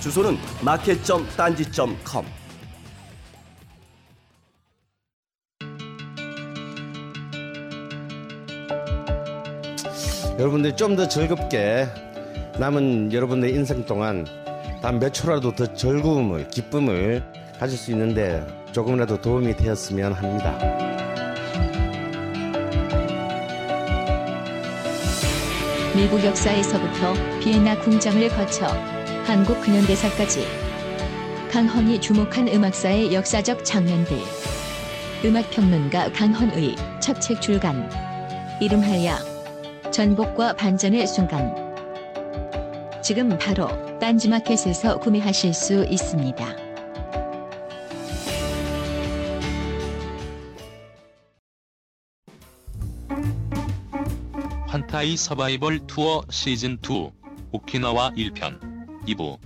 주소는 0.00 0.38
마켓.딴지.com. 0.64 2.24
여러분들이 10.38 10.74
좀더 10.74 11.06
즐겁게 11.06 11.86
남은 12.58 13.12
여러분의 13.12 13.52
인생 13.52 13.84
동안 13.84 14.26
단 14.82 14.98
몇 14.98 15.12
초라도 15.12 15.54
더 15.54 15.72
즐거움을 15.74 16.48
기쁨을 16.48 17.22
가질 17.58 17.76
수 17.76 17.90
있는데 17.90 18.46
조금이라도 18.72 19.20
도움이 19.20 19.54
되었으면 19.56 20.14
합니다. 20.14 20.58
미국 25.94 26.24
역사에서부터 26.24 27.12
비엔나 27.40 27.78
궁정을 27.80 28.28
거쳐 28.30 28.66
한국 29.24 29.60
근현대사까지. 29.60 30.46
강헌이 31.50 32.00
주목한 32.00 32.48
음악사의 32.48 33.12
역사적 33.12 33.64
장면들. 33.64 34.16
음악평론가 35.24 36.12
강헌의 36.12 36.76
첫 37.00 37.20
책 37.20 37.40
출간. 37.40 37.88
이름하여 38.60 39.90
전복과 39.90 40.54
반전의 40.54 41.06
순간. 41.06 41.54
지금 43.02 43.36
바로 43.38 43.68
딴지마켓에서 43.98 44.98
구매하실 44.98 45.54
수 45.54 45.84
있습니다. 45.84 46.44
환타이 54.66 55.16
서바이벌 55.16 55.86
투어 55.86 56.22
시즌 56.30 56.78
2 56.88 57.10
오키나와 57.52 58.10
1편 58.10 58.69
2부 59.06 59.38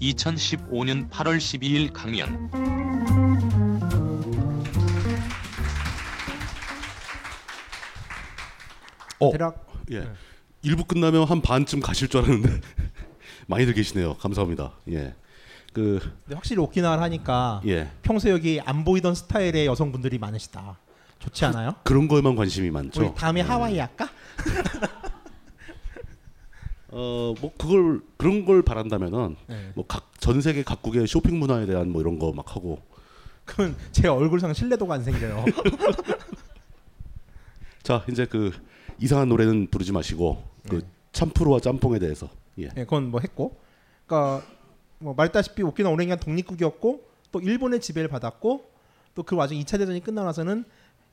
2015년 0.00 1.08
8월 1.10 1.38
12일 1.38 1.92
강연 1.92 2.50
어, 9.18 9.30
대략 9.32 9.66
예. 9.90 10.00
네. 10.00 10.12
일부 10.62 10.84
끝나면 10.84 11.24
한 11.24 11.40
반쯤 11.40 11.80
가실 11.80 12.08
줄 12.08 12.22
알았는데 12.22 12.60
많이들 13.46 13.74
계시네요. 13.74 14.14
감사합니다. 14.16 14.72
예. 14.90 15.14
그 15.72 15.98
근데 16.24 16.34
확실히 16.34 16.60
오키나와를 16.62 17.02
하니까 17.04 17.60
예. 17.66 17.90
평소 18.02 18.28
여기 18.30 18.60
안 18.64 18.84
보이던 18.84 19.14
스타일의 19.14 19.66
여성분들이 19.66 20.18
많으시다. 20.18 20.78
좋지 21.18 21.44
않아요? 21.46 21.76
그 21.84 21.94
런 21.94 22.08
거에만 22.08 22.34
관심이 22.36 22.70
많죠. 22.70 23.00
우리 23.00 23.14
다음에 23.14 23.40
하와이 23.40 23.78
할까? 23.78 24.08
어, 26.92 27.34
뭐 27.40 27.52
그걸 27.58 28.00
그런 28.16 28.44
걸 28.44 28.62
바란다면은 28.62 29.36
네. 29.48 29.72
뭐각 29.74 30.20
전 30.20 30.40
세계 30.40 30.62
각국의 30.62 31.06
쇼핑 31.06 31.38
문화에 31.38 31.66
대한 31.66 31.90
뭐 31.90 32.00
이런 32.02 32.18
거 32.18 32.32
막 32.32 32.54
하고 32.54 32.80
그럼 33.44 33.76
제 33.92 34.08
얼굴상 34.08 34.52
신뢰도가 34.54 34.94
안 34.94 35.02
생겨요. 35.02 35.44
자, 37.82 38.04
이제 38.10 38.26
그 38.26 38.52
이상한 39.00 39.28
노래는 39.28 39.68
부르지 39.68 39.92
마시고 39.92 40.42
그 40.68 40.76
네. 40.76 40.80
참프로와 41.12 41.60
짬뽕에 41.60 41.98
대해서 41.98 42.28
예. 42.58 42.64
예, 42.76 42.84
그건 42.84 43.10
뭐 43.10 43.20
했고, 43.20 43.56
그러니까 44.06 44.46
뭐 44.98 45.14
말다시피 45.14 45.62
오키나와 45.62 45.92
오랜 45.92 46.06
기간 46.06 46.18
독립국이었고 46.20 47.04
또 47.32 47.40
일본의 47.40 47.80
지배를 47.80 48.08
받았고 48.08 48.70
또 49.14 49.22
그 49.24 49.36
와중 49.36 49.58
2차 49.58 49.78
대전이 49.78 50.02
끝나고 50.02 50.26
나서는 50.26 50.64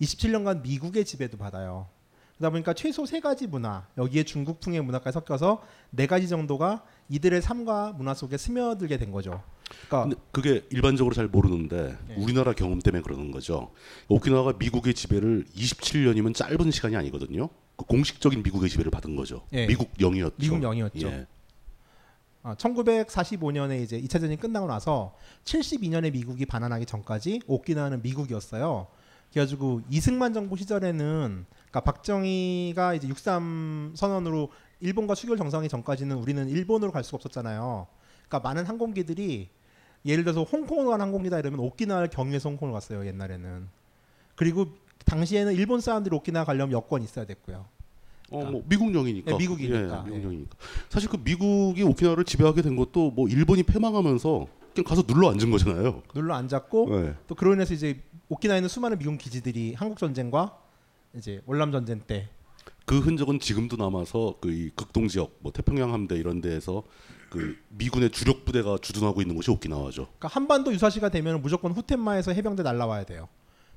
27년간 0.01 0.61
미국의 0.61 1.03
지배도 1.05 1.37
받아요. 1.37 1.87
그러다 2.39 2.51
보니까 2.51 2.73
최소 2.73 3.05
세 3.05 3.19
가지 3.19 3.47
문화 3.47 3.85
여기에 3.97 4.23
중국풍의 4.23 4.81
문화까지 4.81 5.13
섞여서 5.13 5.61
네 5.91 6.07
가지 6.07 6.27
정도가 6.27 6.83
이들의 7.09 7.41
삶과 7.41 7.93
문화 7.97 8.13
속에 8.13 8.37
스며들게 8.37 8.97
된 8.97 9.11
거죠. 9.11 9.43
그러니까 9.87 10.19
그게 10.31 10.65
일반적으로 10.69 11.13
잘 11.13 11.27
모르는데 11.27 11.97
네. 12.07 12.15
우리나라 12.15 12.53
경험 12.53 12.79
때문에 12.79 13.03
그러는 13.03 13.31
거죠. 13.31 13.71
오키나와가 14.07 14.53
미국의 14.57 14.93
지배를 14.93 15.45
27년이면 15.53 16.33
짧은 16.33 16.71
시간이 16.71 16.95
아니거든요. 16.95 17.49
그 17.75 17.85
공식적인 17.85 18.41
미국의 18.41 18.69
지배를 18.69 18.89
받은 18.89 19.15
거죠. 19.17 19.45
예. 19.51 19.67
미국 19.67 19.91
영이었죠. 19.99 20.35
미국 20.37 20.63
영이었죠. 20.63 21.07
예. 21.07 21.27
아, 22.41 22.55
1945년에 22.55 23.83
이제 23.83 23.99
2차 23.99 24.13
대전이 24.13 24.37
끝나고 24.37 24.65
나서 24.65 25.13
72년에 25.43 26.13
미국이 26.13 26.45
반환하기 26.45 26.85
전까지 26.85 27.41
오키나와는 27.47 28.01
미국이었어요. 28.01 28.87
그래가지고 29.31 29.81
이승만 29.89 30.33
정부 30.33 30.55
시절에는 30.55 31.45
그러니까 31.69 31.81
박정희가 31.81 32.95
이제 32.95 33.07
63 33.07 33.93
선언으로 33.95 34.49
일본과 34.79 35.15
수교 35.15 35.35
정상이 35.35 35.69
전까지는 35.69 36.15
우리는 36.15 36.47
일본으로 36.49 36.91
갈 36.91 37.03
수가 37.03 37.17
없었잖아요. 37.17 37.87
그러니까 38.27 38.47
많은 38.47 38.65
항공기들이 38.65 39.49
예를 40.05 40.23
들어서 40.23 40.43
홍콩으로 40.43 40.91
간 40.91 41.01
항공기다 41.01 41.39
이러면 41.39 41.59
오키나와를 41.59 42.09
경유해서 42.09 42.49
홍콩으로 42.49 42.73
갔어요 42.73 43.05
옛날에는. 43.05 43.67
그리고 44.35 44.67
당시에는 45.05 45.53
일본 45.53 45.81
사람들이 45.81 46.15
오키나와 46.15 46.45
가려면 46.45 46.71
여권이 46.71 47.03
있어야 47.03 47.25
됐고요. 47.25 47.65
어, 48.31 48.45
뭐 48.45 48.63
미국 48.67 48.91
영이니까. 48.91 49.31
네, 49.31 49.37
미국이니까. 49.37 50.05
예, 50.07 50.11
예. 50.11 50.15
미국 50.15 50.23
영이니까. 50.23 50.55
사실 50.87 51.09
그 51.09 51.17
미국이 51.17 51.83
오키나와를 51.83 52.23
지배하게 52.23 52.61
된 52.61 52.75
것도 52.75 53.11
뭐 53.11 53.27
일본이 53.27 53.63
패망하면서 53.63 54.47
그냥 54.73 54.85
가서 54.85 55.03
눌러 55.03 55.29
앉은 55.31 55.51
거잖아요. 55.51 56.03
눌러 56.13 56.35
앉았고 56.35 56.89
네. 56.89 57.15
또 57.27 57.35
그로 57.35 57.53
인해서 57.53 57.73
이제 57.73 58.01
오키나와에 58.29 58.59
있는 58.59 58.69
수많은 58.69 58.97
미군 58.97 59.17
기지들이 59.17 59.73
한국 59.73 59.97
전쟁과 59.97 60.68
이제 61.15 61.41
월남 61.45 61.71
전쟁 61.71 61.99
때 62.01 62.29
그 62.85 62.99
흔적은 62.99 63.39
지금도 63.39 63.77
남아서 63.77 64.37
그이 64.41 64.71
극동 64.75 65.07
지역, 65.07 65.37
뭐 65.41 65.51
태평양 65.51 65.93
함대 65.93 66.15
이런 66.15 66.41
데에서 66.41 66.83
그 67.29 67.55
미군의 67.69 68.09
주력 68.09 68.45
부대가 68.45 68.79
주둔하고 68.81 69.21
있는 69.21 69.35
곳이 69.35 69.51
오키나와죠. 69.51 70.05
그러니까 70.05 70.27
한반도 70.29 70.73
유사시가 70.73 71.09
되면 71.09 71.39
무조건 71.43 71.71
후텐마에서 71.71 72.33
해병대 72.33 72.63
날라와야 72.63 73.03
돼요. 73.03 73.27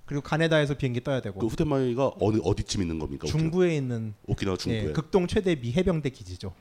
그리고 0.06 0.22
가네다에서 0.22 0.74
비행기 0.78 1.04
떠야 1.04 1.20
되고 1.20 1.38
그 1.38 1.46
후텐마이가 1.46 2.12
어느 2.20 2.38
어디쯤 2.42 2.80
있는 2.80 2.98
겁니까? 2.98 3.26
중부에 3.26 3.76
있는 3.76 4.14
오키나와 4.26 4.56
중부에. 4.56 4.88
예, 4.88 4.92
극동 4.92 5.26
최대 5.26 5.56
미 5.56 5.72
해병대 5.72 6.08
기지죠. 6.08 6.54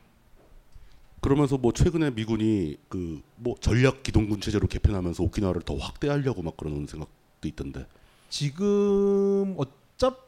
그러면서 1.22 1.56
뭐 1.56 1.72
최근에 1.72 2.10
미군이 2.10 2.76
그 2.90 3.22
뭐 3.36 3.56
전략 3.60 4.02
기동군 4.02 4.40
체제로 4.42 4.68
개편하면서 4.68 5.22
오키나와를 5.24 5.62
더 5.62 5.76
확대하려고 5.76 6.42
막 6.42 6.56
그러는 6.58 6.86
생각도 6.86 7.48
있던데. 7.48 7.86
지금 8.28 9.54
어 9.58 9.64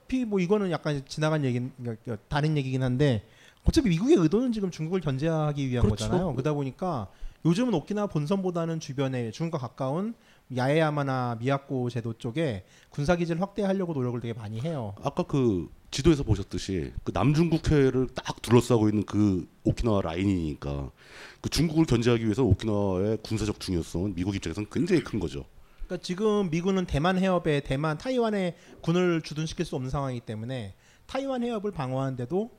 차피 0.05 0.25
뭐 0.25 0.39
이거는 0.39 0.71
약간 0.71 1.03
지나간 1.06 1.45
얘기 1.45 1.61
다른 2.29 2.56
얘기긴 2.56 2.83
한데 2.83 3.25
어차피 3.65 3.89
미국의 3.89 4.17
의도는 4.19 4.53
지금 4.53 4.71
중국을 4.71 5.01
견제하기 5.01 5.69
위한 5.69 5.87
그렇죠. 5.87 6.05
거잖아요. 6.05 6.33
그러다 6.33 6.53
보니까 6.53 7.09
요즘은 7.47 7.75
오키나와 7.75 8.06
본선보다는 8.09 8.81
주변에 8.81 9.31
중국과 9.31 9.59
가까운 9.59 10.15
야에야마나 10.55 11.39
미야코 11.41 11.89
제도 11.89 12.12
쪽에 12.12 12.65
군사 12.91 13.17
기지를 13.17 13.41
확대하려고 13.41 13.95
노력을 13.95 14.21
되게 14.21 14.35
많이 14.35 14.61
해요. 14.61 14.95
아까 15.03 15.23
그 15.23 15.69
지도에서 15.91 16.23
보셨듯이 16.23 16.93
그 17.03 17.12
남중국해를 17.15 18.09
딱 18.15 18.43
둘러싸고 18.43 18.89
있는 18.89 19.05
그 19.06 19.49
오키나와 19.65 20.03
라인이니까 20.03 20.91
그 21.41 21.49
중국을 21.49 21.87
견제하기 21.87 22.25
위해서 22.25 22.43
오키나와의 22.45 23.19
군사적 23.23 23.61
중요성은 23.61 24.15
미국 24.15 24.35
입장에서는 24.37 24.69
굉장히 24.71 25.03
큰 25.03 25.19
거죠. 25.19 25.47
그러니까 25.86 25.98
지금 26.02 26.50
미군은 26.50 26.86
대만 26.86 27.19
해협에 27.19 27.60
대만 27.60 27.98
타이완에 27.98 28.56
군을 28.81 29.22
주둔시킬 29.22 29.64
수 29.64 29.76
없는 29.76 29.90
상황이기 29.90 30.25
때문에 30.25 30.75
타이완 31.06 31.42
해협을 31.42 31.70
방어하는데도 31.72 32.50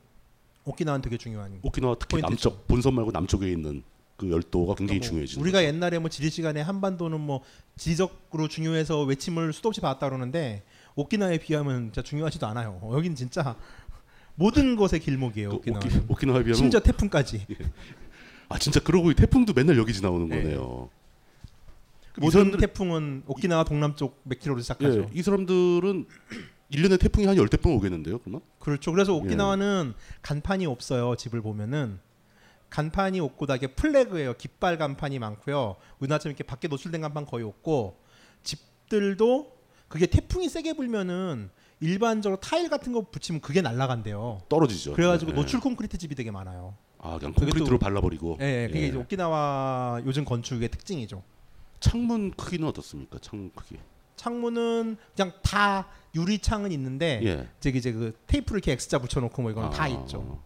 오키나와는 0.64 1.02
되게 1.02 1.16
중요한 1.16 1.58
오키나와 1.62 1.96
특히. 1.98 2.20
남쪽 2.20 2.66
본선 2.66 2.94
말고 2.94 3.10
남쪽에 3.10 3.50
있는 3.50 3.82
그 4.16 4.30
열도가 4.30 4.74
굉장히 4.74 5.00
뭐 5.00 5.08
중요해지죠. 5.08 5.40
우리가 5.40 5.64
옛날에 5.64 5.98
뭐 5.98 6.08
지리 6.08 6.30
시간에 6.30 6.60
한반도는 6.60 7.20
뭐 7.20 7.42
지적으로 7.76 8.48
중요해서 8.48 9.02
외침을 9.02 9.52
수도 9.52 9.68
없이 9.68 9.80
받았다 9.80 10.08
그러는데 10.08 10.62
오키나와에 10.94 11.38
비하면 11.38 11.86
진짜 11.86 12.02
중요하지도 12.02 12.46
않아요. 12.46 12.78
어, 12.82 12.96
여기는 12.96 13.14
진짜 13.14 13.56
모든 14.34 14.76
것의 14.76 15.00
길목이에요. 15.00 15.50
그 15.50 15.56
오키나와. 15.56 15.84
오키, 15.84 16.00
오키나와에 16.08 16.42
비하면 16.44 16.54
심지어 16.54 16.80
태풍까지. 16.80 17.46
아 18.48 18.58
진짜 18.58 18.80
그러고 18.80 19.12
태풍도 19.12 19.52
맨날 19.52 19.76
여기 19.76 19.92
지나오는 19.92 20.28
네. 20.28 20.42
거네요. 20.42 20.88
그 22.16 22.20
모든 22.20 22.40
이 22.48 22.50
사람들- 22.50 22.60
태풍은 22.60 23.22
오키나와 23.26 23.64
동남쪽 23.64 24.20
몇 24.24 24.38
킬로로 24.38 24.60
시작하죠. 24.62 25.00
예, 25.02 25.06
이 25.12 25.22
사람들은 25.22 26.06
1년에 26.72 26.98
태풍이 26.98 27.26
한 27.26 27.36
열대 27.36 27.58
번 27.58 27.74
오겠는데요, 27.74 28.18
그러면? 28.20 28.40
그렇죠. 28.58 28.90
그래서 28.90 29.12
예. 29.12 29.16
오키나와는 29.18 29.92
간판이 30.22 30.66
없어요. 30.66 31.14
집을 31.16 31.42
보면은 31.42 31.98
간판이 32.70 33.20
없고 33.20 33.46
다 33.46 33.54
이게 33.56 33.68
플래그예요. 33.68 34.34
깃발 34.34 34.76
간판이 34.78 35.18
많고요. 35.20 35.76
우리나라처럼 36.00 36.32
이렇게 36.32 36.42
밖에 36.44 36.66
노출된 36.68 37.00
간판 37.02 37.24
거의 37.26 37.44
없고 37.44 37.98
집들도 38.42 39.52
그게 39.88 40.06
태풍이 40.06 40.48
세게 40.48 40.72
불면은 40.72 41.50
일반적으로 41.80 42.40
타일 42.40 42.68
같은 42.70 42.92
거 42.92 43.02
붙이면 43.02 43.40
그게 43.42 43.60
날아간대요. 43.60 44.40
떨어지죠. 44.48 44.94
그래가지고 44.94 45.32
예. 45.32 45.36
노출 45.36 45.60
콘크리트 45.60 45.98
집이 45.98 46.14
되게 46.14 46.30
많아요. 46.30 46.74
아, 46.98 47.18
그냥 47.18 47.34
콘크리트로 47.34 47.66
또- 47.66 47.78
발라버리고. 47.78 48.38
예, 48.40 48.64
예, 48.64 48.66
그게 48.68 48.82
예. 48.82 48.86
이제 48.88 48.96
오키나와 48.96 50.00
요즘 50.06 50.24
건축의 50.24 50.70
특징이죠. 50.70 51.22
창문 51.80 52.32
크기는 52.32 52.66
어떻습니까? 52.68 53.18
창문 53.20 53.50
크기. 53.54 53.76
창문은 54.16 54.96
그냥 55.14 55.32
다 55.42 55.88
유리 56.14 56.38
창은 56.38 56.72
있는데 56.72 57.20
예. 57.22 57.48
저기 57.60 57.78
이제 57.78 57.92
그 57.92 58.14
테이프를 58.26 58.58
이렇게 58.58 58.72
X자 58.72 58.98
붙여놓고 58.98 59.42
뭐 59.42 59.50
이건 59.50 59.70
다 59.70 59.84
아, 59.84 59.88
있죠. 59.88 60.42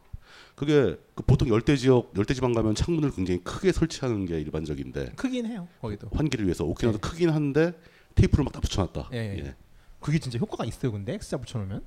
그게 0.57 0.97
그 1.15 1.23
보통 1.23 1.49
열대 1.49 1.77
지역, 1.77 2.13
열대 2.17 2.35
지방 2.35 2.53
가면 2.53 2.75
창문을 2.75 3.13
굉장히 3.13 3.43
크게 3.43 3.73
설치하는 3.73 4.27
게 4.27 4.41
일반적인데 4.41 5.13
크긴 5.17 5.47
해요. 5.47 5.69
거기도. 5.81 6.09
환기를 6.13 6.45
위해서 6.45 6.65
오키나와도 6.65 7.01
크긴 7.01 7.31
한데 7.31 7.73
테이프를 8.17 8.45
막 8.45 8.53
다 8.53 8.61
붙여놨다. 8.61 9.11
예, 9.13 9.39
예. 9.39 9.55
그게 10.01 10.19
진짜 10.19 10.39
효과가 10.39 10.65
있어요. 10.65 10.93
근데 10.93 11.15
X자 11.15 11.37
붙여놓으면 11.39 11.83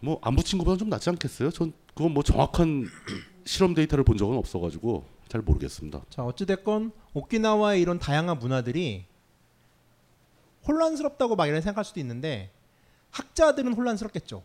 뭐 0.00 0.18
안 0.22 0.36
붙인 0.36 0.58
것보다 0.58 0.76
좀 0.76 0.88
낫지 0.88 1.10
않겠어요? 1.10 1.50
전 1.50 1.72
그건 1.94 2.12
뭐 2.12 2.22
정확한 2.22 2.86
실험 3.44 3.74
데이터를 3.74 4.04
본 4.04 4.16
적은 4.16 4.36
없어가지고 4.36 5.04
잘 5.28 5.42
모르겠습니다. 5.42 6.02
자 6.10 6.22
어찌됐건 6.24 6.92
오키나와의 7.14 7.80
이런 7.82 7.98
다양한 7.98 8.38
문화들이 8.38 9.04
혼란스럽다고 10.66 11.36
막 11.36 11.46
이런 11.46 11.60
생각할 11.62 11.84
수도 11.84 12.00
있는데 12.00 12.50
학자들은 13.10 13.72
혼란스럽겠죠. 13.74 14.42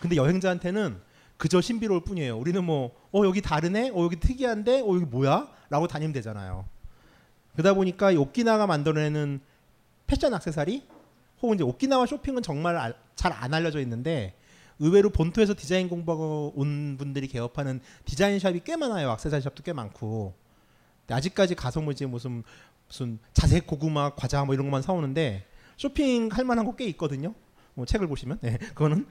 근데 0.00 0.16
여행자한테는 0.16 0.98
그저 1.36 1.60
신비로울 1.60 2.00
뿐이에요. 2.02 2.38
우리는 2.38 2.62
뭐 2.64 2.92
어 3.12 3.24
여기 3.24 3.40
다르네, 3.40 3.90
어 3.90 4.02
여기 4.04 4.16
특이한데, 4.20 4.80
어 4.82 4.88
여기 4.94 5.06
뭐야?라고 5.06 5.86
다니면 5.86 6.12
되잖아요. 6.12 6.66
그러다 7.52 7.72
보니까 7.72 8.10
이 8.10 8.16
오키나와가 8.16 8.66
만들어내는 8.66 9.40
패션 10.06 10.34
액세서리 10.34 10.86
혹은 11.40 11.54
이제 11.54 11.64
오키나와 11.64 12.04
쇼핑은 12.06 12.42
정말 12.42 12.94
잘 13.14 13.32
안 13.32 13.54
알려져 13.54 13.80
있는데 13.80 14.34
의외로 14.78 15.10
본토에서 15.10 15.54
디자인 15.54 15.88
공부하고 15.88 16.52
온 16.56 16.96
분들이 16.98 17.28
개업하는 17.28 17.80
디자인 18.04 18.38
샵이 18.38 18.60
꽤 18.64 18.76
많아요. 18.76 19.10
액세서리 19.12 19.42
샵도 19.42 19.62
꽤 19.62 19.72
많고. 19.72 20.34
아직까지 21.08 21.54
가서 21.54 21.80
뭐 21.80 21.92
이제 21.92 22.04
무슨 22.06 22.42
무슨 22.88 23.18
자색 23.32 23.66
고구마 23.66 24.14
과자 24.14 24.44
뭐 24.44 24.54
이런 24.54 24.66
것만 24.66 24.82
사오는데 24.82 25.46
쇼핑 25.76 26.28
할 26.32 26.44
만한 26.44 26.64
거 26.64 26.72
꽤 26.76 26.84
있거든요. 26.88 27.34
뭐 27.74 27.84
책을 27.86 28.06
보시면 28.06 28.38
네, 28.42 28.56
그거는 28.58 29.06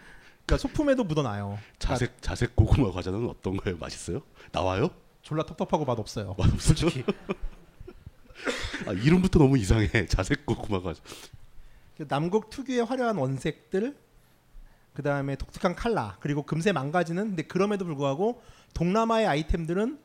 그러니까 0.46 0.58
소품에도 0.58 1.04
묻어나요. 1.04 1.58
자색 1.80 2.22
자색 2.22 2.56
고구마 2.56 2.92
과자는 2.92 3.28
어떤 3.30 3.58
거예요? 3.58 3.78
맛있어요? 3.78 4.22
나와요? 4.52 4.90
졸라 5.22 5.44
텁텁하고 5.46 5.86
맛 5.86 5.98
없어요. 5.98 6.36
맛 6.38 6.52
없죠? 6.54 6.88
아, 8.88 8.92
이름부터 8.92 9.40
너무 9.40 9.58
이상해. 9.58 9.88
자색 10.08 10.46
고구마 10.46 10.82
과자. 10.82 11.02
그 11.98 12.08
남극 12.08 12.50
특유의 12.50 12.86
화려한 12.86 13.18
원색들 13.18 13.96
그 14.96 15.04
다음에 15.04 15.36
독특한 15.36 15.76
칼라 15.76 16.18
그리고 16.22 16.44
금세 16.44 16.72
망가지는 16.72 17.28
근데 17.28 17.44
그럼에도 17.44 17.86
불구하고 17.86 18.42
동남아의 18.74 19.28
아이템들은 19.28 20.00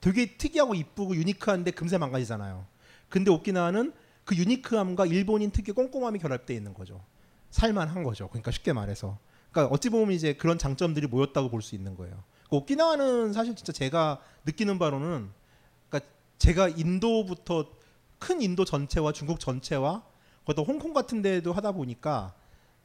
되게 0.00 0.36
특이하고 0.36 0.76
이쁘고 0.76 1.16
유니크한데 1.16 1.72
금세 1.72 1.98
망가지잖아요. 1.98 2.64
근데 3.08 3.30
오키나와는 3.32 3.92
그 4.24 4.36
유니크함과 4.36 5.06
일본인 5.06 5.50
특유의 5.50 5.74
꼼꼼함이 5.74 6.20
결합되어 6.20 6.56
있는 6.56 6.72
거죠. 6.72 7.04
살만한 7.50 8.04
거죠. 8.04 8.28
그러니까 8.28 8.52
쉽게 8.52 8.72
말해서. 8.72 9.18
그러니까 9.50 9.74
어찌 9.74 9.90
보면 9.90 10.12
이제 10.12 10.34
그런 10.34 10.56
장점들이 10.56 11.08
모였다고 11.08 11.50
볼 11.50 11.60
수 11.60 11.74
있는 11.74 11.96
거예요. 11.96 12.22
그 12.48 12.56
오키나와는 12.56 13.32
사실 13.32 13.56
진짜 13.56 13.72
제가 13.72 14.20
느끼는 14.46 14.78
바로는 14.78 15.30
그러니까 15.88 16.10
제가 16.38 16.68
인도부터 16.68 17.70
큰 18.20 18.40
인도 18.40 18.64
전체와 18.64 19.12
중국 19.12 19.40
전체와 19.40 20.04
그것도 20.40 20.62
홍콩 20.64 20.92
같은 20.92 21.22
데도 21.22 21.52
하다 21.52 21.72
보니까 21.72 22.34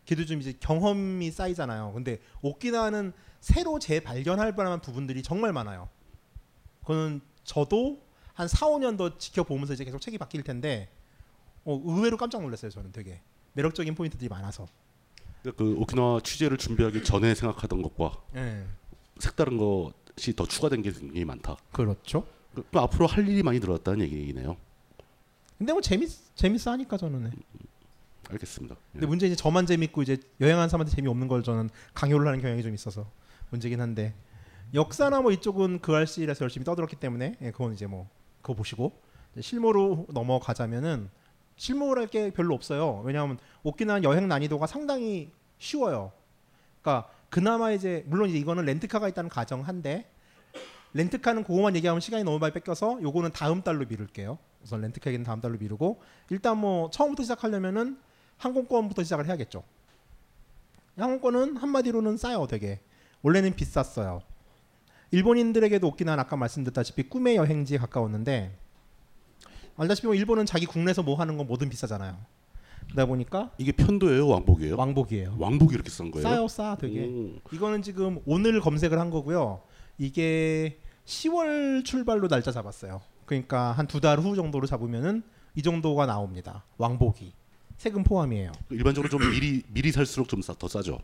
걔도 0.05 0.25
좀 0.25 0.39
이제 0.39 0.53
경험이 0.59 1.31
쌓이잖아요. 1.31 1.93
근데 1.93 2.19
오키나와는 2.41 3.13
새로 3.39 3.79
재발견할 3.79 4.53
만한 4.53 4.81
부분들이 4.81 5.23
정말 5.23 5.53
많아요. 5.53 5.89
그거는 6.81 7.21
저도 7.43 8.01
한 8.33 8.47
4, 8.47 8.67
5년 8.67 8.97
더 8.97 9.17
지켜보면서 9.17 9.73
이제 9.73 9.83
계속 9.83 9.99
책이 9.99 10.17
바뀔 10.17 10.43
텐데 10.43 10.89
어, 11.65 11.81
의외로 11.85 12.17
깜짝 12.17 12.41
놀랐어요. 12.41 12.71
저는 12.71 12.91
되게 12.91 13.21
매력적인 13.53 13.95
포인트들이 13.95 14.29
많아서. 14.29 14.67
그 15.43 15.75
오키나와 15.77 16.21
취재를 16.21 16.57
준비하기 16.57 17.03
전에 17.03 17.35
생각하던 17.35 17.81
것과 17.81 18.13
예. 18.35 18.65
색다른 19.19 19.57
것이 19.57 20.33
더 20.35 20.45
추가된 20.45 20.81
게 20.81 20.91
굉장히 20.91 21.25
많다. 21.25 21.57
그렇죠. 21.71 22.25
그, 22.55 22.65
그 22.71 22.79
앞으로 22.79 23.07
할 23.07 23.27
일이 23.27 23.43
많이 23.43 23.59
늘었다는 23.59 24.01
얘기네요. 24.01 24.55
근데 25.57 25.73
뭐 25.73 25.81
재밌 25.81 26.09
재밌어 26.35 26.71
하니까 26.71 26.97
저는. 26.97 27.23
네. 27.23 27.31
알겠습니다. 28.29 28.75
근데 28.91 29.05
문제 29.05 29.27
이제 29.27 29.35
저만 29.35 29.65
재밌고 29.65 30.01
이제 30.01 30.17
여행하는 30.39 30.69
사람한테 30.69 30.95
재미없는 30.95 31.27
걸 31.27 31.43
저는 31.43 31.69
강요를 31.93 32.25
하는 32.27 32.41
경향이 32.41 32.63
좀 32.63 32.73
있어서 32.73 33.09
문제긴 33.49 33.81
한데 33.81 34.15
역사나 34.73 35.21
뭐 35.21 35.31
이쪽은 35.31 35.79
그 35.81 35.95
RC라서 35.95 36.43
열심히 36.43 36.65
떠들었기 36.65 36.95
때문에 36.95 37.37
예, 37.41 37.51
그건 37.51 37.73
이제 37.73 37.85
뭐 37.85 38.09
그거 38.41 38.53
보시고 38.55 38.99
실무로 39.39 40.07
넘어가자면은 40.09 41.09
실무를 41.55 42.01
할게 42.03 42.31
별로 42.31 42.55
없어요. 42.55 43.01
왜냐하면 43.05 43.37
오키나와 43.63 44.03
여행 44.03 44.27
난이도가 44.27 44.65
상당히 44.67 45.31
쉬워요. 45.59 46.11
그러니까 46.81 47.09
그나마 47.29 47.71
이제 47.71 48.03
물론 48.07 48.29
이제 48.29 48.37
이거는 48.37 48.65
렌트카가 48.65 49.07
있다는 49.09 49.29
가정한데 49.29 50.09
렌트카는 50.93 51.43
그거만 51.43 51.75
얘기하면 51.75 51.99
시간이 51.99 52.23
너무 52.23 52.39
많이 52.39 52.53
뺏겨서 52.53 53.01
요거는 53.01 53.31
다음 53.31 53.61
달로 53.61 53.85
미룰게요. 53.85 54.37
우선 54.63 54.81
렌트카 54.81 55.09
얘기는 55.09 55.23
다음 55.25 55.41
달로 55.41 55.57
미루고 55.57 56.01
일단 56.29 56.57
뭐 56.57 56.89
처음부터 56.89 57.23
시작하려면은 57.23 57.97
항공권부터 58.43 59.03
시작을 59.03 59.25
해야겠죠. 59.27 59.63
항공권은 60.97 61.57
한마디로는 61.57 62.17
싸요, 62.17 62.45
되게. 62.47 62.81
원래는 63.21 63.55
비쌌어요. 63.55 64.21
일본인들에게도 65.11 65.87
오키나와는 65.87 66.21
아까 66.21 66.35
말씀드렸다시피 66.35 67.03
꿈의 67.03 67.35
여행지에 67.37 67.77
가까웠는데 67.77 68.57
알다시피 69.77 70.07
뭐 70.07 70.15
일본은 70.15 70.45
자기 70.45 70.65
국내에서 70.65 71.03
뭐 71.03 71.15
하는 71.15 71.37
건 71.37 71.47
뭐든 71.47 71.69
비싸잖아요. 71.69 72.17
그러다 72.85 73.05
보니까 73.05 73.51
이게 73.57 73.71
편도예요, 73.71 74.27
왕복이에요? 74.27 74.75
왕복이에요. 74.75 75.35
왕복이 75.39 75.73
이렇게 75.73 75.89
싼 75.89 76.11
거예요? 76.11 76.27
싸요, 76.27 76.47
싸 76.47 76.75
되게. 76.75 77.05
오. 77.05 77.39
이거는 77.53 77.81
지금 77.81 78.19
오늘 78.25 78.59
검색을 78.59 78.99
한 78.99 79.09
거고요. 79.09 79.61
이게 79.97 80.79
10월 81.05 81.85
출발로 81.85 82.27
날짜 82.27 82.51
잡았어요. 82.51 83.01
그러니까 83.25 83.71
한 83.71 83.87
두 83.87 83.99
달 84.01 84.19
후 84.19 84.35
정도로 84.35 84.67
잡으면은 84.67 85.23
이 85.55 85.61
정도가 85.61 86.05
나옵니다. 86.07 86.65
왕복이 86.77 87.31
세금 87.83 88.01
포함이에요. 88.05 88.53
일반적으로 88.69 89.09
좀 89.09 89.19
미리 89.29 89.61
미리 89.67 89.91
살수록 89.91 90.29
좀 90.29 90.39
더 90.41 90.67
싸죠. 90.69 90.99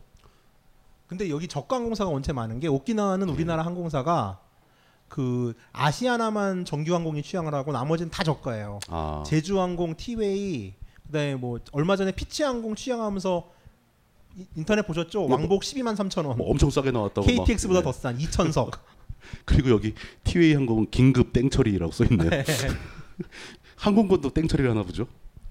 근데 1.06 1.28
여기 1.28 1.46
저가 1.46 1.76
항공사가 1.76 2.08
원체 2.08 2.32
많은 2.32 2.58
게 2.58 2.68
오키나와는 2.68 3.28
우리나라 3.28 3.64
항공사가 3.66 4.40
그 5.08 5.52
아시아나만 5.72 6.64
정규 6.64 6.94
항공이 6.94 7.22
취향을 7.22 7.52
하고 7.54 7.72
나머지는 7.72 8.10
다 8.10 8.22
저가예요. 8.24 8.78
아. 8.88 9.22
제주항공, 9.26 9.96
티웨이, 9.96 10.72
그다음에 11.06 11.34
뭐 11.34 11.58
얼마 11.72 11.96
전에 11.96 12.12
피치항공 12.12 12.76
취향하면서 12.76 13.50
이- 14.38 14.46
인터넷 14.56 14.86
보셨죠? 14.86 15.26
뭐, 15.26 15.36
왕복 15.36 15.62
12만 15.62 15.96
3천 15.96 16.24
원. 16.26 16.38
뭐 16.38 16.48
엄청 16.48 16.70
싸게 16.70 16.92
나왔다고 16.92 17.26
막. 17.26 17.44
KTX보다 17.44 17.80
네. 17.80 17.84
더 17.84 17.92
싼 17.92 18.16
2천석. 18.16 18.78
그리고 19.44 19.68
여기 19.70 19.92
티웨이 20.24 20.54
항공은 20.54 20.86
긴급 20.90 21.34
땡처리라고 21.34 21.92
써 21.92 22.04
있네요. 22.04 22.30
네. 22.30 22.42
항공권도 23.76 24.30
땡처리를 24.30 24.70
하나 24.70 24.82
보죠. 24.82 25.06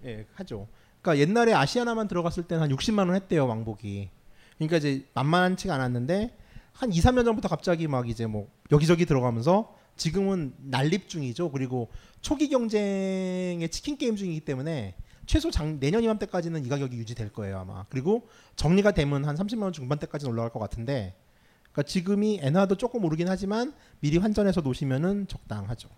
예, 0.05 0.25
하죠. 0.33 0.67
그러니까 1.01 1.21
옛날에 1.21 1.53
아시아나만 1.53 2.07
들어갔을 2.07 2.43
때는 2.43 2.63
한 2.63 2.69
60만 2.71 2.99
원 3.07 3.15
했대요 3.15 3.47
왕복이. 3.47 4.09
그러니까 4.57 4.77
이제 4.77 5.05
만만치가 5.13 5.73
않았는데 5.73 6.35
한 6.73 6.93
2, 6.93 6.99
3년 6.99 7.25
전부터 7.25 7.47
갑자기 7.47 7.87
막 7.87 8.09
이제 8.09 8.25
뭐 8.25 8.49
여기저기 8.71 9.05
들어가면서 9.05 9.75
지금은 9.95 10.53
난립 10.57 11.09
중이죠. 11.09 11.51
그리고 11.51 11.89
초기 12.21 12.49
경쟁의 12.49 13.67
치킨 13.69 13.97
게임 13.97 14.15
중이기 14.15 14.41
때문에 14.41 14.95
최소 15.25 15.51
장, 15.51 15.79
내년 15.79 16.03
이맘때까지는 16.03 16.65
이 16.65 16.69
가격이 16.69 16.97
유지될 16.97 17.33
거예요 17.33 17.59
아마. 17.59 17.85
그리고 17.89 18.27
정리가 18.55 18.91
되면 18.91 19.25
한 19.25 19.35
30만 19.35 19.63
원 19.63 19.73
중반대까지는 19.73 20.31
올라갈 20.31 20.51
것 20.51 20.59
같은데. 20.59 21.15
그러니까 21.71 21.83
지금이 21.83 22.39
엔화도 22.41 22.75
조금 22.75 23.03
오르긴 23.05 23.27
하지만 23.29 23.73
미리 23.99 24.17
환전해서 24.17 24.61
놓으시면은 24.61 25.27
적당하죠. 25.27 25.89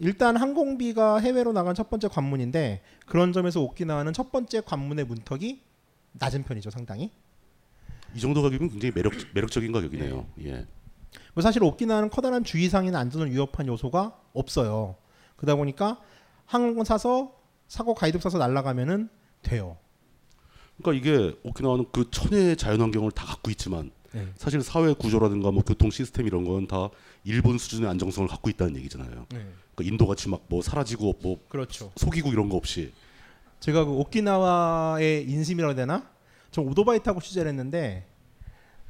일단 0.00 0.36
항공비가 0.36 1.18
해외로 1.18 1.52
나간 1.52 1.74
첫 1.74 1.90
번째 1.90 2.08
관문인데 2.08 2.82
그런 3.06 3.32
점에서 3.32 3.60
오키나와는 3.60 4.12
첫 4.12 4.30
번째 4.32 4.60
관문의 4.60 5.04
문턱이 5.04 5.60
낮은 6.12 6.44
편이죠 6.44 6.70
상당히. 6.70 7.12
이 8.14 8.20
정도 8.20 8.42
가격은 8.42 8.70
굉장히 8.70 8.92
매력 8.94 9.12
매력적인 9.34 9.72
가격이네요. 9.72 10.26
예. 10.44 10.66
뭐 11.34 11.42
사실 11.42 11.62
오키나와는 11.62 12.10
커다란 12.10 12.44
주의상이나 12.44 12.98
안전을 12.98 13.30
위협한 13.30 13.66
요소가 13.66 14.18
없어요. 14.32 14.96
그러다 15.36 15.56
보니까 15.56 16.00
항공권 16.46 16.84
사서 16.84 17.34
사고 17.68 17.94
가이드 17.94 18.18
사서 18.18 18.38
날아가면은 18.38 19.08
돼요. 19.42 19.76
그러니까 20.80 21.00
이게 21.00 21.36
오키나와는 21.42 21.86
그 21.92 22.10
천혜의 22.10 22.56
자연환경을 22.56 23.10
다 23.12 23.26
갖고 23.26 23.50
있지만 23.50 23.90
네. 24.12 24.26
사실 24.36 24.62
사회 24.62 24.92
구조라든가 24.94 25.50
뭐 25.50 25.62
교통 25.62 25.90
시스템 25.90 26.26
이런 26.26 26.44
건 26.44 26.66
다 26.66 26.88
일본 27.24 27.58
수준의 27.58 27.88
안정성을 27.90 28.28
갖고 28.28 28.48
있다는 28.48 28.76
얘기잖아요. 28.76 29.26
네. 29.30 29.46
그러니까 29.78 29.92
인도 29.94 30.06
같이 30.06 30.28
막 30.28 30.40
뭐 30.48 30.62
사라지고 30.62 31.14
뭐 31.22 31.38
그렇죠. 31.48 31.92
속이고 31.96 32.30
이런 32.30 32.48
거 32.48 32.56
없이 32.56 32.92
제가 33.60 33.84
그 33.84 33.92
오키나와의 33.92 35.28
인심이라고 35.28 35.70
해야 35.72 35.76
되나? 35.76 36.08
저 36.50 36.62
오토바이 36.62 37.02
타고 37.02 37.20
취재를 37.20 37.48
했는데 37.50 38.06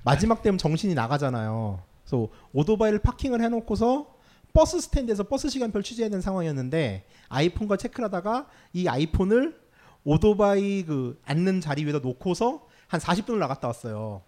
마지막 0.05 0.43
되면 0.43 0.59
정신이 0.59 0.95
나가잖아요. 0.95 1.83
그래서 2.05 2.29
오토바이를 2.53 3.01
파킹을 3.01 3.43
해놓고서 3.43 4.17
bus 4.53 4.81
stand에서 4.81 5.25
버스 5.25 5.49
시간표를 5.49 5.83
취재해야 5.83 6.09
되는 6.09 6.21
상황이었는데 6.23 7.05
아이폰과 7.29 7.77
체크를 7.77 8.07
하다가 8.07 8.49
이 8.73 8.89
아이폰을 8.89 9.59
오토바이 10.05 10.85
그 10.85 11.21
앉는 11.25 11.61
자리 11.61 11.85
위에다 11.85 11.99
놓고서 11.99 12.67
한 12.87 13.01
40분을 13.01 13.39
나갔다 13.39 13.69
왔어요. 13.69 14.23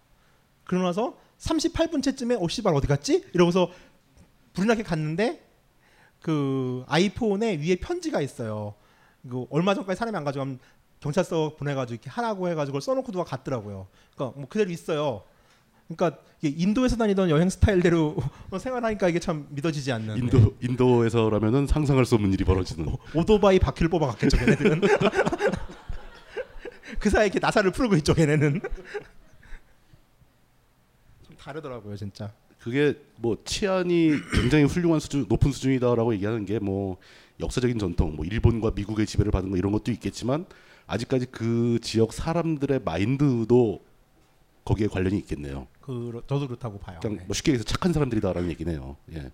그러고 0.65 0.85
나서 0.85 1.17
38분째쯤에 1.39 2.41
어 2.41 2.47
씨발 2.47 2.75
어디 2.75 2.87
갔지? 2.87 3.25
이러고서 3.33 3.71
불이 4.53 4.67
나게 4.67 4.83
갔는데 4.83 5.41
그 6.21 6.83
아이폰에 6.87 7.57
위에 7.57 7.75
편지가 7.77 8.21
있어요. 8.21 8.75
그 9.29 9.45
얼마 9.49 9.73
전까지 9.73 9.97
사람이 9.97 10.15
안 10.17 10.23
가져가면 10.23 10.59
경찰서 10.99 11.55
보내가지고 11.57 11.95
이렇게 11.95 12.09
하라고 12.09 12.47
해가지고 12.49 12.79
써놓고 12.79 13.11
누가 13.11 13.23
갔더라고요. 13.23 13.87
그러니까 14.15 14.39
뭐 14.39 14.47
그대로 14.47 14.69
있어요. 14.71 15.23
그러니까 15.87 16.21
이게 16.41 16.55
인도에서 16.63 16.95
다니던 16.95 17.29
여행 17.29 17.49
스타일대로 17.49 18.15
생활하니까 18.59 19.09
이게 19.09 19.19
참 19.19 19.47
믿어지지 19.49 19.91
않는. 19.91 20.17
인도 20.17 20.55
인도에서라면은 20.61 21.67
상상할 21.67 22.05
수 22.05 22.15
없는 22.15 22.31
일이 22.33 22.43
벌어지는. 22.43 22.95
오토바이 23.13 23.59
바퀴를 23.59 23.89
뽑아갔겠죠, 23.89 24.37
걔네들은. 24.37 24.81
그 26.99 27.09
사이에 27.09 27.25
이렇게 27.25 27.39
나사를 27.39 27.69
풀고 27.71 27.95
있죠, 27.97 28.13
걔네는. 28.13 28.61
좀 31.23 31.35
다르더라고요, 31.37 31.95
진짜. 31.97 32.31
그게 32.61 32.95
뭐 33.17 33.37
치안이 33.43 34.11
굉장히 34.33 34.65
훌륭한 34.65 34.99
수준 34.99 35.25
높은 35.27 35.51
수준이다라고 35.51 36.13
얘기하는 36.13 36.45
게 36.45 36.59
뭐 36.59 36.97
역사적인 37.41 37.79
전통 37.79 38.15
뭐 38.15 38.25
일본과 38.25 38.71
미국의 38.71 39.05
지배를 39.05 39.31
받은 39.31 39.49
거 39.49 39.57
이런 39.57 39.71
것도 39.71 39.91
있겠지만 39.91 40.45
아직까지 40.87 41.27
그 41.31 41.79
지역 41.81 42.13
사람들의 42.13 42.81
마인드도 42.83 43.83
거기에 44.63 44.87
관련이 44.87 45.17
있겠네요. 45.19 45.67
그 45.79 46.21
저도 46.27 46.47
그렇다고 46.47 46.77
봐요. 46.79 46.99
그냥 47.01 47.17
네. 47.17 47.23
뭐 47.25 47.33
쉽게 47.33 47.51
얘기해서 47.51 47.65
착한 47.65 47.93
사람들이다라는 47.93 48.49
얘기네요. 48.51 48.95
예. 49.09 49.13
그러니까 49.15 49.31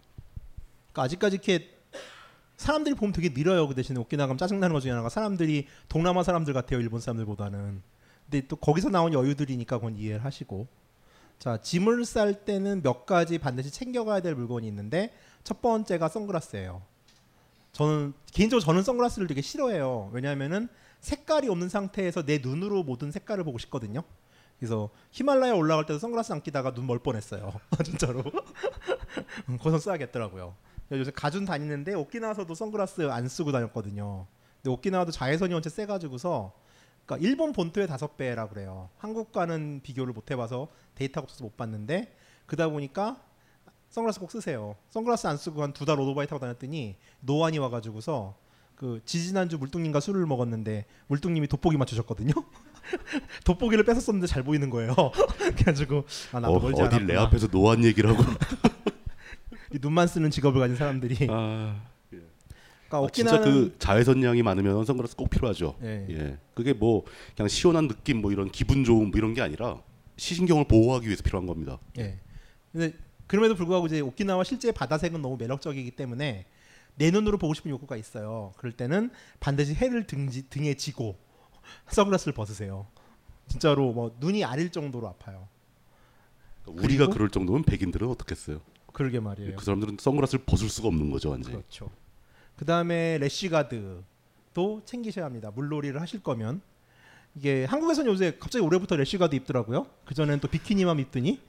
아직까지 1.04 1.36
이렇게 1.36 1.70
사람들이 2.56 2.96
보면 2.96 3.12
되게 3.12 3.30
느려요. 3.30 3.68
그 3.68 3.76
대신에 3.76 4.00
오키나와 4.00 4.28
가면 4.28 4.38
짜증나는 4.38 4.74
것 4.74 4.80
중에 4.80 4.92
하나가 4.92 5.10
사람들이 5.10 5.68
동남아 5.90 6.24
사람들 6.24 6.54
같아요. 6.54 6.80
일본 6.80 7.02
사람들보다는. 7.02 7.82
근데 8.30 8.48
또 8.48 8.56
거기서 8.56 8.90
나온 8.90 9.14
여유들이니까 9.14 9.78
그건 9.78 9.98
이해를 9.98 10.24
하시고. 10.24 10.68
자, 11.40 11.58
짐을 11.62 12.04
쌀 12.06 12.46
때는 12.46 12.82
몇 12.82 13.06
가지 13.06 13.38
반드시 13.38 13.72
챙겨가야 13.72 14.22
될 14.22 14.36
물건이 14.36 14.68
있는데 14.68 15.14
첫 15.44 15.62
번째가 15.62 16.10
선글라스예요. 16.10 16.82
저는 17.74 18.14
개인적으로 18.32 18.64
저는 18.64 18.82
선글라스를 18.82 19.28
되게 19.28 19.42
싫어해요. 19.42 20.10
왜냐하면은 20.14 20.68
색깔이 21.00 21.48
없는 21.48 21.70
상태에서 21.70 22.24
내 22.24 22.40
눈으로 22.40 22.84
모든 22.84 23.12
색깔을 23.12 23.44
보고 23.44 23.58
싶거든요. 23.60 24.02
그래서 24.60 24.90
히말라야 25.12 25.54
올라갈 25.54 25.86
때도 25.86 26.00
선글라스 26.00 26.34
안 26.34 26.42
끼다가 26.42 26.74
눈 26.74 26.86
멀 26.88 26.98
뻔했어요. 27.00 27.54
진짜로. 27.86 28.24
거기서 29.60 29.78
써야겠더라고요. 29.78 30.56
요새 30.92 31.12
가준 31.12 31.46
다니는데 31.46 31.94
오키나와서도 31.94 32.56
선글라스 32.56 33.10
안 33.12 33.28
쓰고 33.28 33.52
다녔거든요. 33.52 34.26
근데 34.64 34.72
오키나와도 34.72 35.12
자외선이 35.12 35.54
원체 35.54 35.70
세가지고서 35.70 36.54
그러니까 37.08 37.26
일본 37.28 37.54
본토의 37.54 37.88
다섯 37.88 38.18
배라 38.18 38.48
그래요. 38.50 38.90
한국과는 39.00 39.80
비교를 39.82 40.14
못 40.14 40.30
해봐서 40.30 40.68
데이터가 40.96 41.24
없어서 41.24 41.44
못 41.46 41.58
봤는데 41.58 42.16
그러다 42.46 42.70
보니까 42.70 43.20
선글라스 43.90 44.20
꼭 44.20 44.30
쓰세요. 44.32 44.76
선글라스 44.90 45.26
안 45.28 45.38
쓰고 45.38 45.64
한 45.64 45.72
두 45.74 45.86
달 45.86 46.00
오토바이 46.00 46.28
타고 46.28 46.40
다녔더니 46.40 46.98
노안이 47.22 47.58
와가지고서 47.58 48.36
그 48.76 49.02
지지난주 49.06 49.58
물뚱님과 49.58 50.00
술을 50.02 50.26
먹었는데 50.28 50.86
물뚱님이 51.08 51.48
돋보기 51.48 51.78
맞추셨거든요. 51.78 52.34
돋보기를 53.46 53.84
뺏었었는데 53.86 54.28
잘 54.28 54.44
보이는 54.44 54.70
거예요. 54.70 54.94
그래가지고 55.40 56.04
아 56.34 56.40
나도 56.42 56.54
어, 56.56 56.60
멀지 56.60 56.82
어딜 56.82 57.08
내. 57.08 57.16
앞에서 57.16 57.48
노안 57.48 57.84
얘기를 57.86 58.10
하고 58.10 58.22
이 59.74 59.80
눈만 59.82 60.08
쓰는 60.08 60.30
직업을 60.30 60.60
가진 60.60 60.76
사람들이. 60.76 61.28
아, 61.30 61.82
그러니까 62.88 63.08
아, 63.08 63.10
진짜 63.12 63.40
그 63.42 63.76
자외선량이 63.80 64.42
많으면 64.44 64.86
선글라스 64.86 65.16
꼭 65.16 65.30
필요하죠. 65.30 65.76
예. 65.84 66.06
예. 66.10 66.38
그게 66.54 66.74
뭐 66.74 67.04
그냥 67.36 67.48
시원한 67.50 67.88
느낌 67.88 68.22
뭐 68.22 68.32
이런 68.32 68.50
기분 68.50 68.84
좋음 68.84 69.12
뭐 69.12 69.18
이런 69.18 69.34
게 69.34 69.42
아니라 69.42 69.82
시신경을 70.18 70.66
보호하기 70.68 71.06
위해서 71.08 71.22
필요한 71.24 71.46
겁니다. 71.48 71.80
예. 71.98 72.18
근데 72.72 72.94
그럼에도 73.28 73.56
불구하고 73.56 73.88
이제 73.88 74.00
오키나와 74.00 74.44
실제 74.44 74.72
바다색은 74.72 75.22
너무 75.22 75.38
매력적이기 75.38 75.92
때문에 75.92 76.46
내 76.96 77.12
눈으로 77.12 77.38
보고 77.38 77.54
싶은 77.54 77.70
욕구가 77.72 77.98
있어요. 77.98 78.54
그럴 78.58 78.72
때는 78.72 79.12
반드시 79.40 79.74
해를 79.76 80.08
등지, 80.08 80.50
등에 80.50 80.74
지고 80.76 81.18
선글라스를 81.92 82.34
벗으세요. 82.34 82.88
진짜로 83.48 83.92
뭐 83.92 84.16
눈이 84.20 84.44
아릴 84.44 84.72
정도로 84.72 85.08
아파요. 85.08 85.48
우리가 86.66 86.82
그리고- 87.06 87.10
그럴 87.14 87.30
정도면 87.30 87.64
백인들은 87.64 88.08
어떻겠어요? 88.10 88.62
그러게 88.94 89.20
말이에요. 89.20 89.56
그 89.58 89.64
사람들은 89.64 89.98
선글라스를 90.00 90.44
벗을 90.46 90.70
수가 90.70 90.88
없는 90.88 91.12
거죠, 91.12 91.30
완전히. 91.30 91.56
그렇죠. 91.58 91.90
그 92.58 92.66
다음에 92.66 93.18
래쉬가드도 93.20 94.82
챙기셔야 94.84 95.26
합니다. 95.26 95.52
물놀이를 95.56 96.02
하실 96.02 96.22
거면 96.22 96.62
이게 97.36 97.66
한국에서는 97.66 98.12
요새 98.12 98.36
갑자기 98.40 98.66
올해부터 98.66 98.96
래쉬가드 98.96 99.36
입더라고요. 99.36 99.86
그 100.06 100.16
전엔 100.16 100.40
또 100.40 100.48
비키니만 100.48 101.00
입더니 101.00 101.40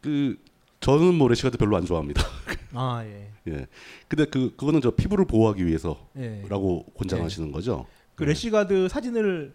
그 0.00 0.38
저는 0.80 1.14
뭐 1.14 1.28
래시가드 1.28 1.58
별로 1.58 1.76
안 1.76 1.84
좋아합니다. 1.84 2.22
아 2.72 3.04
예. 3.04 3.30
예. 3.48 3.66
근데 4.08 4.24
그 4.24 4.56
그거는 4.56 4.80
저 4.80 4.90
피부를 4.90 5.26
보호하기 5.26 5.64
위해서라고 5.66 6.06
예. 6.16 6.98
권장하시는 6.98 7.52
거죠. 7.52 7.86
그 8.14 8.24
래쉬가드 8.24 8.88
사진을 8.88 9.54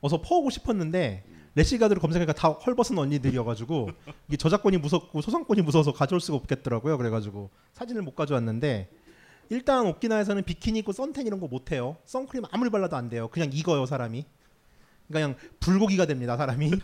어서 0.00 0.20
퍼오고 0.20 0.50
싶었는데 0.50 1.24
래쉬가드를 1.54 2.00
검색하니까 2.00 2.32
다 2.32 2.50
헐벗은 2.50 2.98
언니들이어가지고 2.98 3.90
이게 4.26 4.36
저작권이 4.36 4.78
무섭고 4.78 5.22
소상권이 5.22 5.62
무서워서 5.62 5.92
가져올 5.92 6.20
수가 6.20 6.36
없겠더라고요. 6.36 6.98
그래가지고 6.98 7.50
사진을 7.74 8.02
못 8.02 8.16
가져왔는데 8.16 8.90
일단 9.50 9.86
오키나와에서는 9.86 10.42
비키니 10.44 10.80
입고 10.80 10.92
선텐 10.92 11.26
이런 11.26 11.40
거 11.40 11.46
못 11.48 11.72
해요. 11.72 11.96
선크림 12.04 12.44
아무리 12.50 12.70
발라도 12.70 12.96
안 12.96 13.08
돼요. 13.08 13.28
그냥 13.28 13.50
익어요 13.52 13.86
사람이. 13.86 14.26
그냥 15.10 15.36
불고기가 15.60 16.04
됩니다 16.06 16.36
사람이. 16.36 16.70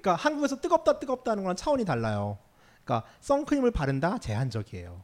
그러니까 0.00 0.14
한국에서 0.14 0.60
뜨겁다 0.60 0.98
뜨겁다 0.98 1.32
하는 1.32 1.42
거랑 1.42 1.56
차원이 1.56 1.84
달라요. 1.84 2.38
그러니까 2.84 3.08
선크림을 3.20 3.70
바른다 3.70 4.18
제한적이에요. 4.18 5.02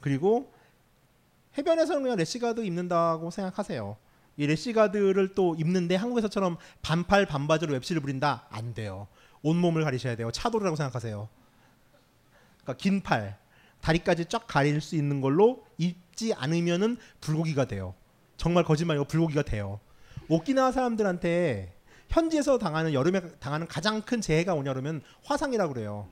그리고 0.00 0.52
해변에서는 1.58 2.02
그냥 2.02 2.16
래시가드 2.16 2.64
입는다고 2.64 3.30
생각하세요. 3.30 3.96
이 4.36 4.46
래시가드를 4.46 5.34
또 5.34 5.54
입는데 5.56 5.94
한국에서처럼 5.96 6.56
반팔 6.80 7.26
반바지로 7.26 7.72
웹시를 7.74 8.00
부린다 8.00 8.46
안 8.50 8.72
돼요. 8.74 9.08
온 9.42 9.56
몸을 9.56 9.84
가리셔야 9.84 10.16
돼요. 10.16 10.30
차도라고 10.30 10.76
생각하세요. 10.76 11.28
그러니까 12.62 12.72
긴 12.80 13.02
팔, 13.02 13.38
다리까지 13.82 14.26
쫙 14.26 14.46
가릴 14.46 14.80
수 14.80 14.96
있는 14.96 15.20
걸로 15.20 15.64
입지 15.76 16.32
않으면은 16.32 16.96
불고기가 17.20 17.66
돼요. 17.66 17.94
정말 18.36 18.64
거짓말이고 18.64 19.04
불고기가 19.04 19.42
돼요. 19.42 19.80
오키나와 20.28 20.72
사람들한테 20.72 21.74
현지에서 22.08 22.58
당하는 22.58 22.94
여름에 22.94 23.20
당하는 23.38 23.66
가장 23.66 24.00
큰 24.02 24.20
재해가 24.20 24.54
뭐냐 24.54 24.72
그러면 24.72 25.02
화상이라고 25.24 25.74
그래요. 25.74 26.08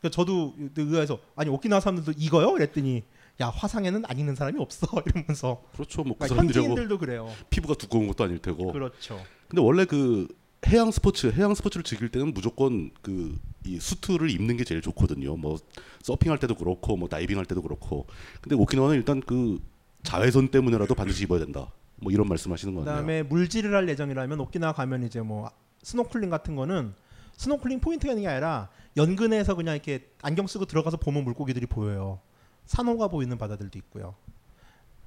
그래서 0.00 0.12
저도 0.12 0.54
의아해서 0.76 1.18
아니 1.34 1.50
오키나와 1.50 1.80
사람들도 1.80 2.12
익어요? 2.18 2.52
그랬더니 2.52 3.02
야 3.40 3.48
화상에는 3.48 4.04
안 4.06 4.18
익는 4.18 4.34
사람이 4.34 4.60
없어 4.60 4.86
이러면서 5.06 5.62
그렇죠. 5.72 6.02
뭐그 6.02 6.18
그러니까 6.18 6.28
사람들하고 6.28 6.68
현지인들도 6.68 6.98
그래요. 6.98 7.32
피부가 7.50 7.74
두꺼운 7.74 8.06
것도 8.08 8.24
아닐 8.24 8.38
테고. 8.38 8.72
그렇죠. 8.72 9.20
근데 9.48 9.62
원래 9.62 9.84
그 9.84 10.28
해양 10.66 10.90
스포츠, 10.90 11.28
해양 11.28 11.54
스포츠를 11.54 11.84
즐길 11.84 12.10
때는 12.10 12.34
무조건 12.34 12.90
그 13.00 13.38
이 13.68 13.78
수트를 13.78 14.30
입는 14.30 14.56
게 14.56 14.64
제일 14.64 14.80
좋거든요. 14.80 15.36
뭐 15.36 15.58
서핑할 16.02 16.38
때도 16.38 16.54
그렇고, 16.54 16.96
뭐 16.96 17.08
다이빙할 17.08 17.44
때도 17.44 17.62
그렇고. 17.62 18.06
근데 18.40 18.56
오키나와는 18.56 18.96
일단 18.96 19.20
그 19.20 19.60
자외선 20.02 20.48
때문에라도 20.48 20.94
반드시 20.94 21.24
입어야 21.24 21.40
된다. 21.40 21.70
뭐 21.96 22.12
이런 22.12 22.28
말씀하시는 22.28 22.74
거네요. 22.74 22.84
그다음에 22.84 23.22
물질을 23.24 23.74
할 23.74 23.88
예정이라면 23.88 24.40
오키나와 24.40 24.72
가면 24.72 25.04
이제 25.04 25.20
뭐 25.20 25.50
스노클링 25.82 26.30
같은 26.30 26.56
거는 26.56 26.94
스노클링 27.36 27.80
포인트가 27.80 28.12
있는 28.12 28.22
게 28.22 28.28
아니라 28.28 28.68
연근에서 28.96 29.54
그냥 29.54 29.74
이렇게 29.74 30.10
안경 30.22 30.46
쓰고 30.46 30.64
들어가서 30.64 30.96
보면 30.96 31.24
물고기들이 31.24 31.66
보여요. 31.66 32.20
산호가 32.66 33.08
보이는 33.08 33.36
바다들도 33.36 33.78
있고요. 33.78 34.14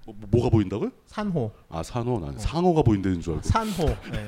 뭐, 0.05 0.15
뭐가 0.29 0.49
보인다고요? 0.49 0.91
산호. 1.05 1.51
아 1.69 1.83
산호, 1.83 2.19
난 2.19 2.35
어. 2.35 2.37
상어가 2.37 2.81
보인다는 2.81 3.21
줄 3.21 3.35
알고. 3.35 3.47
산호. 3.47 3.85
네. 4.11 4.27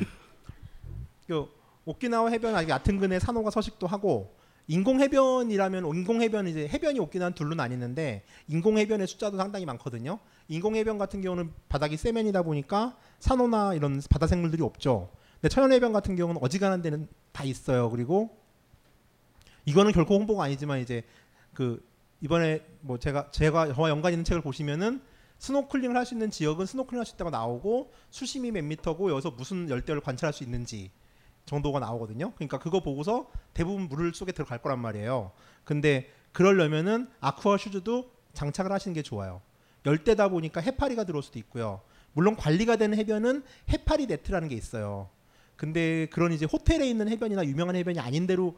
그 1.28 1.48
오키나와 1.86 2.30
해변 2.30 2.56
아직 2.56 2.70
얕은 2.70 3.00
근에 3.00 3.20
산호가 3.20 3.52
서식도 3.52 3.88
하고 3.88 4.36
인공 4.68 5.02
해변이라면 5.02 5.86
인공 5.88 6.22
해변 6.22 6.48
이제 6.48 6.68
해변이 6.68 7.00
오키나와는 7.00 7.36
둘로 7.36 7.54
나뉘는데 7.56 8.24
인공 8.48 8.78
해변의 8.78 9.08
숫자도 9.08 9.38
상당히 9.38 9.66
많거든요. 9.66 10.20
인공 10.48 10.76
해변 10.76 10.98
같은 10.98 11.22
경우는 11.22 11.52
바닥이 11.68 11.98
세면이다 11.98 12.44
보니까 12.44 12.96
산호나 13.20 13.74
이런 13.74 14.02
바다 14.10 14.26
생물들이 14.28 14.64
없죠. 14.64 15.10
근데 15.42 15.50
천연 15.50 15.74
해변 15.74 15.92
같은 15.92 16.16
경우는 16.16 16.42
어지간한 16.42 16.82
데는 16.82 17.08
다 17.34 17.44
있어요. 17.44 17.90
그리고 17.90 18.38
이거는 19.66 19.92
결코 19.92 20.16
홍보가 20.16 20.46
아니지만 20.46 20.80
이제 20.80 21.04
그 21.54 21.86
이번에 22.22 22.62
뭐 22.80 22.98
제가 22.98 23.32
제가 23.32 23.74
저와 23.74 23.90
연관 23.90 24.14
있는 24.14 24.24
책을 24.24 24.42
보시면은 24.42 25.02
스노클링을 25.40 25.98
할 25.98 26.06
수 26.06 26.14
있는 26.14 26.32
지역은 26.32 26.66
스노클링 26.66 27.00
할 27.00 27.06
수 27.06 27.16
있다고 27.16 27.32
나오고 27.32 27.92
수심이 28.12 28.52
몇 28.52 28.64
미터고 28.64 29.12
여기서 29.12 29.32
무슨 29.32 29.70
열대어를 29.70 30.00
관찰할 30.00 30.32
수 30.32 30.46
있는지 30.46 30.90
정도가 31.46 31.80
나오거든요. 31.80 32.32
그러니까 32.36 32.60
그거 32.60 32.80
보고서 32.80 33.30
대부분 33.54 33.90
물 33.90 34.14
속에 34.14 34.32
들어갈 34.32 34.62
거란 34.62 34.80
말이에요. 34.80 35.32
근데 35.64 36.10
그러려면은 36.32 37.08
아쿠아 37.20 37.58
슈즈도 37.58 38.10
장착을 38.34 38.72
하시는 38.72 38.94
게 38.94 39.02
좋아요. 39.02 39.42
열대다 39.86 40.30
보니까 40.30 40.62
해파리가 40.62 41.04
들어올 41.04 41.24
수도 41.24 41.40
있고요. 41.40 41.82
물론 42.14 42.36
관리가 42.36 42.76
되는 42.78 42.98
해변은 42.98 43.44
해파리 43.70 44.08
네트라는 44.08 44.48
게 44.48 44.56
있어요. 44.56 45.10
근데 45.56 46.08
그런 46.08 46.32
이제 46.32 46.46
호텔에 46.46 46.88
있는 46.88 47.08
해변이나 47.10 47.46
유명한 47.46 47.76
해변이 47.76 48.00
아닌 48.00 48.26
데로 48.28 48.58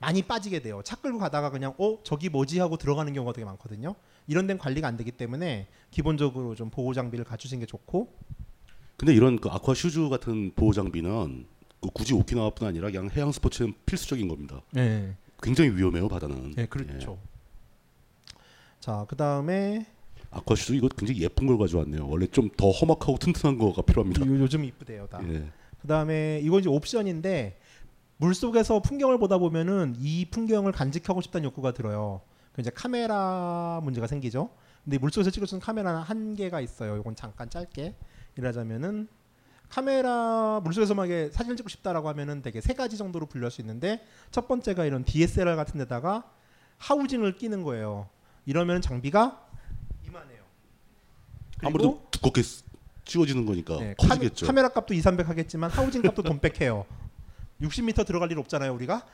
많이 0.00 0.22
빠지게 0.22 0.60
돼요. 0.60 0.80
차 0.84 0.96
끌고 0.96 1.18
가다가 1.18 1.50
그냥 1.50 1.74
어 1.78 1.98
저기 2.04 2.28
뭐지 2.28 2.60
하고 2.60 2.76
들어가는 2.76 3.12
경우가 3.12 3.32
되게 3.32 3.44
많거든요. 3.44 3.96
이런 4.28 4.46
데는 4.46 4.58
관리가 4.58 4.86
안 4.86 4.96
되기 4.96 5.10
때문에 5.10 5.66
기본적으로 5.90 6.54
좀 6.54 6.70
보호 6.70 6.92
장비를 6.92 7.24
갖추시는 7.24 7.60
게 7.60 7.66
좋고 7.66 8.12
근데 8.96 9.14
이런 9.14 9.40
그 9.40 9.48
아쿠아 9.48 9.74
슈즈 9.74 10.08
같은 10.08 10.52
보호 10.54 10.72
장비는 10.72 11.46
그 11.48 11.57
굳이 11.94 12.14
오키나와뿐 12.14 12.66
아니라 12.66 12.90
그냥 12.90 13.08
해양 13.14 13.30
스포츠는 13.32 13.74
필수적인 13.86 14.28
겁니다. 14.28 14.60
네. 14.72 15.16
굉장히 15.42 15.70
위험해요 15.70 16.08
바다는. 16.08 16.52
네, 16.52 16.66
그렇죠. 16.66 17.18
자, 18.80 19.04
그 19.08 19.16
다음에 19.16 19.86
아쿠아 20.30 20.56
슈즈 20.56 20.72
이거 20.72 20.88
굉장히 20.88 21.22
예쁜 21.22 21.46
걸 21.46 21.58
가져왔네요. 21.58 22.06
원래 22.08 22.26
좀 22.26 22.50
더 22.56 22.70
험악하고 22.70 23.18
튼튼한 23.18 23.58
거가 23.58 23.82
필요합니다. 23.82 24.26
요, 24.26 24.38
요즘 24.40 24.64
이쁘대요, 24.64 25.06
다. 25.06 25.20
예. 25.28 25.50
그다음에 25.80 26.40
이건 26.42 26.60
이제 26.60 26.68
옵션인데 26.68 27.58
물 28.16 28.34
속에서 28.34 28.80
풍경을 28.82 29.18
보다 29.18 29.38
보면은 29.38 29.94
이 29.98 30.26
풍경을 30.26 30.72
간직하고 30.72 31.20
싶다는 31.20 31.44
욕구가 31.46 31.72
들어요. 31.72 32.20
그 32.52 32.60
이제 32.60 32.70
카메라 32.74 33.80
문제가 33.84 34.06
생기죠. 34.08 34.50
근데 34.84 34.98
물 34.98 35.10
속에서 35.12 35.30
찍을 35.30 35.46
수 35.46 35.54
있는 35.54 35.64
카메라는 35.64 36.00
한계가 36.00 36.60
있어요. 36.60 36.96
이건 36.96 37.14
잠깐 37.14 37.48
짧게 37.48 37.94
말하자면은 38.36 39.06
카메라 39.68 40.60
물속에서 40.64 40.94
막에 40.94 41.30
사진을 41.30 41.56
찍고 41.56 41.68
싶다라고 41.68 42.08
하면은 42.08 42.42
되게 42.42 42.60
세 42.60 42.72
가지 42.74 42.96
정도로 42.96 43.26
분류할 43.26 43.50
수 43.50 43.60
있는데 43.60 44.04
첫 44.30 44.48
번째가 44.48 44.84
이런 44.84 45.04
DSLR 45.04 45.56
같은 45.56 45.78
데다가 45.78 46.24
하우징을 46.78 47.36
끼는 47.36 47.62
거예요. 47.62 48.08
이러면 48.46 48.80
장비가 48.80 49.46
이만해요. 50.06 50.42
아무래도 51.62 52.06
두껍게 52.10 52.42
쓰- 52.42 52.64
찍어지는 53.04 53.46
거니까 53.46 53.78
네, 53.78 53.94
커지겠죠. 53.98 54.46
카, 54.46 54.52
메라 54.52 54.68
값도 54.68 54.94
2, 54.94 55.00
300 55.00 55.28
하겠지만 55.28 55.70
하우징 55.70 56.02
값도 56.02 56.22
돈 56.22 56.40
빽해요. 56.40 56.86
60m 57.62 58.06
들어갈 58.06 58.30
일 58.30 58.38
없잖아요, 58.38 58.72
우리가. 58.74 59.04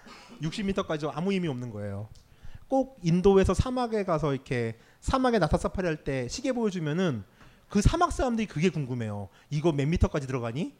60m까지 0.42 1.10
아무 1.14 1.32
의미 1.32 1.48
없는 1.48 1.70
거예요. 1.70 2.08
꼭 2.68 2.98
인도에서 3.02 3.54
사막에 3.54 4.04
가서 4.04 4.34
이렇게 4.34 4.76
사막에 5.00 5.38
나타 5.38 5.56
사파리 5.56 5.86
할 5.86 6.04
때 6.04 6.28
시계 6.28 6.52
보여주면은 6.52 7.24
그 7.68 7.82
사막 7.82 8.12
사람들이 8.12 8.46
그게 8.46 8.68
궁금해요. 8.68 9.28
이거 9.50 9.72
몇 9.72 9.86
미터까지 9.86 10.26
들어가니? 10.26 10.74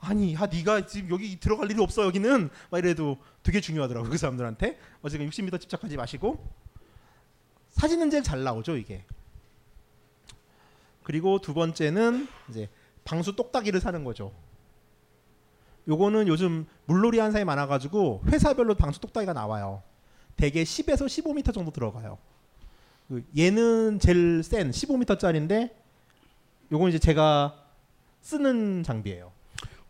아니, 0.00 0.34
야 0.34 0.46
네가 0.46 0.86
지금 0.86 1.10
여기 1.10 1.38
들어갈 1.38 1.70
일이 1.70 1.80
없어 1.80 2.04
여기는 2.04 2.48
막 2.70 2.78
이래도 2.78 3.18
되게 3.42 3.60
중요하더라고 3.60 4.08
그 4.08 4.16
사람들한테. 4.16 4.78
어쨌든 5.02 5.28
60m 5.28 5.60
집착하지 5.60 5.96
마시고 5.96 6.42
사진은 7.70 8.10
제일 8.10 8.22
잘 8.22 8.42
나오죠 8.42 8.76
이게. 8.76 9.04
그리고 11.02 11.38
두 11.40 11.54
번째는 11.54 12.28
이제 12.48 12.68
방수 13.04 13.36
똑딱이를 13.36 13.80
사는 13.80 14.02
거죠. 14.04 14.32
요거는 15.88 16.28
요즘 16.28 16.66
물놀이 16.86 17.18
하는 17.18 17.32
사람이 17.32 17.46
많아가지고 17.46 18.22
회사별로 18.26 18.74
방수 18.74 19.00
똑딱이가 19.00 19.32
나와요. 19.32 19.82
대개 20.36 20.62
10에서 20.62 21.06
15m 21.06 21.52
정도 21.52 21.70
들어가요. 21.70 22.18
그 23.08 23.24
얘는 23.36 23.98
제일 23.98 24.42
센 24.42 24.70
15m짜리인데 24.70 25.79
요건 26.72 26.88
이제 26.88 26.98
제가 26.98 27.54
쓰는 28.20 28.82
장비예요. 28.82 29.32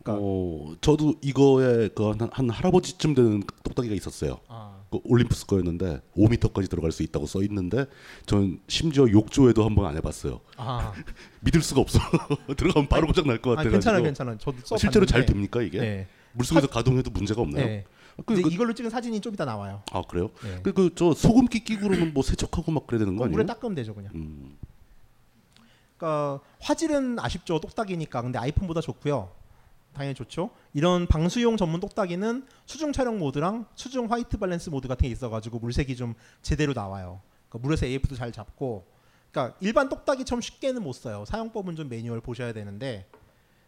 그러니까 0.03 0.23
어, 0.25 0.75
저도 0.81 1.13
이거에 1.21 1.89
그한 1.89 2.17
한 2.31 2.49
할아버지쯤 2.49 3.13
되는 3.13 3.43
똑딱이가 3.63 3.93
있었어요. 3.93 4.39
아. 4.47 4.81
그 4.89 4.99
올림푸스 5.03 5.45
거였는데 5.45 6.01
5m까지 6.17 6.69
들어갈 6.69 6.91
수 6.91 7.03
있다고 7.03 7.27
써 7.27 7.43
있는데 7.43 7.85
전 8.25 8.59
심지어 8.67 9.07
욕조에도 9.09 9.63
한번 9.63 9.85
안 9.85 9.95
해봤어요. 9.97 10.41
아. 10.57 10.91
믿을 11.41 11.61
수가 11.61 11.81
없어. 11.81 11.99
들어가면 12.57 12.89
바로 12.89 13.05
고장 13.07 13.27
날것 13.27 13.53
아, 13.53 13.55
같아가지고. 13.57 13.71
괜찮아요, 13.73 14.03
괜찮아요. 14.03 14.37
저도 14.39 14.57
써 14.63 14.77
실제로 14.77 15.05
잘. 15.05 15.25
됩니까 15.25 15.61
이게? 15.61 15.79
네. 15.79 16.07
물속에서 16.33 16.65
사- 16.67 16.73
가동해도 16.73 17.11
문제가 17.11 17.41
없나요? 17.41 17.65
네. 17.65 17.85
그- 18.25 18.41
그- 18.41 18.49
이걸로 18.51 18.73
찍은 18.73 18.89
사진이 18.89 19.21
좀 19.21 19.33
이따 19.33 19.45
나와요. 19.45 19.83
아 19.91 20.01
그래요? 20.01 20.31
네. 20.43 20.61
그그저 20.63 21.13
소금기 21.13 21.63
끼고 21.63 21.87
그러면 21.87 22.13
뭐 22.13 22.23
세척하고 22.23 22.71
막 22.71 22.87
그래야 22.87 22.99
되는 22.99 23.15
거 23.15 23.25
아니에요? 23.25 23.35
물에 23.37 23.45
닦으면 23.45 23.75
되죠, 23.75 23.93
그냥. 23.93 24.11
음. 24.15 24.57
그러니까 26.01 26.39
화질은 26.59 27.19
아쉽죠. 27.19 27.59
똑딱이니까. 27.59 28.23
근데 28.23 28.39
아이폰보다 28.39 28.81
좋고요. 28.81 29.29
당연히 29.93 30.15
좋죠. 30.15 30.49
이런 30.73 31.05
방수용 31.05 31.57
전문 31.57 31.79
똑딱이는 31.79 32.47
수중 32.65 32.91
촬영 32.91 33.19
모드랑 33.19 33.67
수중 33.75 34.11
화이트 34.11 34.37
밸런스 34.39 34.71
모드 34.71 34.87
같은 34.87 35.03
게 35.03 35.09
있어가지고 35.09 35.59
물색이 35.59 35.95
좀 35.95 36.15
제대로 36.41 36.73
나와요. 36.73 37.21
그러니까 37.49 37.67
물에서 37.67 37.85
AF도 37.85 38.15
잘 38.15 38.31
잡고. 38.31 38.85
그러니까 39.29 39.55
일반 39.61 39.89
똑딱이처럼 39.89 40.41
쉽게는 40.41 40.81
못 40.81 40.93
써요. 40.93 41.23
사용법은 41.27 41.75
좀 41.75 41.87
매뉴얼 41.87 42.21
보셔야 42.21 42.51
되는데 42.51 43.05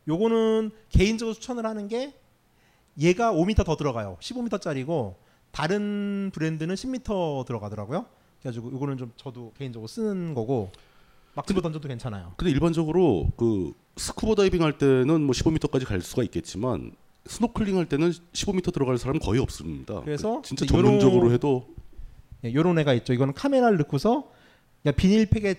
요거는 0.07 0.71
개인적으로 0.89 1.35
추천을 1.35 1.65
하는 1.65 1.87
게 1.87 2.15
얘가 2.99 3.31
5m 3.31 3.65
더 3.65 3.75
들어가요. 3.75 4.17
15m짜리고 4.19 5.15
다른 5.51 6.31
브랜드는 6.33 6.73
10m 6.73 7.45
들어가더라고요. 7.45 8.07
그래가지고 8.39 8.71
요거는 8.71 8.97
좀 8.97 9.11
저도 9.17 9.53
개인적으로 9.57 9.87
쓰는 9.87 10.33
거고 10.33 10.71
막 11.35 11.47
집어 11.47 11.61
던져도 11.61 11.87
괜찮아요. 11.87 12.33
근데 12.37 12.51
일반적으로 12.51 13.31
그 13.37 13.73
스쿠버 13.97 14.35
다이빙 14.35 14.61
할 14.61 14.77
때는 14.77 15.21
뭐 15.21 15.31
15m까지 15.33 15.85
갈 15.85 16.01
수가 16.01 16.23
있겠지만 16.23 16.91
스노클링 17.25 17.77
할 17.77 17.85
때는 17.87 18.11
15m 18.11 18.73
들어갈 18.73 18.97
사람 18.97 19.15
은 19.15 19.19
거의 19.19 19.39
없습니다. 19.39 20.01
그래서 20.01 20.41
그 20.41 20.47
진짜 20.47 20.65
전문적으로 20.65 21.31
해도 21.31 21.67
예, 22.43 22.53
요런 22.53 22.77
애가 22.79 22.93
있죠. 22.95 23.13
이거는 23.13 23.33
카메라를 23.33 23.77
넣고서 23.79 24.29
그냥 24.81 24.95
비닐팩에 24.95 25.55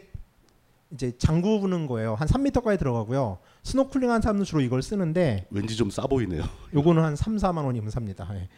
이제 0.92 1.16
잠그는 1.16 1.87
거예요. 1.87 2.14
한 2.14 2.28
3m까지 2.28 2.78
들어가고요. 2.78 3.38
스노클링 3.62 4.10
한 4.10 4.20
사람은 4.20 4.44
주로 4.44 4.60
이걸 4.60 4.82
쓰는데 4.82 5.46
왠지 5.50 5.74
좀 5.76 5.88
싸 5.90 6.02
보이네요. 6.06 6.44
요거는 6.74 7.02
한 7.02 7.16
3, 7.16 7.37
4만 7.37 7.64
원이면 7.64 7.90
삽니다. 7.90 8.28
예. 8.34 8.48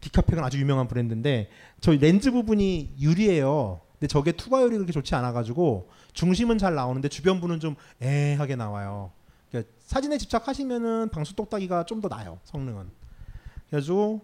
디카팩은 0.00 0.42
아주 0.44 0.58
유명한 0.58 0.88
브랜드인데 0.88 1.48
저 1.80 1.92
렌즈 1.92 2.30
부분이 2.32 2.94
유리예요. 3.00 3.80
근데 3.92 4.08
저게 4.08 4.32
투과율이 4.32 4.74
그렇게 4.76 4.92
좋지 4.92 5.14
않아 5.14 5.32
가지고 5.32 5.88
중심은 6.14 6.58
잘 6.58 6.74
나오는데 6.74 7.08
주변부는 7.08 7.60
좀 7.60 7.76
애하게 8.00 8.56
나와요. 8.56 9.12
그러니까 9.50 9.70
사진에 9.80 10.16
집착하시면은 10.18 11.10
방수 11.10 11.36
똑딱이가 11.36 11.84
좀 11.84 12.00
더 12.00 12.08
나요. 12.08 12.38
성능은. 12.44 12.88
그래가지고 13.68 14.20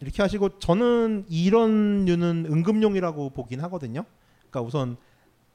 이렇게 0.00 0.22
하시고 0.22 0.58
저는 0.58 1.26
이런 1.28 2.04
류는 2.04 2.46
응급용이라고 2.50 3.30
보긴 3.30 3.60
하거든요. 3.62 4.04
그러니까 4.50 4.60
우선 4.62 4.96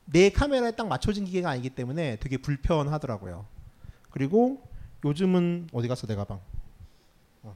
내 0.05 0.29
카메라에 0.29 0.71
딱 0.71 0.87
맞춰진 0.87 1.25
기계가 1.25 1.49
아니기 1.51 1.69
때문에 1.69 2.17
되게 2.17 2.37
불편하더라고요. 2.37 3.45
그리고 4.09 4.67
요즘은 5.05 5.69
어디 5.71 5.87
갔어 5.87 6.07
내 6.07 6.15
가방? 6.15 6.39
어. 7.43 7.55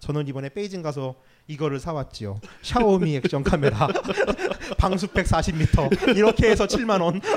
저는 0.00 0.26
이번에 0.26 0.48
베이징 0.48 0.82
가서 0.82 1.14
이거를 1.48 1.78
사왔지요. 1.78 2.40
샤오미 2.62 3.16
액션 3.16 3.42
카메라 3.44 3.86
방수팩 4.78 5.26
40m 5.26 6.16
이렇게 6.16 6.50
해서 6.50 6.66
7만 6.66 7.00
원. 7.02 7.20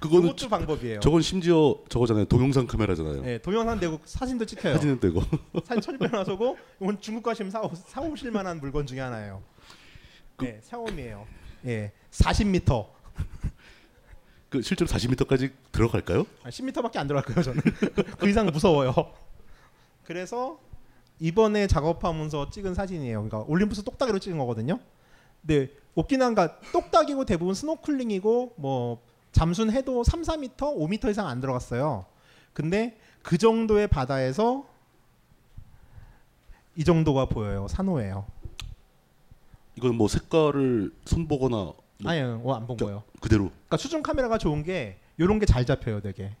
그거는 0.00 0.28
그것도 0.28 0.50
방법이에요. 0.50 1.00
저건 1.00 1.22
심지어 1.22 1.78
저거잖아요. 1.88 2.26
동영상 2.26 2.66
카메라잖아요. 2.66 3.22
네, 3.22 3.38
동영상 3.38 3.80
되고 3.80 3.98
사진도 4.04 4.44
찍혀요. 4.44 4.74
사진은 4.74 5.00
되고. 5.00 5.22
사진 5.64 5.96
1,600원 5.96 6.12
하소고 6.12 6.58
이건 6.82 7.00
중국 7.00 7.22
가시면 7.22 7.50
사, 7.50 7.62
사오실 7.86 8.30
만한 8.30 8.60
물건 8.60 8.86
중에 8.86 9.00
하나예요. 9.00 9.42
그 10.36 10.44
네, 10.44 10.60
샤오미예요. 10.62 11.26
예, 11.66 11.92
40m. 12.10 12.86
그 14.50 14.60
실제로 14.60 14.88
40m까지 14.90 15.52
들어갈까요? 15.72 16.26
아, 16.42 16.50
10m밖에 16.50 16.98
안 16.98 17.06
들어갈 17.06 17.24
거예요 17.24 17.42
저는. 17.42 17.62
그 18.18 18.28
이상 18.28 18.44
무서워요. 18.46 18.92
그래서 20.04 20.58
이번에 21.20 21.66
작업하면서 21.66 22.50
찍은 22.50 22.74
사진이에요. 22.74 23.22
그러니까 23.22 23.44
올림푸스 23.50 23.84
똑딱이로 23.84 24.18
찍은 24.18 24.38
거거든요. 24.38 24.78
근데 25.40 25.70
오키나가 25.94 26.60
똑딱이고 26.72 27.24
대부분 27.24 27.54
스노클링이고 27.54 28.54
뭐 28.56 29.00
잠수해도 29.32 30.04
3, 30.04 30.22
4m, 30.22 30.56
5m 30.56 31.10
이상 31.10 31.26
안 31.28 31.40
들어갔어요. 31.40 32.06
근데 32.52 32.98
그 33.22 33.38
정도의 33.38 33.88
바다에서 33.88 34.66
이 36.76 36.84
정도가 36.84 37.26
보여요. 37.26 37.66
산호예요. 37.68 38.26
이건 39.76 39.96
뭐 39.96 40.08
색깔을 40.08 40.92
손보거나 41.04 41.56
뭐 41.56 41.76
아니요, 42.04 42.40
어, 42.44 42.54
안본 42.54 42.76
저- 42.78 42.84
거예요. 42.86 43.02
그대로 43.20 43.44
그러니까 43.50 43.76
수중 43.76 44.02
카메라가 44.02 44.38
좋은 44.38 44.62
게 44.62 44.98
이런 45.16 45.38
게 45.38 45.46
잘 45.46 45.64
잡혀요, 45.64 46.00
되게. 46.00 46.34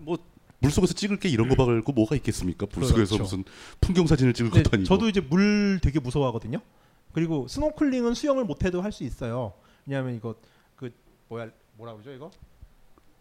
뭐 0.00 0.18
물속에서 0.58 0.94
찍을 0.94 1.18
게 1.18 1.28
이런 1.28 1.48
거 1.48 1.64
말고 1.66 1.92
뭐가 1.92 2.16
있겠습니까? 2.16 2.66
물속에서 2.72 3.16
그렇죠. 3.16 3.22
무슨 3.22 3.44
풍경 3.80 4.06
사진을 4.06 4.32
찍을 4.32 4.50
것도 4.50 4.70
아니고. 4.72 4.84
저도 4.86 5.08
이제 5.08 5.20
물 5.20 5.78
되게 5.82 6.00
무서워하거든요. 6.00 6.60
그리고 7.12 7.46
스노클링은 7.48 8.14
수영을 8.14 8.44
못해도 8.44 8.80
할 8.82 8.92
수 8.92 9.04
있어요. 9.04 9.52
왜냐하면 9.86 10.14
이거 10.14 10.34
그 10.76 10.92
뭐야 11.28 11.50
뭐라 11.76 11.92
그러죠 11.92 12.12
이거? 12.12 12.30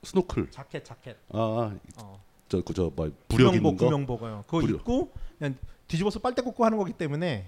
스노클. 0.04 0.52
자켓 0.52 0.86
자켓. 0.86 1.18
아, 1.30 1.74
어. 1.98 2.24
저 2.48 2.62
그저 2.62 2.92
뭐 2.96 3.12
부력 3.28 3.56
있는 3.56 3.76
거. 3.76 3.86
구명복요. 3.86 4.44
그거 4.48 4.60
부력. 4.62 4.76
입고 4.82 5.12
그냥 5.38 5.56
뒤집어서 5.88 6.20
빨대 6.20 6.42
꽂고 6.42 6.64
하는 6.66 6.78
거기 6.78 6.94
때문에 6.94 7.48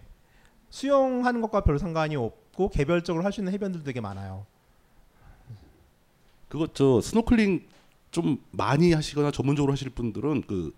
수영하는 0.69 1.39
것과 1.41 1.61
별 1.61 1.79
상관이 1.79 2.15
없고 2.15 2.69
개별적으로 2.69 3.23
할 3.23 3.31
수 3.31 3.39
있는 3.41 3.53
해변들도 3.53 3.85
되게 3.85 4.01
많아요. 4.01 4.45
그거 6.49 6.67
저 6.73 7.01
스노클링 7.01 7.67
좀 8.11 8.43
많이 8.51 8.93
하시거나 8.93 9.31
전문적으로 9.31 9.73
하실 9.73 9.89
분들은 9.89 10.41
그 10.43 10.71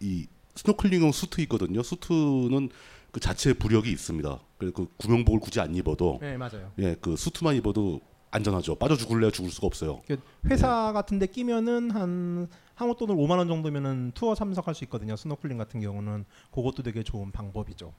이 0.00 0.26
스노클링용 0.54 1.12
수트 1.12 1.40
있거든요. 1.42 1.82
수트는 1.82 2.70
그 3.10 3.20
자체 3.20 3.52
부력이 3.52 3.90
있습니다. 3.90 4.40
그래서 4.58 4.74
그 4.74 4.88
구명복을 4.98 5.40
굳이 5.40 5.60
안 5.60 5.74
입어도 5.74 6.18
네 6.20 6.36
맞아요. 6.36 6.72
예, 6.78 6.96
그 7.00 7.16
수트만 7.16 7.56
입어도 7.56 8.00
안전하죠. 8.30 8.74
빠져 8.76 8.96
죽을래야 8.96 9.30
죽을 9.30 9.50
수가 9.50 9.66
없어요. 9.66 10.02
그 10.06 10.20
회사 10.46 10.92
같은데 10.92 11.26
끼면은 11.26 11.90
한 11.90 12.48
한국 12.74 12.98
돈으로 12.98 13.16
5만 13.18 13.38
원 13.38 13.48
정도면은 13.48 14.12
투어 14.14 14.34
참석할 14.34 14.74
수 14.74 14.84
있거든요. 14.84 15.16
스노클링 15.16 15.56
같은 15.56 15.80
경우는 15.80 16.24
그것도 16.52 16.82
되게 16.82 17.02
좋은 17.02 17.30
방법이죠. 17.30 17.94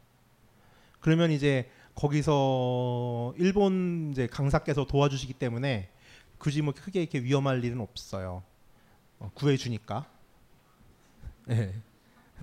그러면 0.99 1.31
이제 1.31 1.69
거기서 1.95 3.33
일본 3.37 4.09
이제 4.11 4.27
강사께서 4.27 4.85
도와주시기 4.85 5.33
때문에 5.33 5.89
굳이 6.37 6.61
뭐 6.61 6.73
크게 6.75 7.01
이렇게 7.01 7.19
위험할 7.19 7.63
일은 7.63 7.79
없어요. 7.81 8.43
어, 9.19 9.31
구해주니까. 9.33 10.05
예. 11.49 11.73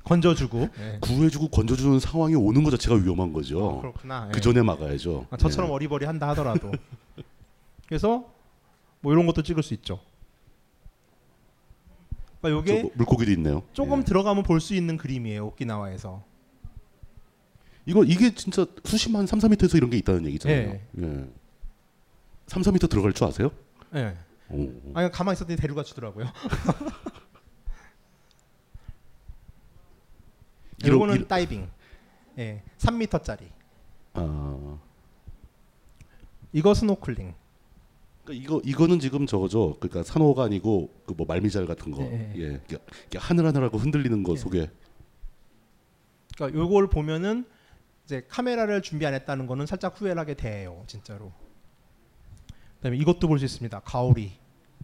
건져주고. 0.05 0.69
예. 0.79 0.99
구해주고 1.01 1.49
건져주는 1.49 1.99
상황이 2.01 2.35
오는 2.35 2.63
것 2.63 2.71
자체가 2.71 2.97
위험한 2.97 3.33
거죠. 3.33 3.65
어, 3.67 3.81
그렇구나. 3.81 4.29
그 4.29 4.37
예. 4.39 4.41
전에 4.41 4.63
막아야죠. 4.63 5.27
아, 5.31 5.37
저처럼 5.37 5.71
예. 5.71 5.75
어리버리 5.75 6.05
한다 6.05 6.29
하더라도. 6.31 6.73
그래서 7.87 8.31
뭐 9.01 9.13
이런 9.13 9.27
것도 9.27 9.43
찍을 9.43 9.63
수 9.63 9.75
있죠. 9.75 10.01
그러니까 12.41 12.49
저 12.67 12.73
요게 12.75 12.83
뭐 12.83 12.91
물고기도 12.97 13.31
있네요. 13.33 13.63
조금 13.73 14.01
예. 14.01 14.05
들어가면 14.05 14.43
볼 14.43 14.61
수 14.61 14.75
있는 14.75 14.97
그림이에요. 14.97 15.47
오키나와에서. 15.47 16.23
이거 17.87 18.03
이게 18.05 18.35
진짜 18.35 18.67
수심한 18.85 19.27
3, 19.27 19.39
4m에서 19.41 19.77
이런 19.77 19.91
게 19.91 19.99
있다는 19.99 20.25
얘기잖아요. 20.27 20.59
예. 20.59 20.81
예. 21.03 21.25
3, 22.47 22.63
4m 22.63 22.89
들어갈 22.91 23.13
줄 23.13 23.27
아세요? 23.27 23.51
예. 23.95 24.17
오. 24.51 24.93
아니 24.95 25.11
가만히 25.11 25.35
있었더니 25.37 25.57
데려가 25.57 25.83
주더라고요. 25.83 26.27
이거는 30.85 31.15
이런- 31.17 31.29
다이빙. 31.29 31.69
예. 32.39 32.63
3m짜리. 32.79 33.49
아. 34.15 34.79
이거 36.53 36.75
스노클링. 36.75 37.35
그러니까 38.25 38.45
이거 38.45 38.61
이거는 38.65 39.01
지금 39.01 39.27
저거죠. 39.27 39.77
그러니까 39.81 40.03
산호가 40.03 40.45
아니고 40.45 40.89
그 41.07 41.15
뭐 41.15 41.27
말미잘 41.27 41.67
같은 41.67 41.93
거. 41.93 42.03
예, 42.03 42.33
예. 42.37 42.41
예. 42.41 42.45
이렇게, 42.69 42.79
이렇게 43.03 43.19
하늘하늘하고 43.19 43.79
흔들리는 43.79 44.23
거 44.23 44.33
예. 44.33 44.37
속에 44.37 44.71
그러니까 46.37 46.59
요걸 46.59 46.89
보면은 46.89 47.45
이제 48.05 48.27
카메라를 48.29 48.83
준비 48.83 49.07
안 49.07 49.15
했다는 49.15 49.47
거는 49.47 49.67
살짝 49.67 49.99
후회를 50.01 50.19
하게 50.21 50.35
돼요, 50.35 50.85
진짜로. 50.87 51.33
그다음에 52.85 52.99
이것도 52.99 53.27
볼 53.29 53.39
수 53.39 53.47
있습니다. 53.47 53.81
가오리. 53.81 54.33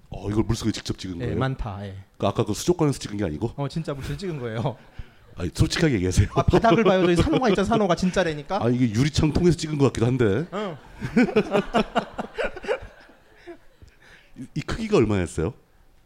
어 0.09 0.31
이걸 0.31 0.43
물속에 0.45 0.73
직접 0.73 0.99
찍은 0.99 1.21
예, 1.21 1.27
거예요. 1.27 1.39
만타. 1.39 1.87
예. 1.87 1.95
그 2.17 2.27
아까 2.27 2.45
그 2.45 2.55
수족관에서 2.55 2.99
찍은 2.99 3.19
게 3.19 3.25
아니고? 3.25 3.53
어, 3.57 3.69
진짜 3.69 3.93
물질 3.93 4.17
찍은 4.17 4.39
거예요. 4.41 4.77
아니, 5.37 5.51
솔직하게 5.55 5.95
얘기하세요. 5.97 6.29
아, 6.35 6.43
바닥을 6.43 6.83
봐요. 6.83 7.03
저기 7.03 7.17
산호가 7.17 7.51
있잖아. 7.51 7.67
산호가 7.69 7.95
진짜라니까. 7.95 8.65
아 8.65 8.69
이게 8.71 8.91
유리창 8.91 9.33
통해서 9.35 9.57
찍은 9.59 9.77
것 9.79 9.85
같기도 9.87 10.07
한데 10.07 10.47
응. 10.53 10.77
이, 14.39 14.47
이 14.55 14.61
크기가 14.63 14.97
얼마였어요? 14.97 15.53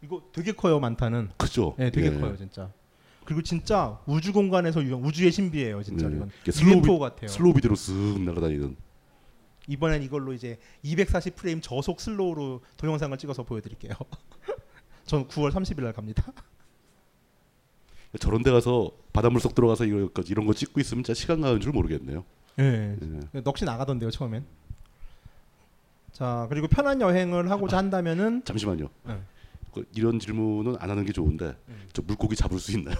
이거 0.03 0.21
되게 0.33 0.51
커요, 0.51 0.79
만타는. 0.81 1.29
크죠. 1.37 1.75
네, 1.77 1.89
되게 1.91 2.07
예. 2.13 2.19
커요, 2.19 2.35
진짜. 2.37 2.69
그리고 3.23 3.41
진짜 3.41 3.97
우주 4.05 4.33
공간에서 4.33 4.83
유영 4.83 5.01
우주의 5.03 5.31
신비예요, 5.31 5.81
진짜 5.81 6.07
네. 6.09 6.17
이건. 6.17 6.29
슬로우 6.51 6.99
같아요. 6.99 7.29
슬로우 7.29 7.53
비디오로 7.53 7.75
쓱 7.75 8.19
날아다니는. 8.21 8.75
이번엔 9.67 10.03
이걸로 10.03 10.33
이제 10.33 10.59
240 10.83 11.35
프레임 11.35 11.61
저속 11.61 11.99
슬로우로 11.99 12.61
동영상을 12.77 13.17
찍어서 13.17 13.43
보여드릴게요. 13.43 13.93
전 15.05 15.27
9월 15.27 15.51
30일 15.51 15.83
날 15.83 15.93
갑니다. 15.93 16.23
저런 18.19 18.43
데 18.43 18.51
가서 18.51 18.91
바닷물 19.11 19.41
속 19.41 19.55
들어가서 19.55 19.85
이거 19.85 20.09
이런 20.27 20.45
거 20.45 20.53
찍고 20.53 20.79
있으면 20.79 21.03
진짜 21.03 21.19
시간 21.19 21.41
가는 21.41 21.59
줄 21.59 21.71
모르겠네요. 21.71 22.23
예. 22.59 22.97
예. 23.33 23.41
넋이 23.41 23.65
나가던데요, 23.65 24.09
처음엔. 24.11 24.45
자, 26.13 26.45
그리고 26.49 26.67
편한 26.67 27.01
여행을 27.01 27.51
하고자 27.51 27.77
한다면은 27.77 28.43
잠시만요. 28.45 28.87
네. 29.03 29.21
그 29.73 29.85
이런 29.93 30.19
질문은 30.19 30.77
안 30.79 30.89
하는 30.89 31.03
게 31.03 31.11
좋은데 31.11 31.57
음. 31.67 31.87
저 31.91 32.01
물고기 32.01 32.37
잡을 32.37 32.57
수 32.59 32.71
있나요? 32.71 32.95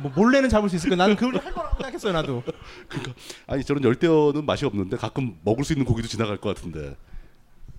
뭐 0.00 0.10
몰래는 0.14 0.48
잡을 0.48 0.68
수 0.68 0.76
있을 0.76 0.90
거야. 0.90 0.96
나는 0.96 1.16
그걸 1.16 1.36
할 1.36 1.52
거라고 1.52 1.76
생각했어요, 1.76 2.12
나도. 2.12 2.42
아니 3.46 3.64
저런 3.64 3.82
열대어는 3.84 4.44
맛이 4.44 4.64
없는데 4.64 4.96
가끔 4.96 5.38
먹을 5.44 5.64
수 5.64 5.72
있는 5.72 5.84
고기도 5.84 6.08
지나갈 6.08 6.38
것 6.38 6.54
같은데. 6.54 6.96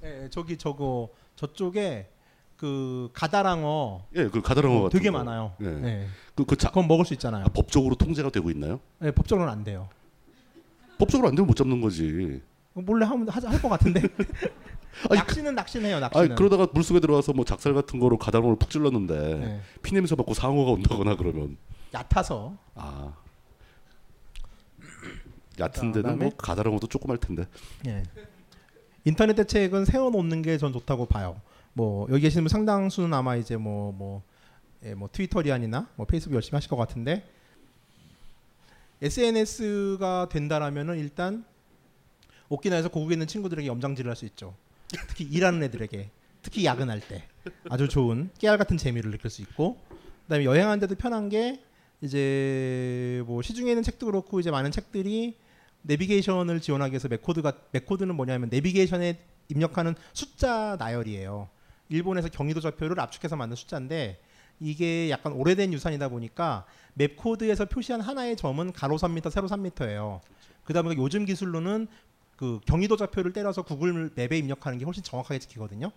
예, 0.03 0.27
저기 0.29 0.57
저거 0.57 1.09
저쪽에 1.35 2.09
그 2.57 3.09
가다랑어 3.13 4.05
예, 4.15 4.27
그 4.27 4.41
가다랑어 4.41 4.77
어, 4.77 4.83
같은 4.83 4.99
되게 4.99 5.09
거. 5.11 5.17
많아요. 5.17 5.53
예. 5.61 5.65
예. 5.67 6.07
그, 6.35 6.45
그 6.45 6.55
자, 6.55 6.69
그건 6.69 6.87
먹을 6.87 7.05
수 7.05 7.13
있잖아요. 7.13 7.45
아, 7.45 7.49
법적으로 7.49 7.95
통제가 7.95 8.29
되고 8.29 8.49
있나요? 8.49 8.79
예, 9.03 9.11
법적으로는 9.11 9.51
안 9.51 9.63
돼요. 9.63 9.89
법적으로 10.97 11.27
안 11.27 11.35
되면 11.35 11.47
못 11.47 11.55
잡는 11.55 11.81
거지. 11.81 12.41
몰래 12.73 13.05
하면 13.05 13.27
할것 13.27 13.69
같은데. 13.69 14.01
아니, 15.09 15.19
낚시는 15.19 15.55
낚시는 15.55 15.89
해요. 15.89 15.99
낚시는. 15.99 16.25
아니 16.25 16.35
그러다가 16.35 16.67
물속에 16.73 16.99
들어가서 16.99 17.33
뭐 17.33 17.45
작살 17.45 17.73
같은 17.73 17.99
거로 17.99 18.17
가다랑어를 18.17 18.57
푹 18.57 18.69
찔렀는데 18.69 19.35
네. 19.35 19.61
피냄새 19.83 20.15
맡고 20.15 20.33
상어가 20.33 20.71
온다거나 20.71 21.15
그러면 21.15 21.57
얕아서. 21.95 22.57
아 22.75 23.13
얕은 25.59 25.73
자, 25.73 26.01
데는 26.01 26.19
뭐 26.19 26.29
그다음에- 26.29 26.33
가다랑어도 26.37 26.87
조그말 26.87 27.17
텐데. 27.17 27.45
예. 27.87 28.03
인터넷 29.05 29.33
대책은 29.35 29.85
세워 29.85 30.09
놓는 30.09 30.41
게 30.41 30.57
전 30.57 30.73
좋다고 30.73 31.05
봐요. 31.05 31.39
뭐 31.73 32.07
여기 32.09 32.21
계시는 32.21 32.43
분 32.43 32.49
상당수는 32.49 33.13
아마 33.13 33.35
이제 33.35 33.55
뭐뭐 33.57 34.23
예, 34.83 34.93
뭐 34.93 35.09
트위터리안이나 35.11 35.87
뭐 35.95 36.05
페이스북 36.05 36.35
열심히 36.35 36.55
하실 36.57 36.69
것 36.69 36.75
같은데 36.77 37.27
SNS가 39.01 40.29
된다라면은 40.29 40.97
일단 40.97 41.45
오키나에서 42.49 42.89
고국에 42.89 43.15
있는 43.15 43.27
친구들에게 43.27 43.67
염장질을 43.67 44.09
할 44.09 44.15
수 44.15 44.25
있죠. 44.25 44.55
특히 45.07 45.25
일하는 45.25 45.61
애들에게 45.63 46.09
특히 46.41 46.65
야근할 46.65 46.99
때 47.01 47.23
아주 47.69 47.87
좋은 47.89 48.29
깨알 48.39 48.57
같은 48.57 48.77
재미를 48.77 49.11
느낄 49.11 49.29
수 49.29 49.41
있고 49.41 49.77
그다음에 50.23 50.45
여행하는데도 50.45 50.95
편한 50.95 51.27
게 51.29 51.61
이제 52.01 53.23
뭐 53.25 53.41
시중에 53.41 53.71
있는 53.71 53.83
책도 53.83 54.05
그렇고 54.05 54.39
이제 54.39 54.51
많은 54.51 54.71
책들이 54.71 55.37
내비게이션을 55.83 56.61
지원하기 56.61 56.91
위해서 56.91 57.07
맵코드가 57.07 57.53
맵코드는 57.71 58.15
뭐냐면 58.15 58.49
내비게이션에 58.49 59.19
입력하는 59.49 59.95
숫자 60.13 60.75
나열이에요. 60.79 61.49
일본에서 61.89 62.29
경위도 62.29 62.61
좌표를 62.61 62.99
압축해서 62.99 63.35
만든 63.35 63.55
숫자인데 63.55 64.19
이게 64.59 65.09
약간 65.09 65.33
오래된 65.33 65.73
유산이다 65.73 66.09
보니까 66.09 66.65
맵 66.95 67.15
코드에서 67.17 67.65
표시한 67.65 68.01
하나의 68.01 68.35
점은 68.35 68.71
가로 68.71 68.97
3m, 68.97 69.29
세로 69.29 69.47
3m예요. 69.47 70.21
그다음에 70.63 70.95
요즘 70.97 71.25
기술로는 71.25 71.87
그 72.37 72.59
경위도 72.65 72.97
좌표를 72.97 73.33
때려서 73.33 73.61
구글 73.61 74.11
맵에 74.15 74.37
입력하는 74.37 74.77
게 74.77 74.85
훨씬 74.85 75.03
정확하게 75.03 75.39
찍히거든요. 75.39 75.91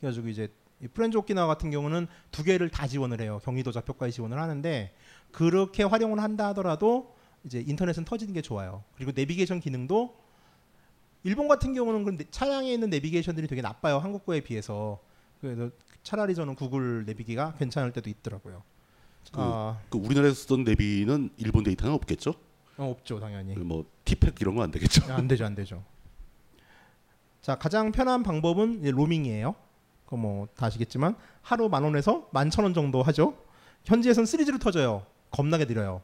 그래가지고 0.00 0.28
이제 0.28 0.48
이 0.80 0.88
프렌즈 0.88 1.16
오키나와 1.16 1.46
같은 1.48 1.70
경우는 1.70 2.06
두 2.30 2.44
개를 2.44 2.68
다 2.70 2.86
지원을 2.86 3.20
해요. 3.20 3.40
경위도 3.44 3.72
좌표까지 3.72 4.12
지원을 4.12 4.38
하는데 4.38 4.92
그렇게 5.32 5.82
활용을 5.82 6.20
한다 6.22 6.48
하더라도 6.48 7.14
이제 7.44 7.62
인터넷은 7.66 8.04
터지는 8.04 8.34
게 8.34 8.42
좋아요. 8.42 8.82
그리고 8.96 9.12
내비게이션 9.14 9.60
기능도 9.60 10.16
일본 11.24 11.48
같은 11.48 11.74
경우는 11.74 12.04
그 12.04 12.16
내- 12.16 12.24
차량에 12.30 12.72
있는 12.72 12.90
내비게이션들이 12.90 13.46
되게 13.46 13.60
나빠요. 13.62 13.98
한국 13.98 14.24
거에 14.24 14.40
비해서. 14.40 15.00
그래서 15.40 15.70
차라리 16.02 16.34
저는 16.34 16.54
구글 16.54 17.04
내비기가 17.04 17.54
괜찮을 17.54 17.92
때도 17.92 18.08
있더라고요. 18.10 18.62
그, 19.32 19.40
아, 19.40 19.78
그 19.90 19.98
우리나라에서 19.98 20.34
쓰던 20.34 20.64
내비는 20.64 21.30
일본 21.36 21.64
데이터는 21.64 21.94
없겠죠? 21.94 22.34
어, 22.78 22.90
없죠 22.90 23.20
당연히. 23.20 23.54
그뭐 23.54 23.84
티팩 24.04 24.40
이런 24.40 24.54
거안 24.54 24.70
되겠죠? 24.70 25.12
안 25.12 25.28
되죠, 25.28 25.44
안 25.44 25.54
되죠. 25.54 25.84
자, 27.42 27.56
가장 27.56 27.92
편한 27.92 28.22
방법은 28.22 28.82
로밍이에요. 28.82 29.54
그뭐다 30.06 30.66
아시겠지만 30.66 31.16
하루 31.42 31.68
만 31.68 31.84
원에서 31.84 32.28
만천 32.32 32.64
원 32.64 32.72
정도 32.74 33.02
하죠. 33.02 33.36
현지에선 33.84 34.24
3G로 34.24 34.60
터져요. 34.60 35.04
겁나게 35.30 35.64
느려요. 35.66 36.02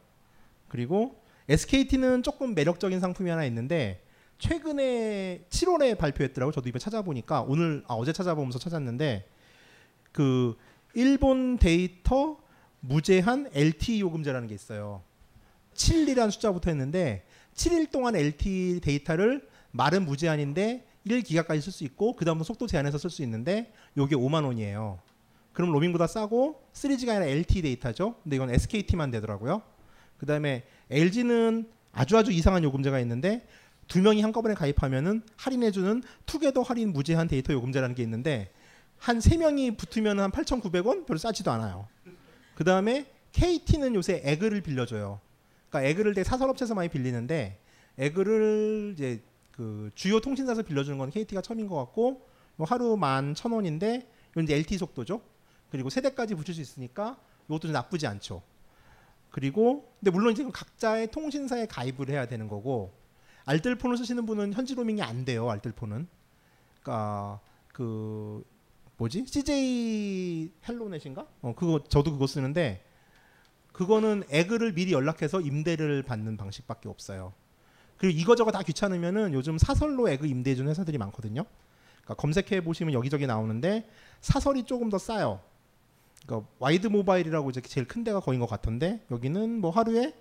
그리고 0.67 1.21
SKT는 1.47 2.23
조금 2.23 2.55
매력적인 2.55 2.99
상품이 2.99 3.29
하나 3.29 3.45
있는데 3.45 4.03
최근에 4.39 5.45
7월에 5.49 5.97
발표했더라고. 5.97 6.51
저도 6.51 6.67
이번 6.69 6.79
찾아보니까 6.79 7.41
오늘 7.41 7.83
아, 7.87 7.93
어제 7.93 8.11
찾아보면서 8.11 8.59
찾았는데 8.59 9.29
그 10.11 10.55
일본 10.93 11.57
데이터 11.57 12.37
무제한 12.79 13.49
LTE 13.53 14.01
요금제라는 14.01 14.47
게 14.47 14.55
있어요. 14.55 15.03
7이라는 15.73 16.31
숫자부터 16.31 16.69
했는데 16.69 17.25
7일 17.53 17.91
동안 17.91 18.15
LTE 18.15 18.79
데이터를 18.81 19.47
말은 19.71 20.05
무제한인데 20.05 20.85
1기가까지 21.05 21.61
쓸 21.61 21.71
수 21.71 21.83
있고 21.83 22.15
그 22.15 22.25
다음부터 22.25 22.45
속도 22.45 22.67
제한해서 22.67 22.97
쓸 22.97 23.09
수 23.09 23.21
있는데 23.23 23.73
요게 23.97 24.15
5만 24.15 24.45
원이에요. 24.45 24.99
그럼 25.55 25.71
로밍보다 25.71 26.05
싸고 26.05 26.61
3G가 26.73 27.09
아니라 27.11 27.25
LTE 27.25 27.61
데이터죠. 27.63 28.15
근데 28.21 28.35
이건 28.35 28.49
SKT만 28.53 29.09
되더라고요. 29.11 29.61
그 30.17 30.25
다음에 30.25 30.63
LG는 30.91 31.67
아주 31.93 32.17
아주 32.17 32.31
이상한 32.31 32.63
요금제가 32.63 32.99
있는데 32.99 33.47
두 33.87 34.01
명이 34.01 34.21
한꺼번에 34.21 34.53
가입하면은 34.53 35.21
할인해주는 35.37 36.03
together 36.25 36.61
할인 36.61 36.91
무제한 36.91 37.27
데이터 37.27 37.53
요금제라는 37.53 37.95
게 37.95 38.03
있는데 38.03 38.51
한 38.97 39.19
세 39.21 39.37
명이 39.37 39.77
붙으면 39.77 40.19
한 40.19 40.31
8,900원 40.31 41.05
별로 41.05 41.17
싸지도 41.17 41.51
않아요. 41.51 41.87
그 42.55 42.63
다음에 42.63 43.05
KT는 43.31 43.95
요새 43.95 44.21
egg를 44.25 44.61
빌려줘요. 44.61 45.19
그러니까 45.69 45.89
egg를 45.89 46.13
되게 46.13 46.23
사설업체에서 46.23 46.75
많이 46.75 46.89
빌리는데 46.89 47.59
egg를 47.97 48.91
이제 48.93 49.21
그 49.51 49.89
주요 49.95 50.19
통신사에서 50.19 50.63
빌려주는 50.63 50.97
건 50.97 51.11
KT가 51.11 51.41
처음인 51.41 51.67
것 51.67 51.75
같고 51.77 52.25
뭐 52.57 52.67
하루 52.67 52.97
만 52.97 53.33
천 53.35 53.51
원인데 53.53 54.07
이건 54.31 54.43
이제 54.43 54.55
LTE 54.55 54.77
속도죠. 54.79 55.21
그리고 55.71 55.89
세대까지 55.89 56.35
붙일 56.35 56.55
수 56.55 56.61
있으니까 56.61 57.17
이것도 57.45 57.59
좀 57.59 57.71
나쁘지 57.71 58.07
않죠. 58.07 58.41
그리고 59.31 59.91
근데 59.99 60.11
물론 60.11 60.31
이제 60.31 60.45
각자의 60.49 61.11
통신사에 61.11 61.65
가입을 61.65 62.09
해야 62.09 62.25
되는 62.25 62.47
거고 62.47 62.93
알뜰폰을 63.45 63.97
쓰시는 63.97 64.25
분은 64.25 64.53
현지 64.53 64.75
로밍이 64.75 65.01
안 65.01 65.25
돼요. 65.25 65.49
알뜰폰은. 65.49 66.07
그러니까 66.81 67.39
그 67.73 68.43
뭐지? 68.97 69.25
CJ 69.27 70.51
헬로넷인가? 70.67 71.27
어 71.41 71.53
그거 71.55 71.83
저도 71.89 72.11
그거 72.13 72.27
쓰는데 72.27 72.83
그거는 73.73 74.23
에그를 74.29 74.73
미리 74.73 74.93
연락해서 74.93 75.41
임대를 75.41 76.03
받는 76.03 76.37
방식밖에 76.37 76.87
없어요. 76.87 77.33
그리고 77.97 78.17
이거저거 78.17 78.51
다 78.51 78.61
귀찮으면은 78.61 79.33
요즘 79.33 79.57
사설로 79.57 80.09
egg 80.09 80.27
임대해 80.27 80.55
주는 80.55 80.69
회사들이 80.69 80.97
많거든요. 80.97 81.43
그러니까 82.03 82.13
검색해 82.15 82.63
보시면 82.63 82.93
여기저기 82.93 83.27
나오는데 83.27 83.89
사설이 84.21 84.63
조금 84.63 84.89
더 84.89 84.97
싸요. 84.97 85.41
그러니까 86.25 86.49
Wide 86.59 86.87
Mobile이라고 86.87 87.49
이제 87.49 87.61
제일 87.61 87.87
큰 87.87 88.03
데가 88.03 88.19
거인 88.19 88.39
것 88.39 88.47
같던데 88.47 89.05
여기는 89.11 89.61
뭐 89.61 89.69
하루에 89.71 90.13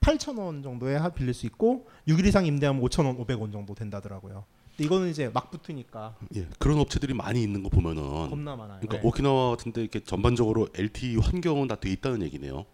8,000원 0.00 0.62
정도에 0.62 0.96
하- 0.96 1.08
빌릴 1.10 1.34
수 1.34 1.46
있고 1.46 1.88
6일 2.06 2.26
이상 2.26 2.46
임대하면 2.46 2.82
5,000원, 2.82 3.18
500원 3.26 3.52
정도 3.52 3.74
된다더라고요. 3.74 4.44
근데 4.70 4.84
이거는 4.84 5.08
이제 5.08 5.28
막 5.28 5.50
붙으니까 5.50 6.16
예, 6.36 6.46
그런 6.58 6.78
업체들이 6.78 7.14
많이 7.14 7.42
있는 7.42 7.62
거 7.62 7.68
보면은 7.68 8.30
겁나 8.30 8.54
많아요. 8.54 8.78
그러니까 8.80 9.00
네. 9.02 9.08
오키나와 9.08 9.50
같은데 9.50 9.80
이렇게 9.80 10.00
전반적으로 10.00 10.68
LTE 10.74 11.16
환경은 11.16 11.66
다 11.66 11.74
돼 11.76 11.90
있다는 11.90 12.22
얘기네요. 12.22 12.64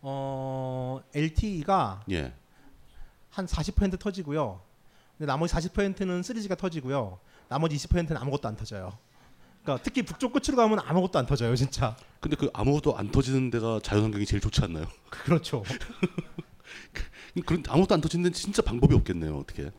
어, 0.00 1.00
LTE가 1.14 2.04
예. 2.10 2.32
한 3.28 3.46
40% 3.46 3.98
터지고요. 3.98 4.60
근데 5.18 5.26
나머지 5.30 5.54
40%는 5.54 6.22
3G가 6.22 6.56
터지고요. 6.56 7.18
나머지 7.48 7.76
20%는 7.76 8.16
아무것도 8.16 8.48
안 8.48 8.56
터져요. 8.56 8.96
그러니까 9.62 9.82
특히 9.82 10.02
북쪽 10.02 10.32
끝으로 10.32 10.56
가면 10.56 10.80
아무것도 10.80 11.18
안 11.18 11.26
터져요, 11.26 11.54
진짜. 11.54 11.96
근데 12.20 12.36
그 12.36 12.50
아무것도 12.52 12.96
안 12.96 13.10
터지는 13.10 13.50
데가 13.50 13.80
자연 13.82 14.04
환경이 14.04 14.24
제일 14.26 14.40
좋지 14.40 14.62
않나요? 14.64 14.86
그렇죠. 15.10 15.62
그런 17.46 17.62
아무것도 17.68 17.94
안 17.94 18.00
터지는 18.00 18.24
데는 18.24 18.32
진짜 18.32 18.62
방법이 18.62 18.94
없겠네요. 18.94 19.36
어떻게? 19.36 19.70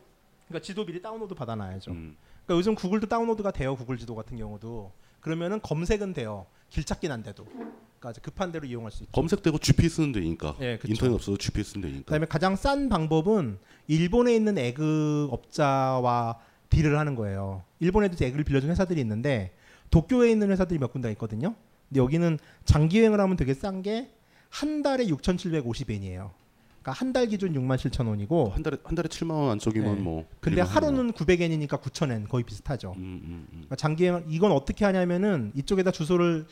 그러니까 0.48 0.64
지도 0.64 0.84
미리 0.84 1.00
다운로드 1.00 1.34
받아놔야죠. 1.34 1.90
음. 1.90 2.16
그러니까 2.44 2.58
요즘 2.58 2.74
구글도 2.74 3.08
다운로드가 3.08 3.50
돼요, 3.50 3.76
구글 3.76 3.98
지도 3.98 4.14
같은 4.14 4.36
경우도. 4.36 4.92
그러면은 5.20 5.60
검색은 5.60 6.14
돼요. 6.14 6.46
길 6.70 6.84
찾긴 6.84 7.12
안 7.12 7.22
돼도. 7.22 7.44
그러니까 8.00 8.20
급한 8.20 8.50
대로 8.50 8.66
이용할 8.66 8.90
수 8.90 9.04
있죠. 9.04 9.12
검색되고 9.12 9.58
GPS는 9.58 10.12
되니까. 10.12 10.56
예, 10.60 10.76
그쵸. 10.76 10.92
인터넷 10.92 11.14
없어도 11.14 11.36
GPS는 11.36 11.82
되니까. 11.82 12.04
그다음에 12.06 12.26
가장 12.26 12.56
싼 12.56 12.88
방법은 12.88 13.58
일본에 13.86 14.34
있는 14.34 14.58
egg 14.58 15.28
업자와 15.30 16.40
deal을 16.70 16.98
하는 16.98 17.14
거예요. 17.14 17.62
일본에도 17.78 18.16
egg를 18.24 18.44
빌려준 18.44 18.70
회사들이 18.70 19.00
있는데 19.02 19.52
도쿄에 19.92 20.30
있는 20.32 20.50
회사들이 20.50 20.80
몇 20.80 20.90
군데 20.92 21.08
있거든요. 21.12 21.54
근데 21.88 22.00
여기는 22.00 22.38
장기 22.64 22.98
여행을 22.98 23.20
하면 23.20 23.36
되게 23.36 23.54
싼 23.54 23.82
게 23.82 24.08
한 24.50 24.82
달에 24.82 25.06
6,750엔이에요. 25.06 26.30
그러니까 26.82 26.92
한 26.92 27.12
달 27.12 27.26
기준 27.26 27.52
67,000원이고 27.54 28.50
한 28.50 28.62
달에 28.62 28.76
한 28.84 28.94
달에 28.94 29.08
7만 29.08 29.30
원 29.30 29.50
안쪽이면 29.52 29.94
네. 29.96 30.00
뭐. 30.02 30.26
근데. 30.40 30.60
하루는 30.60 31.12
900엔이니까 31.12 31.80
9,000엔 31.80 32.28
거의 32.28 32.44
비슷하죠. 32.44 32.92
음, 32.96 33.02
음, 33.02 33.20
음. 33.24 33.46
그러니까 33.50 33.76
장기 33.76 34.06
여행 34.06 34.24
이건 34.28 34.52
어떻게 34.52 34.84
하냐면은 34.84 35.52
이쪽에다 35.54 35.90
주소를 35.92 36.44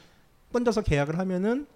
던져서 0.53 0.83
계약을 0.83 1.19
하면은 1.19 1.67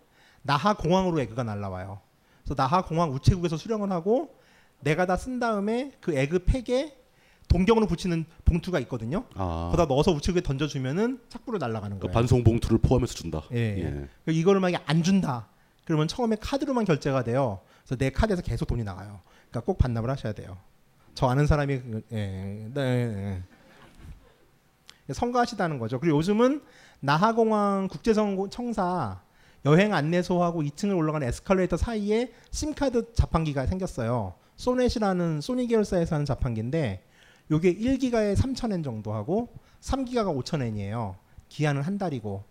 나하 0.42 0.74
공항으로 0.74 1.20
egg가 1.20 1.42
날라와요. 1.42 2.00
그래서 2.42 2.54
나하 2.54 2.84
공항 2.84 3.12
우체국에서 3.12 3.56
수령을 3.56 3.90
하고 3.90 4.34
내가 4.80 5.04
다 5.06 5.16
쓴 5.16 5.38
다음에 5.40 5.92
그 6.00 6.16
egg 6.16 6.44
pack에 6.44 6.94
동경으로 7.48 7.86
붙이는 7.86 8.24
봉투가 8.44 8.80
있거든요. 8.80 9.24
아. 9.34 9.68
거기다 9.72 9.86
넣어서 9.86 10.10
우체국에 10.12 10.42
던져주면은 10.42 11.20
착불로 11.28 11.58
날아가는 11.58 12.00
거예요. 12.00 12.12
반송 12.12 12.42
봉투를 12.44 12.78
포함해서 12.78 13.14
준다. 13.14 13.42
예. 13.52 13.58
예. 13.78 13.82
그러니까 13.82 14.08
이거를 14.26 14.60
만약에 14.60 14.82
안 14.86 15.02
준다. 15.02 15.46
그러면 15.84 16.08
처음에 16.08 16.36
카드로만 16.40 16.84
결제가 16.84 17.22
돼요. 17.24 17.60
그래서 17.84 17.96
내 17.96 18.10
카드에서 18.10 18.42
계속 18.42 18.66
돈이 18.66 18.82
나가요. 18.84 19.20
그러니까 19.50 19.60
꼭 19.60 19.78
반납을 19.78 20.08
하셔야 20.10 20.32
돼요. 20.32 20.56
저 21.14 21.28
아는 21.28 21.46
사람이 21.46 21.78
그- 21.80 22.02
예, 22.12 22.66
네, 22.74 22.80
예. 22.80 23.42
성가하시다는 25.12 25.78
거죠. 25.78 26.00
그리고 26.00 26.16
요즘은 26.18 26.62
나하공항 27.00 27.88
국제청사 27.88 29.20
여행 29.66 29.94
안내소하고 29.94 30.62
2층을 30.62 30.96
올라가는 30.96 31.26
에스컬레이터 31.26 31.76
사이에 31.76 32.32
심카드 32.50 33.12
자판기가 33.14 33.66
생겼어요. 33.66 34.34
소넷이라는 34.56 35.40
소니 35.40 35.66
계열사에서 35.66 36.14
하는 36.16 36.24
자판기인데 36.26 37.02
요게 37.50 37.76
1기가에 37.76 38.36
3,000엔 38.36 38.82
정도 38.82 39.12
하고 39.12 39.48
3기가가 39.80 40.34
5,000엔이에요. 40.42 41.16
기한은 41.48 41.82
한 41.82 41.98
달이고. 41.98 42.44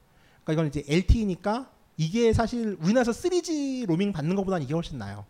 그러니까 0.43 0.53
이건 0.53 0.67
이제 0.67 0.83
LTE니까 0.87 1.71
이게 1.97 2.33
사실 2.33 2.77
우리나라에서 2.79 3.11
3G 3.11 3.85
로밍 3.87 4.11
받는 4.11 4.35
것보다는 4.35 4.63
이게 4.63 4.73
훨씬 4.73 4.97
나아요. 4.97 5.25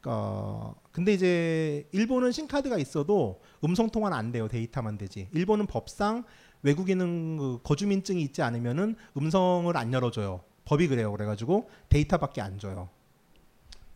그러니까 0.00 0.74
근데 0.92 1.14
이제 1.14 1.88
일본은 1.92 2.30
신카드가 2.32 2.78
있어도 2.78 3.40
음성 3.64 3.88
통화는 3.90 4.16
안 4.16 4.32
돼요. 4.32 4.48
데이터만 4.48 4.98
되지. 4.98 5.28
일본은 5.32 5.66
법상 5.66 6.24
외국인은 6.62 7.36
그 7.36 7.60
거주민증이 7.62 8.22
있지 8.22 8.42
않으면은 8.42 8.96
음성을 9.16 9.74
안 9.76 9.92
열어줘요. 9.92 10.40
법이 10.64 10.88
그래요. 10.88 11.12
그래가지고 11.12 11.68
데이터밖에 11.88 12.40
안 12.40 12.58
줘요. 12.58 12.88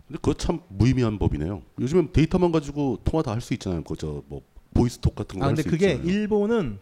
근데 0.08 0.18
그거 0.22 0.34
참 0.34 0.60
무의미한 0.68 1.18
법이네요. 1.18 1.62
요즘엔 1.80 2.12
데이터만 2.12 2.50
가지고 2.50 2.98
통화 3.04 3.22
다 3.22 3.32
할 3.32 3.40
수 3.40 3.52
있잖아요. 3.54 3.82
그저 3.84 4.22
뭐 4.26 4.42
보이스톡 4.74 5.14
같은 5.14 5.38
거아할 5.38 5.54
근데 5.54 5.62
수 5.62 5.68
그게 5.70 5.92
있잖아요. 5.92 6.08
일본은 6.10 6.78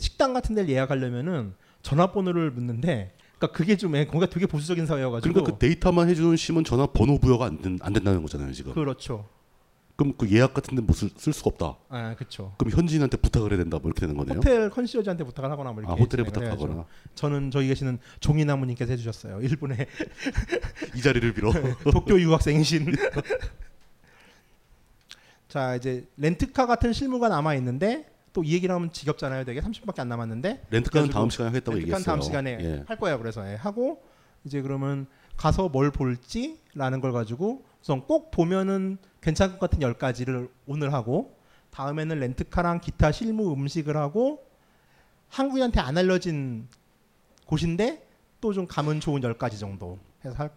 식당 0.00 0.32
같은 0.32 0.54
데를 0.54 0.70
예약하려면은 0.70 1.54
전화번호를 1.82 2.52
묻는데 2.52 3.14
그러니까 3.38 3.56
그게 3.58 3.76
좀 3.76 3.96
애- 3.96 4.06
거기가 4.06 4.26
되게 4.26 4.46
보수적인 4.46 4.86
사회여가지고 4.86 5.32
그러니까 5.32 5.52
그 5.52 5.58
데이터만 5.58 6.08
해주는 6.08 6.36
심은 6.36 6.62
전화 6.62 6.86
번호 6.86 7.18
부여가 7.18 7.46
안, 7.46 7.60
된, 7.60 7.78
안 7.82 7.92
된다는 7.92 8.22
거잖아요 8.22 8.52
지금. 8.52 8.72
그렇죠. 8.72 9.28
그럼 10.02 10.14
그 10.18 10.28
예약 10.30 10.52
같은데 10.52 10.82
뭐쓸 10.82 11.10
쓸 11.16 11.32
수가 11.32 11.50
없다. 11.50 11.76
아, 11.88 12.14
그렇죠. 12.16 12.54
그럼 12.58 12.72
현지인한테 12.72 13.16
부탁을 13.18 13.52
해야 13.52 13.58
된다. 13.58 13.78
뭐 13.80 13.88
이렇게 13.88 14.00
되는 14.00 14.16
거네요. 14.16 14.38
호텔 14.38 14.68
컨시어지한테 14.68 15.22
부탁을 15.22 15.48
하거나 15.50 15.70
뭐 15.72 15.80
이렇게 15.80 15.92
아, 15.92 15.96
호텔에 15.96 16.24
진행을 16.24 16.48
해야죠. 16.48 16.58
부탁하거나. 16.58 16.86
저는 17.14 17.50
저희 17.52 17.68
계시는 17.68 17.98
종이나무 18.18 18.66
님께서 18.66 18.90
해 18.92 18.96
주셨어요. 18.96 19.40
일본의 19.40 19.86
이 20.96 21.00
자리를 21.00 21.32
빌어. 21.34 21.52
도쿄 21.92 22.20
유학생이신. 22.20 22.92
자 25.48 25.76
이제 25.76 26.06
렌트카 26.16 26.66
같은 26.66 26.92
실무가 26.92 27.28
남아 27.28 27.54
있는데 27.56 28.06
또 28.32 28.42
이 28.42 28.54
얘기를 28.54 28.74
하면 28.74 28.90
지겹잖아요. 28.90 29.44
되게 29.44 29.60
30분밖에 29.60 30.00
안 30.00 30.08
남았는데 30.08 30.66
렌트카는 30.70 31.10
다음 31.10 31.30
시간에 31.30 31.48
하겠다고 31.48 31.76
렌트카는 31.76 31.80
얘기했어요. 31.82 32.04
다음 32.04 32.20
시간에 32.22 32.58
예. 32.60 32.84
할 32.88 32.96
거야 32.96 33.18
그래서 33.18 33.46
예, 33.48 33.54
하고 33.54 34.02
이제 34.44 34.62
그러면 34.62 35.06
가서 35.36 35.68
뭘 35.68 35.90
볼지라는 35.90 37.00
걸 37.00 37.12
가지고 37.12 37.64
우선 37.82 38.02
꼭 38.06 38.30
보면은 38.30 38.98
괜찮을 39.20 39.54
것 39.58 39.60
같은 39.60 39.82
열 39.82 39.94
가지를 39.94 40.48
오늘 40.66 40.92
하고 40.92 41.36
다음에는 41.70 42.18
렌트카랑 42.18 42.80
기타 42.80 43.12
실무 43.12 43.52
음식을 43.52 43.96
하고 43.96 44.44
한국인한테 45.28 45.80
안 45.80 45.96
알려진 45.98 46.68
곳인데 47.46 48.06
또 48.40 48.52
좀 48.52 48.66
가면 48.66 49.00
좋은 49.00 49.22
열 49.22 49.38
가지 49.38 49.56
정도 49.58 49.98
해서 50.24 50.34
할, 50.36 50.50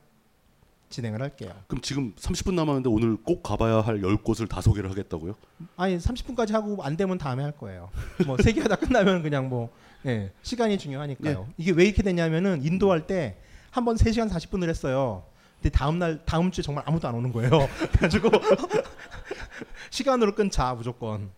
진행을 0.89 1.21
할게요. 1.21 1.51
그럼 1.67 1.81
지금 1.81 2.13
30분 2.15 2.53
남았는데 2.55 2.89
오늘 2.89 3.15
꼭 3.17 3.43
가봐야 3.43 3.81
할 3.81 4.01
10곳을 4.01 4.49
다 4.49 4.59
소개를 4.61 4.89
하겠다고요? 4.89 5.35
아니 5.77 5.97
30분까지 5.97 6.51
하고 6.53 6.81
안 6.83 6.97
되면 6.97 7.17
다음에 7.19 7.43
할 7.43 7.51
거예요. 7.51 7.89
뭐세개 8.25 8.61
하다 8.61 8.77
끝나면 8.77 9.21
그냥 9.23 9.49
뭐 9.49 9.69
예, 10.05 10.31
시간이 10.41 10.77
중요하니까요. 10.79 11.47
이게 11.57 11.71
왜 11.71 11.85
이렇게 11.85 12.01
됐냐면은 12.03 12.63
인도 12.63 12.91
할 12.91 13.05
때 13.07 13.35
한 13.71 13.83
번 13.85 13.97
3시간 13.97 14.29
40분을 14.31 14.69
했어요. 14.69 15.23
근데 15.61 15.69
다음 15.69 15.97
날 15.99 16.23
다음 16.25 16.51
주에 16.51 16.61
정말 16.63 16.83
아무도 16.87 17.07
안 17.07 17.15
오는 17.15 17.31
거예요. 17.31 17.49
그래가지고 17.93 18.29
시간으로 19.89 20.35
끊자 20.35 20.73
무조건. 20.73 21.29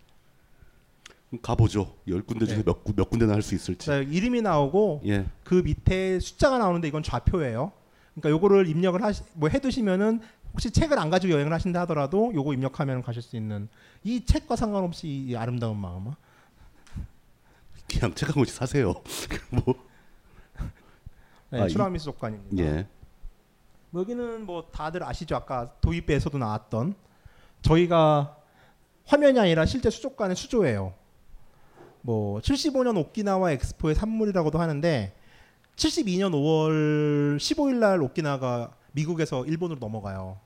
가보죠. 1.42 1.94
10군데 2.08 2.48
중에 2.48 2.58
네. 2.58 2.64
몇, 2.64 2.84
구- 2.86 2.94
몇 2.96 3.10
군데나 3.10 3.34
할 3.34 3.42
수 3.42 3.54
있을지. 3.54 3.86
자, 3.86 3.98
이름이 3.98 4.42
나오고 4.42 5.02
예. 5.06 5.26
그 5.44 5.56
밑에 5.56 6.20
숫자가 6.20 6.58
나오는데 6.58 6.88
이건 6.88 7.04
좌표예요. 7.04 7.74
그러니까 8.16 8.30
요거를 8.30 8.68
입력을 8.68 9.02
하시 9.04 9.24
뭐 9.34 9.50
해두시면은 9.50 10.22
혹시 10.54 10.72
책을 10.72 10.98
안 10.98 11.10
가지고 11.10 11.34
여행을 11.34 11.52
하신다 11.54 11.82
하더라도 11.82 12.32
요거 12.34 12.54
입력하면 12.54 13.04
가실 13.04 13.22
수 13.22 13.36
있는 13.36 13.68
이 14.04 14.24
책과 14.26 14.56
상관없이 14.56 15.08
이 15.08 15.36
아름다운 15.36 15.78
마음은 15.78 16.14
그냥 17.90 18.14
책 18.16 18.28
한 18.30 18.36
권씩 18.36 18.56
사세요. 18.56 18.94
뭐. 19.52 19.76
네, 21.50 21.62
아, 21.62 21.66
이- 21.66 21.70
추라미 21.70 22.00
수족관입니다. 22.00 22.64
예. 22.64 22.88
여기는 23.94 24.46
뭐 24.46 24.70
다들 24.72 25.04
아시죠? 25.04 25.36
아까 25.36 25.72
도입배에서도 25.82 26.38
나왔던 26.38 26.96
저희가 27.62 28.38
화면이 29.06 29.40
아니라 29.40 29.66
실제 29.66 29.90
수족관의 29.90 30.36
수조예요. 30.36 30.94
뭐 32.02 32.40
75년 32.40 32.98
오키나와 32.98 33.52
엑스포의 33.54 33.96
산물이라고도 33.96 34.60
하는데 34.60 35.16
72년 35.76 36.32
5월 36.32 37.38
15일 37.38 37.76
날 37.76 38.02
오키나가 38.02 38.72
미국에서 38.92 39.46
일본으로 39.46 39.80
넘어가요. 39.80 40.40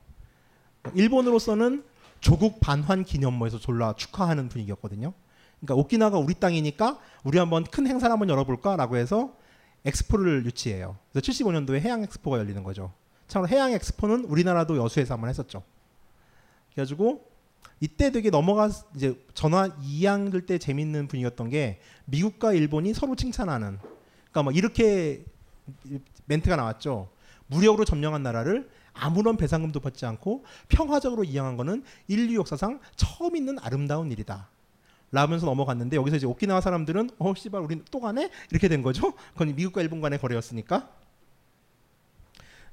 일본으로서는 0.93 1.83
조국 2.19 2.59
반환 2.59 3.03
기념모에서 3.03 3.59
졸라 3.59 3.93
축하하는 3.93 4.49
분위기였거든요. 4.49 5.13
그러니까 5.59 5.75
오키나가 5.75 6.17
우리 6.17 6.33
땅이니까 6.33 6.99
우리 7.23 7.37
한번 7.37 7.63
큰 7.63 7.87
행사를 7.87 8.11
한번 8.11 8.29
열어볼까라고 8.29 8.97
해서 8.97 9.35
엑스포를 9.85 10.45
유치해요. 10.45 10.97
그래서 11.11 11.31
75년도에 11.31 11.79
해양 11.81 12.03
엑스포가 12.03 12.37
열리는 12.37 12.63
거죠. 12.63 12.91
참고로 13.31 13.47
해양 13.47 13.71
엑스포는 13.71 14.25
우리나라도 14.25 14.75
여수에서 14.75 15.13
한번 15.13 15.29
했었죠. 15.29 15.63
그래가지고 16.73 17.25
이때 17.79 18.11
되게 18.11 18.29
넘어가 18.29 18.69
이제 18.93 19.17
전화 19.33 19.69
이양될 19.81 20.45
때 20.45 20.57
재밌는 20.57 21.07
분위기였던 21.07 21.49
게 21.49 21.79
미국과 22.05 22.51
일본이 22.51 22.93
서로 22.93 23.15
칭찬하는. 23.15 23.79
그러니까 23.79 24.43
막 24.43 24.55
이렇게 24.55 25.23
멘트가 26.25 26.57
나왔죠. 26.57 27.09
무력으로 27.47 27.85
점령한 27.85 28.21
나라를 28.21 28.69
아무런 28.93 29.37
배상금도 29.37 29.79
받지 29.79 30.05
않고 30.05 30.43
평화적으로 30.67 31.23
이양한 31.23 31.55
거는 31.55 31.85
인류 32.09 32.35
역사상 32.35 32.81
처음 32.97 33.37
있는 33.37 33.57
아름다운 33.59 34.11
일이다. 34.11 34.49
라면서 35.13 35.45
넘어갔는데 35.45 35.95
여기서 35.95 36.17
이제 36.17 36.25
오키나와 36.25 36.59
사람들은 36.59 37.11
어 37.17 37.33
씨발 37.33 37.61
우리 37.61 37.81
또 37.91 38.01
가네 38.01 38.29
이렇게 38.49 38.67
된 38.67 38.81
거죠. 38.81 39.13
그건 39.33 39.55
미국과 39.55 39.81
일본 39.81 40.01
간의 40.01 40.19
거래였으니까. 40.19 41.00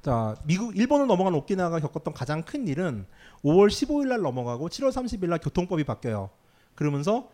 자 0.02 0.36
미국 0.44 0.76
일본을 0.76 1.06
넘어간 1.06 1.34
오키나와가 1.34 1.80
겪었던 1.80 2.14
가장 2.14 2.42
큰 2.42 2.68
일은 2.68 3.06
5월 3.44 3.68
15일 3.68 4.08
날 4.08 4.20
넘어가고 4.20 4.68
7월 4.68 4.90
30일 4.90 5.28
날 5.28 5.38
교통법이 5.38 5.84
바뀌어요. 5.84 6.30
그러면서 6.74 7.30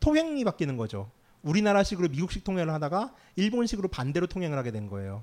통행이 0.00 0.44
바뀌는 0.44 0.76
거죠. 0.76 1.10
우리나라식으로 1.42 2.08
미국식 2.08 2.44
통행을 2.44 2.72
하다가 2.74 3.14
일본식으로 3.36 3.88
반대로 3.88 4.26
통행을 4.26 4.58
하게 4.58 4.72
된 4.72 4.88
거예요. 4.88 5.22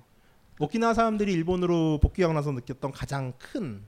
오키나와 0.59 0.93
사람들이 0.93 1.33
일본으로 1.33 1.99
복귀하고 2.01 2.33
나서 2.33 2.51
느꼈던 2.51 2.93
가장 2.93 3.33
큰 3.37 3.83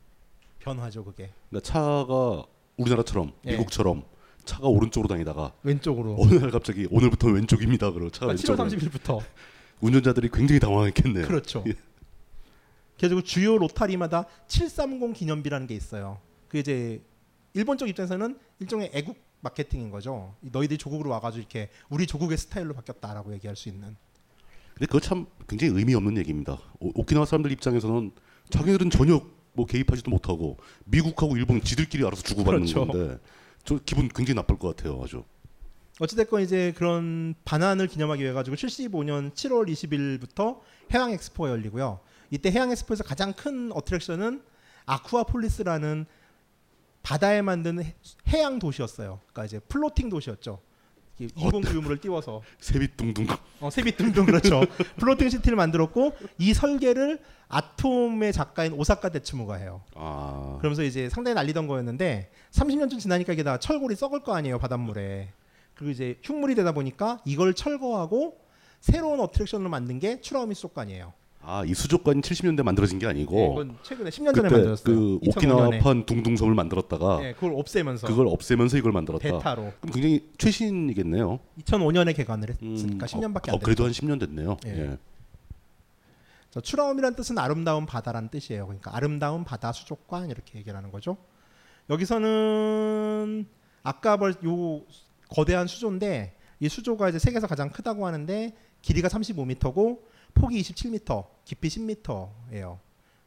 변화죠, 0.59 1.05
그게. 1.05 1.31
그러니까 1.49 1.71
차가 1.71 2.43
우리나라처럼 2.75 3.31
예. 3.45 3.51
미국처럼 3.51 4.03
차가 4.43 4.67
오른쪽으로 4.67 5.07
다니다가 5.07 5.53
왼쪽으로. 5.63 6.17
어느 6.19 6.33
날 6.35 6.51
갑자기 6.51 6.87
오늘부터 6.91 7.29
왼쪽입니다. 7.29 7.91
그러고 7.91 8.09
차가 8.11 8.33
7월 8.33 8.59
왼쪽으로 8.59 8.89
30일부터. 8.89 9.23
운전자들이 9.79 10.29
굉장히 10.33 10.59
당황했겠네요. 10.59 11.27
그렇죠. 11.27 11.63
예. 13.03 13.07
그래서 13.07 13.21
주요 13.21 13.57
로타리마다 13.57 14.25
730 14.47 15.13
기념비라는 15.13 15.67
게 15.67 15.75
있어요. 15.75 16.19
그 16.47 16.57
이제 16.57 17.01
일본 17.53 17.77
쪽 17.77 17.87
입장에서는 17.89 18.37
일종의 18.59 18.91
애국 18.93 19.17
마케팅인 19.41 19.91
거죠. 19.91 20.35
이 20.41 20.49
너희들이 20.51 20.77
조국으로 20.77 21.09
와가지고 21.11 21.39
이렇게 21.39 21.69
우리 21.89 22.07
조국의 22.07 22.37
스타일로 22.37 22.73
바뀌었다라고 22.73 23.33
얘기할 23.33 23.55
수 23.55 23.69
있는. 23.69 23.95
근데 24.73 24.85
그거 24.85 24.99
참 24.99 25.25
굉장히 25.47 25.73
의미 25.73 25.95
없는 25.95 26.17
얘기입니다. 26.17 26.57
오, 26.79 27.03
키나와 27.03 27.25
사람들 27.25 27.51
입장에서는 27.51 28.11
자기들은 28.49 28.89
전혀 28.89 29.21
뭐 29.53 29.65
개입하지도 29.65 30.09
못하고 30.11 30.57
미국하고 30.85 31.35
일본 31.35 31.61
지들끼리 31.61 32.05
알아서 32.05 32.21
주고받는 32.21 32.67
그렇죠. 32.67 32.85
건데 32.85 33.19
저 33.63 33.79
기분 33.85 34.07
굉장히 34.07 34.35
나쁠 34.35 34.57
것 34.57 34.75
같아요. 34.75 35.01
아주. 35.03 35.23
어찌됐건 35.99 36.43
이제 36.43 36.73
그런 36.77 37.33
반환을 37.43 37.87
기념하기 37.87 38.21
위해 38.21 38.33
가지고 38.33 38.55
75년 38.55 39.33
7월 39.33 39.67
20일부터 39.67 40.59
해양 40.93 41.11
엑스포가 41.11 41.49
열리고요. 41.49 41.99
이때 42.29 42.51
해양 42.51 42.71
엑스포에서 42.71 43.03
가장 43.03 43.33
큰 43.33 43.71
attraction은 43.73 44.41
Aquapolis라는 44.85 46.05
바다에 47.03 47.41
만든 47.41 47.81
해- 47.83 47.95
해양 48.27 48.59
도시였어요. 48.59 49.19
그러니까 49.31 49.45
이제 49.45 49.59
floating 49.59 50.09
도시였죠. 50.09 50.59
인공 51.19 51.61
부유물을 51.61 51.99
띄워서 51.99 52.43
세빛둥둥. 52.59 53.25
어, 53.61 53.69
세빛둥둥 53.71 54.25
그렇죠. 54.27 54.61
floating 54.97 55.29
city를 55.29 55.55
만들었고 55.55 56.13
이 56.37 56.53
설계를 56.53 57.19
아톰의 57.47 58.33
작가인 58.33 58.73
데즈카 58.73 59.09
오사무가 59.09 59.55
해요. 59.55 59.81
아. 59.95 60.57
그러면서 60.59 60.83
이제 60.83 61.09
상당히 61.09 61.33
난리던 61.35 61.65
거였는데 61.65 62.29
30년쯤 62.51 62.99
지나니까 62.99 63.33
이게 63.33 63.41
다 63.43 63.57
철골이 63.57 63.95
썩을 63.95 64.21
거 64.21 64.35
아니에요 64.35 64.59
바닷물에. 64.59 65.29
그리고 65.73 65.91
이제 65.91 66.19
흉물이 66.23 66.53
되다 66.55 66.71
보니까 66.73 67.19
이걸 67.25 67.53
철거하고 67.55 68.39
새로운 68.79 69.19
어트랙션을 69.21 69.69
만든 69.69 69.97
게 69.99 70.21
추라우미 70.21 70.53
수족관이에요. 70.53 71.13
아, 71.49 71.63
이 71.63 71.73
수족관이 71.73 72.19
70년대 72.19 72.61
만들어진 72.61 72.99
게 72.99 73.07
아니고 73.07 73.35
네, 73.35 73.45
이건 73.45 73.77
최근에 73.81 74.09
10년 74.09 74.35
전에 74.35 74.49
만들었어요. 74.49 74.83
그 74.83 75.19
2005년에. 75.21 75.37
오키나와판 75.37 76.05
둥둥섬을 76.05 76.53
만들었다가 76.53 77.21
네, 77.21 77.33
그걸 77.35 77.53
없애면서 77.53 78.05
그걸 78.05 78.27
없애면서 78.27 78.77
이걸 78.77 78.91
만들었다. 78.91 79.23
대타로. 79.23 79.71
그럼 79.79 79.93
굉장히 79.93 80.29
최신이겠네요. 80.37 81.39
2005년에 81.63 82.13
개관을 82.17 82.49
했으니까 82.61 83.05
10년밖에 83.05 83.47
안 83.47 83.55
어, 83.55 83.59
됐죠. 83.59 83.59
그래도 83.63 83.85
한 83.85 83.91
10년 83.91 84.19
됐네요. 84.19 84.57
예. 84.65 84.69
예. 84.71 84.97
자, 86.51 86.59
추라움이란 86.59 87.15
뜻은 87.15 87.37
아름다운 87.37 87.85
바다라는 87.85 88.27
뜻이에요. 88.27 88.65
그러니까 88.65 88.93
아름다운 88.93 89.45
바다 89.45 89.71
수족관 89.71 90.29
이렇게 90.29 90.59
얘기를 90.59 90.75
하는 90.75 90.91
거죠. 90.91 91.15
여기서는 91.89 93.47
아까 93.83 94.17
벌요 94.17 94.81
거대한 95.29 95.67
수조인데 95.67 96.35
이 96.59 96.67
수조가 96.67 97.07
이제 97.07 97.19
세계에서 97.19 97.47
가장 97.47 97.69
크다고 97.69 98.05
하는데 98.05 98.53
길이가 98.81 99.07
35m고 99.07 99.99
폭이 100.39 100.61
27m, 100.61 101.25
깊이 101.45 101.67
10m예요. 101.67 102.79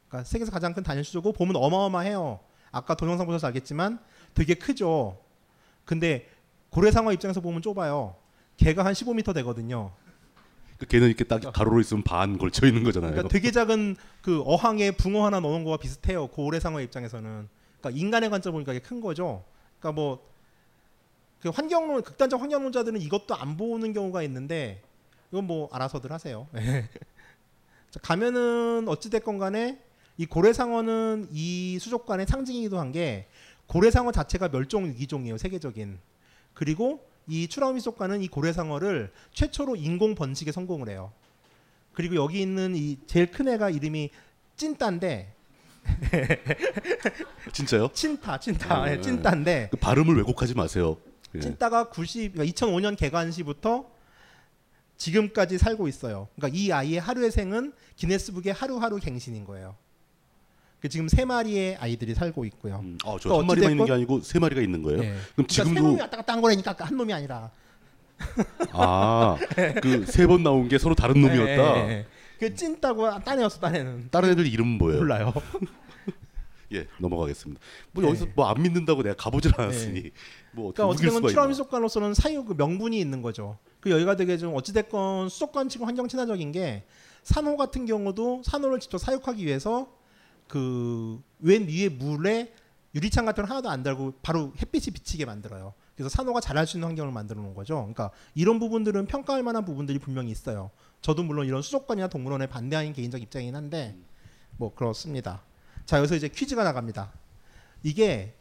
그러니까 0.08 0.24
세계에서 0.24 0.50
가장 0.50 0.74
큰 0.74 0.82
단일 0.82 1.04
수조고 1.04 1.32
보면 1.32 1.56
어마어마해요. 1.56 2.40
아까 2.72 2.94
동영상 2.94 3.26
보셔서 3.26 3.46
알겠지만 3.48 3.98
되게 4.34 4.54
크죠. 4.54 5.18
근데 5.84 6.28
고래상어 6.70 7.12
입장에서 7.12 7.40
보면 7.40 7.62
좁아요. 7.62 8.16
걔가 8.56 8.84
한 8.84 8.92
15m 8.92 9.34
되거든요. 9.34 9.92
그 10.78 10.86
걔는 10.86 11.08
이렇게 11.08 11.24
딱 11.24 11.40
가로로 11.52 11.80
있으면 11.80 12.02
반 12.02 12.38
걸쳐 12.38 12.66
있는 12.66 12.84
거잖아요. 12.84 13.10
그러니까 13.10 13.32
되게 13.32 13.50
작은 13.50 13.96
그 14.22 14.42
어항에 14.46 14.92
붕어 14.92 15.26
하나 15.26 15.40
넣는 15.40 15.64
거와 15.64 15.76
비슷해요. 15.76 16.28
고래상어 16.28 16.80
입장에서는. 16.80 17.48
그러니까 17.80 17.98
인간의 17.98 18.30
관점 18.30 18.52
보니까 18.52 18.72
이게 18.72 18.80
큰 18.80 19.00
거죠. 19.00 19.44
그러니까 19.78 20.00
뭐 20.00 20.30
그 21.40 21.48
환경론 21.48 22.02
극단적 22.02 22.40
환경론자들은 22.40 23.00
이것도 23.00 23.34
안 23.34 23.56
보는 23.56 23.92
경우가 23.92 24.22
있는데 24.24 24.82
이건 25.32 25.46
뭐 25.46 25.68
알아서들 25.72 26.12
하세요. 26.12 26.46
자, 27.90 28.00
가면은 28.02 28.88
어찌 28.88 29.10
됐건 29.10 29.38
간에 29.38 29.80
이 30.16 30.26
고래상어는 30.26 31.28
이 31.32 31.78
수족관의 31.80 32.26
상징이기도 32.26 32.78
한 32.78 32.92
게 32.92 33.26
고래상어 33.66 34.10
자체가 34.10 34.48
멸종 34.48 34.86
위기종이에요 34.86 35.38
세계적인. 35.38 35.98
그리고 36.54 37.06
이 37.28 37.46
추라우미 37.46 37.80
속과는 37.80 38.20
이 38.20 38.26
고래상어를 38.28 39.12
최초로 39.32 39.76
인공 39.76 40.16
번식에 40.16 40.50
성공을 40.50 40.88
해요. 40.88 41.12
그리고 41.92 42.16
여기 42.16 42.40
있는 42.40 42.74
이 42.74 42.98
제일 43.06 43.30
큰 43.30 43.46
애가 43.48 43.70
이름이 43.70 44.10
찐따인데 44.56 45.34
진짜요? 47.52 47.90
찐따 47.92 48.40
찐따 48.40 48.84
네. 48.84 48.96
네, 48.96 49.00
찐따인데 49.00 49.68
그 49.70 49.76
발음을 49.76 50.16
왜곡하지 50.16 50.54
마세요. 50.54 50.96
예. 51.36 51.40
찐따가 51.40 51.88
90 51.90 52.32
그러니까 52.32 52.52
2005년 52.52 52.96
개관 52.96 53.30
시부터 53.30 53.88
지금까지 55.00 55.56
살고 55.56 55.88
있어요. 55.88 56.28
그러니까 56.36 56.56
이 56.58 56.70
아이의 56.70 57.00
하루의 57.00 57.30
생은 57.30 57.72
기네스북의 57.96 58.52
하루하루 58.52 58.98
갱신인 58.98 59.44
거예요. 59.46 59.74
그 60.78 60.88
지금 60.90 61.08
세 61.08 61.24
마리의 61.24 61.76
아이들이 61.76 62.14
살고 62.14 62.44
있고요. 62.46 62.80
음, 62.82 62.98
아, 63.04 63.12
또 63.12 63.18
저한 63.18 63.46
마리만 63.46 63.70
있는 63.72 63.86
게 63.86 63.92
아니고 63.92 64.20
세 64.20 64.38
마리가 64.38 64.60
있는 64.60 64.82
거예요. 64.82 65.00
네. 65.00 65.16
그럼 65.34 65.46
그러니까 65.48 65.64
세 65.64 65.80
놈이 65.80 66.00
왔다 66.00 66.16
갔다 66.18 66.32
한 66.34 66.40
거라니까 66.42 66.74
한 66.78 66.96
놈이 66.96 67.12
아니라. 67.12 67.50
아 68.72 69.38
그 69.82 70.04
세 70.06 70.26
번 70.26 70.42
나온 70.42 70.68
게 70.68 70.76
서로 70.78 70.94
다른 70.94 71.20
놈이었다. 71.22 71.72
네, 71.74 71.82
네, 71.82 71.86
네. 71.86 72.06
그 72.38 72.54
찐따고 72.54 73.20
딴 73.24 73.38
애였어 73.40 73.58
딴 73.58 73.74
애는. 73.74 74.08
다른 74.10 74.30
애들 74.30 74.46
이름은 74.46 74.76
뭐예요? 74.78 74.98
몰라요. 75.00 75.32
예 76.72 76.86
넘어가겠습니다. 76.98 77.60
뭐 77.92 78.02
네. 78.02 78.08
여기서 78.10 78.26
뭐 78.34 78.48
안 78.50 78.62
믿는다고 78.62 79.02
내가 79.02 79.16
가보질 79.16 79.52
않았으니 79.56 80.10
뭐 80.52 80.68
어떻게 80.68 80.82
그러니까 80.82 80.86
어쨌든 80.86 81.30
있나? 81.30 81.54
속관으로서는 81.54 82.14
사유 82.14 82.44
그 82.44 82.54
명분이 82.54 82.98
있는 82.98 83.22
거죠. 83.22 83.58
그 83.80 83.90
여기가 83.90 84.16
되게 84.16 84.36
좀 84.36 84.54
어찌됐건 84.54 85.28
수족관 85.28 85.68
치고 85.68 85.86
환경 85.86 86.08
친화적인 86.08 86.52
게 86.52 86.84
산호 87.22 87.56
같은 87.56 87.86
경우도 87.86 88.42
산호를 88.44 88.80
직접 88.80 88.98
사육하기 88.98 89.44
위해서 89.44 89.92
그웬 90.48 91.68
위에 91.68 91.88
물에 91.88 92.52
유리창 92.94 93.24
같은 93.24 93.44
걸 93.44 93.50
하나도 93.50 93.70
안 93.70 93.82
달고 93.82 94.14
바로 94.22 94.52
햇빛이 94.60 94.86
비치게 94.92 95.24
만들어요. 95.24 95.74
그래서 95.94 96.08
산호가 96.08 96.40
자랄 96.40 96.66
수 96.66 96.76
있는 96.76 96.88
환경을 96.88 97.12
만들어 97.12 97.40
놓은 97.40 97.54
거죠. 97.54 97.76
그러니까 97.76 98.10
이런 98.34 98.58
부분들은 98.58 99.06
평가할 99.06 99.42
만한 99.42 99.64
부분들이 99.64 99.98
분명히 99.98 100.30
있어요. 100.30 100.70
저도 101.00 101.22
물론 101.22 101.46
이런 101.46 101.62
수족관이나 101.62 102.08
동물원에 102.08 102.48
반대하는 102.48 102.92
개인적 102.92 103.22
입장이긴 103.22 103.54
한데 103.54 103.96
뭐 104.56 104.74
그렇습니다. 104.74 105.42
자 105.86 105.98
여기서 105.98 106.16
이제 106.16 106.28
퀴즈가 106.28 106.64
나갑니다. 106.64 107.12
이게 107.82 108.34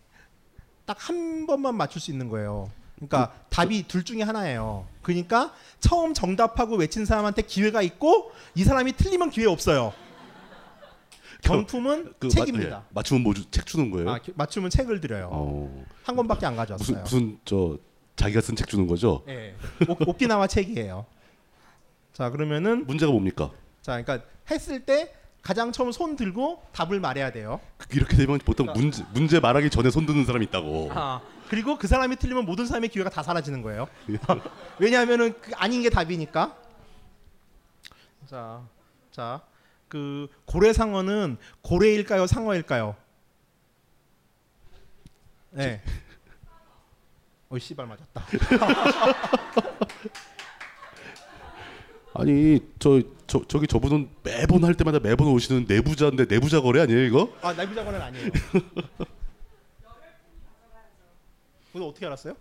딱 0.89 0.97
한 1.07 1.45
번만 1.45 1.75
맞출 1.75 2.01
수 2.01 2.09
있는 2.09 2.29
거예요. 2.29 2.71
그러니까 2.95 3.31
답이 3.49 3.87
둘 3.87 4.03
중에 4.03 4.23
하나예요. 4.23 4.87
그러니까 5.03 5.53
처음 5.79 6.15
정답하고 6.15 6.77
외친 6.77 7.05
사람한테 7.05 7.43
기회가 7.43 7.83
있고 7.83 8.31
이 8.55 8.63
사람이 8.63 8.93
틀리면 8.93 9.29
기회 9.29 9.45
없어요. 9.45 9.93
경품은 11.43 12.13
그 12.19 12.27
책입니다. 12.29 12.77
맞, 12.77 12.81
예, 12.81 12.93
맞추면 12.95 13.23
뭐책 13.23 13.65
주는 13.67 13.91
거예요? 13.91 14.09
아, 14.09 14.17
기- 14.17 14.33
맞추면 14.35 14.71
책을 14.71 14.99
드려요. 14.99 15.29
어, 15.31 15.85
한 16.03 16.15
권밖에 16.15 16.45
안 16.47 16.53
무슨 16.55 16.75
가져왔어요. 16.75 17.01
무슨 17.03 17.39
저 17.45 17.77
자기가 18.15 18.41
쓴 18.41 18.55
책 18.55 18.67
주는 18.67 18.87
거죠? 18.87 19.23
예. 19.29 19.55
오, 19.87 19.95
오키나와 20.09 20.47
책이에요. 20.47 21.05
자 22.13 22.31
그러면은 22.31 22.85
문제가 22.87 23.11
뭡니까? 23.11 23.51
자 23.83 24.01
그러니까 24.01 24.27
했을 24.51 24.83
때 24.85 25.13
가장 25.41 25.71
처음 25.71 25.91
손 25.91 26.15
들고 26.15 26.61
답을 26.73 26.99
말해야 26.99 27.31
돼요. 27.31 27.59
그- 27.77 27.87
이렇게 27.95 28.17
되면 28.17 28.37
보통 28.39 28.67
문제 28.73 29.03
문제 29.13 29.39
말하기 29.39 29.69
전에 29.69 29.89
손 29.89 30.05
드는 30.05 30.25
사람이 30.25 30.45
있다고. 30.45 30.89
아, 30.93 31.21
그리고 31.49 31.77
그 31.77 31.87
사람이 31.87 32.17
틀리면 32.17 32.45
모든 32.45 32.65
사람의 32.65 32.89
기회가 32.89 33.09
다 33.09 33.23
사라지는 33.23 33.61
거예요. 33.61 33.87
왜냐하면은 34.79 35.33
그 35.41 35.51
아닌 35.55 35.81
게 35.81 35.89
답이니까. 35.89 36.55
자, 38.27 38.61
자, 39.11 39.41
그 39.87 40.27
고래 40.45 40.71
상어는 40.73 41.37
고래일까요, 41.61 42.27
상어일까요? 42.27 42.95
네. 45.51 45.81
어이 47.49 47.59
씨발 47.59 47.87
맞았다. 47.87 48.25
아니 52.13 52.59
저, 52.77 53.01
저 53.29 53.41
저기 53.47 53.67
저분은 53.67 54.09
매번 54.23 54.63
할 54.63 54.73
때마다 54.73 54.99
매번 54.99 55.27
오시는 55.27 55.65
내부자인데 55.67 56.25
내부자 56.25 56.61
거래 56.61 56.81
아니에요 56.81 57.01
이거? 57.03 57.31
아 57.41 57.53
나비자관은 57.53 58.01
아니에요. 58.01 58.29
오늘 61.73 61.87
어떻게 61.87 62.05
알았어요? 62.07 62.33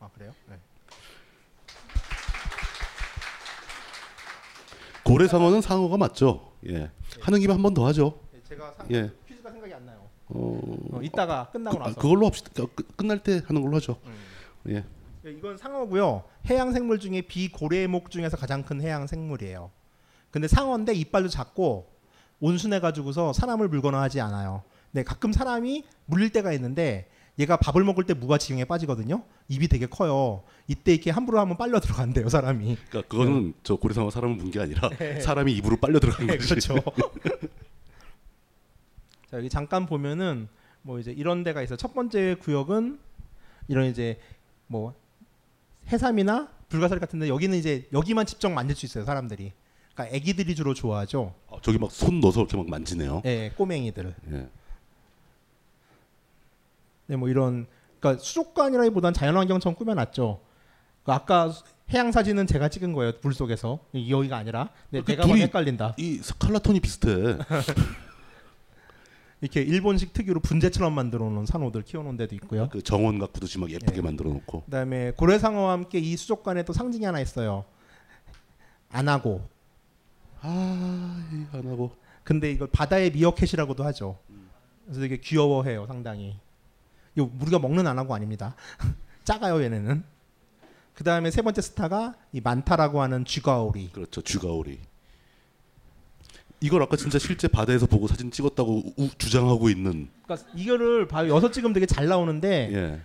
아 0.00 0.08
그래요? 0.14 0.32
네. 0.48 0.56
고래상어는 5.04 5.62
상어가 5.62 5.96
맞죠? 5.96 6.52
예. 6.68 6.90
하는 7.20 7.40
김에 7.40 7.52
한번 7.54 7.72
더 7.72 7.86
하죠. 7.86 8.20
네, 8.32 8.40
제가 8.46 8.72
상, 8.72 8.86
예. 8.92 9.10
퀴즈가 9.26 9.50
생각이 9.50 9.72
안 9.72 9.86
나요. 9.86 10.06
어, 10.26 10.60
어, 10.92 11.00
이따가 11.02 11.48
끝나고 11.50 11.78
그, 11.78 11.82
아, 11.82 11.86
나서. 11.88 12.00
그걸로 12.00 12.26
합시다. 12.26 12.50
그, 12.54 12.66
끝- 12.74 12.96
끝날 12.96 13.22
때 13.22 13.40
하는 13.46 13.62
걸로 13.62 13.76
하죠. 13.76 13.98
예. 14.68 14.84
네, 15.28 15.34
이건 15.36 15.58
상어고요. 15.58 16.24
해양 16.48 16.72
생물 16.72 16.98
중에 16.98 17.20
비고래목 17.22 18.10
중에서 18.10 18.38
가장 18.38 18.62
큰 18.62 18.80
해양 18.80 19.06
생물이에요. 19.06 19.70
근데 20.30 20.48
상어인데 20.48 20.94
이빨도 20.94 21.28
작고 21.28 21.86
온순해 22.40 22.80
가지고서 22.80 23.34
사람을 23.34 23.68
물거나 23.68 24.00
하지 24.00 24.22
않아요. 24.22 24.62
네, 24.92 25.04
가끔 25.04 25.32
사람이 25.32 25.84
물릴 26.06 26.30
때가 26.30 26.52
있는데 26.54 27.10
얘가 27.38 27.58
밥을 27.58 27.84
먹을 27.84 28.04
때 28.04 28.14
무가 28.14 28.38
지경에 28.38 28.64
빠지거든요. 28.64 29.22
입이 29.48 29.68
되게 29.68 29.84
커요. 29.86 30.44
이때 30.66 30.94
이렇게 30.94 31.10
함부로 31.10 31.38
하면 31.40 31.58
빨려 31.58 31.78
들어간대요, 31.78 32.28
사람이. 32.30 32.76
그러니까 32.88 33.08
그거는 33.08 33.52
저 33.62 33.76
고래상어 33.76 34.08
사람을 34.10 34.34
문 34.36 34.50
게 34.50 34.60
아니라 34.60 34.88
네. 34.98 35.20
사람이 35.20 35.52
입으로 35.56 35.76
빨려 35.76 36.00
들어간 36.00 36.26
네, 36.26 36.38
거지. 36.38 36.48
그렇죠. 36.48 36.74
자 39.30 39.36
여기 39.36 39.50
잠깐 39.50 39.84
보면은 39.84 40.48
뭐 40.80 40.98
이제 40.98 41.12
이런 41.12 41.44
데가 41.44 41.60
있어요. 41.62 41.76
첫 41.76 41.92
번째 41.92 42.36
구역은 42.40 42.98
이런 43.68 43.84
이제 43.86 44.18
뭐 44.66 44.94
해삼이나 45.90 46.48
불가사리 46.68 47.00
같은데 47.00 47.28
여기는 47.28 47.56
이제 47.56 47.88
여기만 47.92 48.26
직접 48.26 48.50
만질 48.50 48.76
수 48.76 48.86
있어요 48.86 49.04
사람들이. 49.04 49.52
그러니까 49.94 50.16
아기들이 50.16 50.54
주로 50.54 50.74
좋아하죠. 50.74 51.34
아, 51.50 51.56
저기 51.62 51.78
막 51.78 51.90
손 51.90 52.20
넣어서 52.20 52.40
이렇게 52.40 52.56
막 52.56 52.68
만지네요. 52.68 53.22
예, 53.24 53.50
꼬맹이들. 53.56 54.14
예. 54.32 54.48
네, 57.06 57.16
뭐 57.16 57.28
이런 57.28 57.66
그러니까 58.00 58.22
수족관이라기보단 58.22 59.12
자연환경처럼 59.14 59.74
꾸며놨죠. 59.76 60.40
그 61.04 61.12
아까 61.12 61.52
해양 61.90 62.12
사진은 62.12 62.46
제가 62.46 62.68
찍은 62.68 62.92
거예요 62.92 63.12
물 63.22 63.32
속에서 63.32 63.78
이- 63.92 64.10
여기가 64.12 64.36
아니라. 64.36 64.68
네, 64.90 65.00
그 65.00 65.12
내가 65.12 65.26
헷갈린다. 65.26 65.94
이 65.96 66.16
스칼라톤이 66.18 66.80
비슷해. 66.80 67.38
이렇게 69.40 69.62
일본식 69.62 70.12
특유로 70.12 70.40
분재처럼 70.40 70.92
만들어 70.92 71.28
놓은 71.30 71.46
산호들 71.46 71.82
키워 71.82 72.02
놓은 72.02 72.16
데도 72.16 72.34
있고요. 72.36 72.68
그 72.70 72.82
정원 72.82 73.18
가꾸듯이 73.18 73.58
막 73.58 73.70
예쁘게 73.70 73.98
예. 73.98 74.00
만들어 74.00 74.30
놓고. 74.30 74.64
그다음에 74.64 75.12
고래상어와 75.12 75.72
함께 75.72 75.98
이 75.98 76.16
수족관에 76.16 76.64
또 76.64 76.72
상징이 76.72 77.04
하나 77.04 77.20
있어요. 77.20 77.64
안하고. 78.90 79.46
아, 80.40 81.48
안 81.52 81.66
하고. 81.66 81.96
근데 82.24 82.50
이걸 82.50 82.68
바다의 82.68 83.12
미어캣이라고도 83.12 83.84
하죠. 83.84 84.18
그래서 84.84 85.00
되게 85.00 85.18
귀여워해요, 85.18 85.86
상당히. 85.86 86.36
이 87.16 87.20
우리가 87.20 87.58
먹는 87.58 87.86
안하고 87.86 88.14
아닙니다. 88.14 88.56
작아요, 89.24 89.62
얘네는. 89.62 90.02
그 90.94 91.04
다음에 91.04 91.30
세 91.30 91.42
번째 91.42 91.60
스타가 91.60 92.16
이 92.32 92.40
만타라고 92.40 93.00
하는 93.00 93.24
쥐가오리. 93.24 93.90
그렇죠. 93.92 94.20
쥐가오리. 94.20 94.80
이걸 96.60 96.82
아까 96.82 96.96
진짜 96.96 97.18
실제 97.18 97.46
바다에서 97.48 97.86
보고 97.86 98.06
사진 98.08 98.30
찍었다고 98.30 98.82
우- 98.96 99.10
주장하고 99.18 99.68
있는. 99.70 100.08
그러니까 100.24 100.48
이거를 100.56 101.06
봐요. 101.06 101.34
여섯 101.34 101.52
찍으면 101.52 101.72
되게 101.72 101.86
잘 101.86 102.06
나오는데 102.08 102.70
예. 102.72 103.00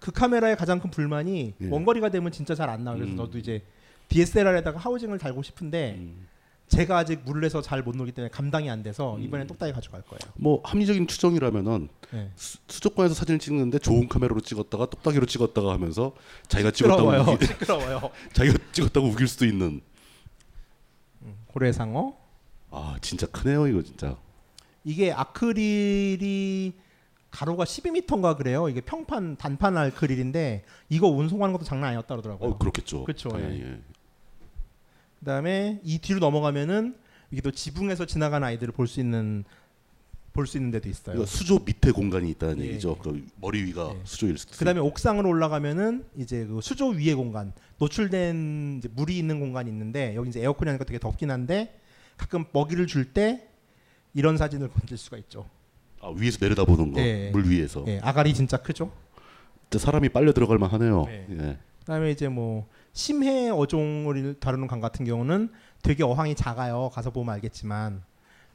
그 0.00 0.10
카메라의 0.10 0.56
가장 0.56 0.80
큰 0.80 0.90
불만이 0.90 1.54
예. 1.60 1.68
원거리가 1.68 2.08
되면 2.10 2.32
진짜 2.32 2.54
잘 2.56 2.68
안 2.68 2.82
나와요. 2.82 2.98
그래서 3.00 3.12
음. 3.14 3.16
저도 3.16 3.38
이제 3.38 3.62
DSLR에다가 4.08 4.78
하우징을 4.80 5.18
달고 5.18 5.42
싶은데 5.44 5.94
음. 5.98 6.26
제가 6.66 6.96
아직 6.98 7.20
물을 7.24 7.40
내서 7.42 7.60
잘 7.62 7.82
못 7.82 7.94
놀기 7.94 8.12
때문에 8.12 8.30
감당이 8.30 8.68
안 8.68 8.82
돼서 8.82 9.14
음. 9.16 9.22
이번엔 9.22 9.46
똑딱이 9.46 9.72
가져갈 9.72 10.02
거예요. 10.02 10.18
뭐 10.34 10.60
합리적인 10.64 11.06
추정이라면은 11.06 11.88
네. 12.10 12.30
수, 12.34 12.58
수족관에서 12.66 13.14
사진을 13.14 13.38
찍는데 13.38 13.78
좋은 13.78 14.08
카메라로 14.08 14.40
찍었다가 14.40 14.86
똑딱이로 14.86 15.26
찍었다가 15.26 15.70
하면서 15.72 16.14
자기가 16.48 16.72
찍었다고 16.72 17.10
시끄러워요. 17.12 17.32
우기, 17.34 17.46
시끄러워요. 17.46 18.10
자기가 18.32 18.58
찍었다고 18.72 19.06
우길 19.08 19.28
수도 19.28 19.46
있는. 19.46 19.82
고래상어. 21.46 22.16
아 22.72 22.96
진짜 23.00 23.26
크네요 23.26 23.66
이거 23.68 23.82
진짜. 23.82 24.16
이게 24.84 25.12
아크릴이 25.12 26.72
가로가 27.30 27.64
12m인가 27.64 28.36
그래요. 28.36 28.68
이게 28.68 28.80
평판 28.80 29.36
단판 29.36 29.76
아크릴인데 29.76 30.64
이거 30.88 31.08
운송하는 31.08 31.52
것도 31.52 31.64
장난 31.64 31.90
아니었다 31.90 32.08
그러더라고요. 32.08 32.50
어 32.50 32.58
그렇겠죠. 32.58 33.04
그렇죠. 33.04 33.30
예. 33.36 33.60
예. 33.60 33.80
그다음에 35.20 35.80
이 35.84 35.98
뒤로 35.98 36.18
넘어가면은 36.18 36.96
이게 37.30 37.40
또 37.40 37.50
지붕에서 37.50 38.06
지나가는 38.06 38.46
아이들을 38.46 38.72
볼 38.72 38.86
수 38.86 39.00
있는 39.00 39.44
볼 40.32 40.46
수 40.46 40.56
있는 40.56 40.70
데도 40.70 40.88
있어요. 40.88 41.14
그러니까 41.14 41.26
수조 41.26 41.60
밑에 41.64 41.90
공간이 41.92 42.30
있다는 42.30 42.60
예, 42.64 42.68
얘기죠. 42.70 42.96
그 42.96 43.24
머리 43.36 43.62
위가 43.64 43.92
예. 43.94 44.00
수조일 44.04 44.36
수도. 44.38 44.56
그다음에 44.56 44.80
옥상으로 44.80 45.28
올라가면은 45.28 46.04
이제 46.16 46.46
그 46.46 46.60
수조 46.62 46.88
위의 46.88 47.14
공간, 47.14 47.52
노출된 47.78 48.82
물이 48.94 49.16
있는 49.18 49.40
공간이 49.40 49.70
있는데 49.70 50.14
여기 50.16 50.30
이제 50.30 50.40
에어컨이 50.40 50.68
하니까 50.70 50.84
되게 50.84 50.98
덥긴 50.98 51.30
한데 51.30 51.78
가끔 52.22 52.44
먹이를 52.52 52.86
줄 52.86 53.12
때 53.12 53.48
이런 54.14 54.36
사진을 54.36 54.68
건질 54.68 54.96
수가 54.96 55.16
있죠. 55.18 55.48
아, 56.00 56.12
위에서 56.14 56.38
내려다보는 56.40 56.92
거, 56.92 57.00
예. 57.00 57.30
물 57.32 57.48
위에서. 57.48 57.84
예, 57.88 57.98
아가리 58.02 58.34
진짜 58.34 58.56
크죠. 58.58 58.92
진짜 59.70 59.84
사람이 59.86 60.08
빨려 60.10 60.32
들어갈 60.32 60.58
만하네요. 60.58 61.04
네. 61.06 61.26
예. 61.30 61.58
그다음에 61.80 62.10
이제 62.10 62.28
뭐 62.28 62.66
심해 62.92 63.48
어종을 63.50 64.36
다루는 64.38 64.66
강 64.68 64.80
같은 64.80 65.04
경우는 65.04 65.50
되게 65.82 66.04
어항이 66.04 66.34
작아요. 66.34 66.90
가서 66.92 67.10
보면 67.10 67.34
알겠지만 67.34 68.02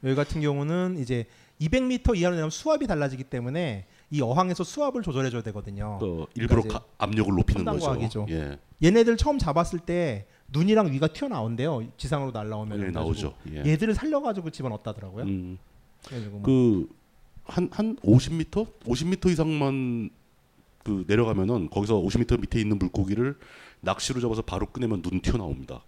여기 0.04 0.14
같은 0.14 0.40
경우는 0.40 0.96
이제 0.98 1.26
200m 1.60 2.16
이하로 2.16 2.36
내면 2.36 2.50
수압이 2.50 2.86
달라지기 2.86 3.24
때문에 3.24 3.86
이 4.10 4.22
어항에서 4.22 4.62
수압을 4.64 5.02
조절해 5.02 5.28
줘야 5.30 5.42
되거든요. 5.42 5.98
또 6.00 6.26
일부러 6.34 6.62
그러니까 6.62 6.78
가- 6.80 6.86
압력을 6.98 7.34
높이는 7.34 7.64
거죠. 7.64 8.26
예. 8.30 8.58
얘네들 8.82 9.16
처음 9.16 9.38
잡았을 9.38 9.80
때 9.80 10.26
눈이랑 10.48 10.92
위가 10.92 11.08
튀어나온대요. 11.08 11.92
지상으로 11.96 12.30
날라오면 12.30 12.82
예, 12.82 12.90
나오죠. 12.90 13.34
예. 13.52 13.58
얘들을 13.58 13.94
살려가지고 13.94 14.50
집어넣었다더라고요. 14.50 15.24
음. 15.24 15.58
그래가지고 16.06 16.38
뭐 16.38 16.88
그한 17.46 17.68
한 17.72 17.96
50m, 17.96 18.80
50m 18.80 19.30
이상만 19.30 20.10
그 20.84 21.04
내려가면은 21.06 21.68
거기서 21.68 22.00
50m 22.00 22.40
밑에 22.40 22.60
있는 22.60 22.78
물고기를 22.78 23.38
낚시로 23.80 24.20
잡아서 24.20 24.42
바로 24.42 24.66
꺼내면 24.66 25.02
눈 25.02 25.20
튀어나옵니다. 25.20 25.84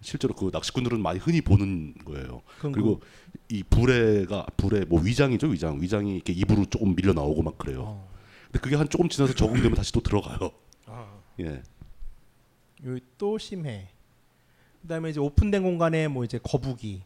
실제로 0.00 0.34
그 0.34 0.50
낚시꾼들은 0.52 1.00
많이 1.02 1.18
흔히 1.18 1.40
보는 1.40 1.94
거예요. 2.04 2.42
그리고 2.60 3.00
이 3.48 3.64
불에가 3.64 4.46
불에 4.56 4.84
뭐 4.84 5.00
위장이죠 5.00 5.48
위장 5.48 5.80
위장이 5.80 6.14
이렇게 6.14 6.32
입으로 6.32 6.64
조금 6.66 6.94
밀려 6.94 7.12
나오고 7.12 7.42
막 7.42 7.58
그래요. 7.58 7.82
어. 7.84 8.08
근데 8.46 8.60
그게 8.60 8.76
한 8.76 8.88
조금 8.88 9.08
지나서 9.08 9.34
적응되면 9.34 9.74
다시 9.74 9.92
또 9.92 10.00
들어가요. 10.00 10.52
아. 10.86 11.18
예. 11.40 11.62
또 13.18 13.38
심해. 13.38 13.88
그다음에 14.86 15.10
이제 15.10 15.20
오픈된 15.20 15.62
공간에 15.62 16.08
뭐 16.08 16.24
이제 16.24 16.38
거북이. 16.42 17.02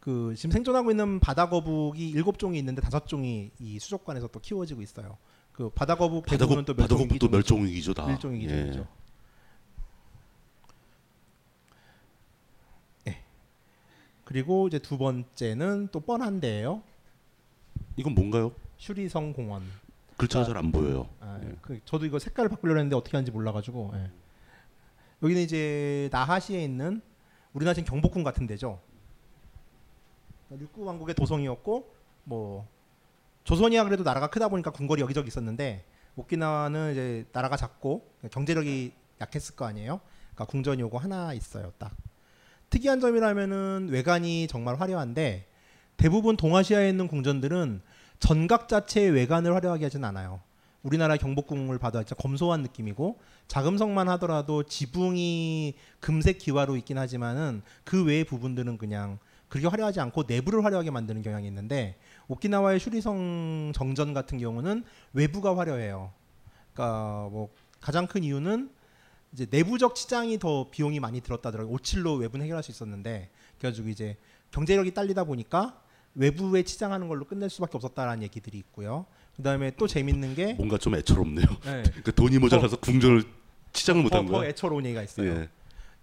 그 0.00 0.34
지금 0.36 0.52
생존하고 0.52 0.90
있는 0.90 1.20
바다 1.20 1.48
거북이 1.48 2.08
일곱 2.10 2.38
종이 2.38 2.58
있는데 2.58 2.80
다섯 2.80 3.06
종이 3.06 3.50
이 3.58 3.78
수족관에서 3.78 4.28
또 4.28 4.40
키워지고 4.40 4.82
있어요. 4.82 5.18
그 5.52 5.68
바다 5.70 5.96
거북 5.96 6.26
대부분은 6.26 6.64
또 6.64 6.74
바다거 6.74 7.02
멸종 7.06 7.18
또 7.18 7.28
멸종위기죠 7.28 7.94
다. 7.94 8.06
멸종위기 8.06 8.46
예. 8.48 8.86
예. 13.08 13.22
그리고 14.24 14.68
이제 14.68 14.78
두 14.78 14.96
번째는 14.96 15.88
또 15.92 16.00
뻔한데요. 16.00 16.82
이건 17.96 18.14
뭔가요? 18.14 18.52
슈리성 18.78 19.32
공원. 19.32 19.62
글자가 20.16 20.46
잘안 20.46 20.72
보여요. 20.72 21.08
아, 21.20 21.38
예. 21.42 21.56
그 21.60 21.80
저도 21.84 22.06
이거 22.06 22.18
색깔을 22.18 22.48
바꾸려고 22.48 22.78
했는데 22.78 22.96
어떻게 22.96 23.16
하는지 23.16 23.32
몰라가지고 23.32 23.92
예. 23.94 24.10
여기는 25.22 25.42
이제 25.42 26.08
나하시에 26.12 26.62
있는 26.62 27.00
우리나라 27.52 27.74
지금 27.74 27.88
경복궁 27.88 28.22
같은 28.22 28.46
데죠. 28.46 28.80
육구 30.50 30.84
왕국의 30.84 31.14
도성이었고 31.14 31.94
뭐 32.24 32.68
조선이야 33.44 33.84
그래도 33.84 34.02
나라가 34.02 34.28
크다 34.28 34.48
보니까 34.48 34.70
궁궐이 34.70 35.00
여기저기 35.00 35.28
있었는데 35.28 35.84
오키나와는 36.16 36.92
이제 36.92 37.26
나라가 37.32 37.56
작고 37.56 38.06
경제력이 38.30 38.92
약했을 39.20 39.56
거 39.56 39.64
아니에요. 39.64 40.00
그러니까 40.34 40.44
궁전이 40.46 40.80
요거 40.82 40.98
하나 40.98 41.32
있어요. 41.32 41.72
딱 41.78 41.92
특이한 42.70 43.00
점이라면은 43.00 43.88
외관이 43.90 44.48
정말 44.48 44.78
화려한데 44.78 45.46
대부분 45.96 46.36
동아시아에 46.36 46.90
있는 46.90 47.08
궁전들은 47.08 47.80
전각 48.18 48.68
자체의 48.68 49.10
외관을 49.10 49.54
화려하게 49.54 49.84
하진 49.84 50.04
않아요. 50.04 50.40
우리나라 50.86 51.16
경복궁을 51.16 51.78
봐도 51.80 51.98
진짜 51.98 52.14
검소한 52.14 52.62
느낌이고 52.62 53.18
자금성만 53.48 54.08
하더라도 54.10 54.62
지붕이 54.62 55.74
금색 55.98 56.38
기와로 56.38 56.76
있긴 56.76 56.96
하지만은 56.96 57.62
그 57.82 58.04
외의 58.04 58.22
부분들은 58.22 58.78
그냥 58.78 59.18
그렇게 59.48 59.66
화려하지 59.66 59.98
않고 59.98 60.24
내부를 60.28 60.64
화려하게 60.64 60.92
만드는 60.92 61.22
경향이 61.22 61.44
있는데 61.48 61.98
오키나와의 62.28 62.78
슈리성 62.78 63.72
정전 63.74 64.14
같은 64.14 64.38
경우는 64.38 64.84
외부가 65.12 65.56
화려해요. 65.56 66.12
그러니까 66.72 67.30
뭐 67.32 67.48
가장 67.80 68.06
큰 68.06 68.22
이유는 68.22 68.70
이제 69.32 69.48
내부적 69.50 69.96
치장이 69.96 70.38
더 70.38 70.70
비용이 70.70 71.00
많이 71.00 71.20
들었다더라고요. 71.20 71.74
오칠로 71.74 72.14
외부는 72.14 72.44
해결할 72.44 72.62
수 72.62 72.70
있었는데 72.70 73.30
그래가지고 73.58 73.88
이제 73.88 74.16
경제력이 74.52 74.94
딸리다 74.94 75.24
보니까 75.24 75.82
외부에 76.14 76.62
치장하는 76.62 77.08
걸로 77.08 77.24
끝낼 77.24 77.50
수밖에 77.50 77.76
없었다라는 77.76 78.22
얘기들이 78.22 78.56
있고요. 78.58 79.06
그다음에 79.36 79.70
또 79.76 79.86
재밌는 79.86 80.34
게 80.34 80.54
뭔가 80.54 80.78
좀 80.78 80.94
애처롭네요. 80.94 81.46
네. 81.64 81.82
그 82.04 82.14
돈이 82.14 82.38
모자라서 82.38 82.76
궁전을 82.76 83.22
치장을 83.72 84.00
더, 84.00 84.02
못한 84.02 84.26
더 84.26 84.32
거예요. 84.32 84.50
애처로운 84.50 84.84
얘기가 84.86 85.02
있어요. 85.02 85.30
예. 85.30 85.48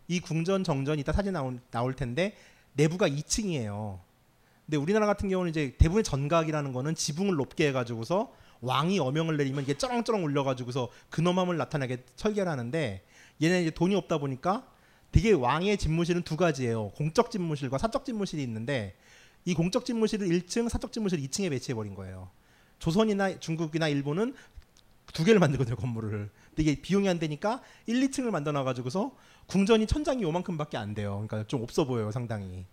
이 0.08 0.20
궁전 0.20 0.64
정전 0.64 1.00
이따 1.00 1.12
사진 1.12 1.34
나올, 1.34 1.60
나올 1.72 1.96
텐데 1.96 2.36
내부가 2.74 3.08
2층이에요. 3.08 4.00
근데 4.66 4.78
우리나라 4.78 5.06
같은 5.06 5.30
경우는 5.30 5.50
이제 5.50 5.76
대부분의 5.78 6.04
전각이라는 6.04 6.74
거는 6.74 6.96
지붕을 6.96 7.36
높게 7.36 7.68
해가지고서 7.68 8.32
왕이 8.62 9.00
어명을 9.00 9.36
내리면 9.38 9.64
이게 9.64 9.78
쩌렁쩌렁 9.78 10.24
울려가지고서 10.24 10.90
근엄함을 11.10 11.58
나타나게 11.58 12.04
설계를 12.16 12.50
하는데 12.50 13.04
얘는 13.42 13.62
이제 13.62 13.72
돈이 13.72 13.94
없다 13.96 14.20
보니까 14.20 14.66
되게 15.12 15.32
왕의 15.32 15.78
집무실은 15.78 16.22
두 16.24 16.38
가지예요. 16.38 16.90
공적 16.96 17.30
집무실과 17.30 17.78
사적 17.78 18.06
집무실이 18.06 18.42
있는데 18.44 18.96
이 19.46 19.54
공적 19.54 19.86
집무실을 19.86 20.28
1층, 20.28 20.70
사적 20.70 20.94
집무실을 20.94 21.24
2층에 21.26 21.50
배치해 21.50 21.76
버린 21.76 21.94
거예요. 21.94 22.30
조선이나 22.84 23.40
중국이나 23.40 23.88
일본은 23.88 24.36
두 25.14 25.24
개를 25.24 25.40
만들거든요 25.40 25.78
건물을. 25.78 26.30
근데 26.50 26.64
이게 26.64 26.82
비용이 26.82 27.08
안 27.08 27.18
되니까 27.18 27.62
1, 27.86 28.10
2층을 28.10 28.30
만들어 28.30 28.52
놔가지고서 28.60 29.16
궁전이 29.48 29.88
천장이 29.88 30.22
요만큼밖에 30.22 30.76
안 30.76 30.94
돼요. 30.94 31.26
그러니까 31.26 31.48
좀 31.48 31.64
없어 31.64 31.86
보여요 31.86 32.12
상당히. 32.12 32.66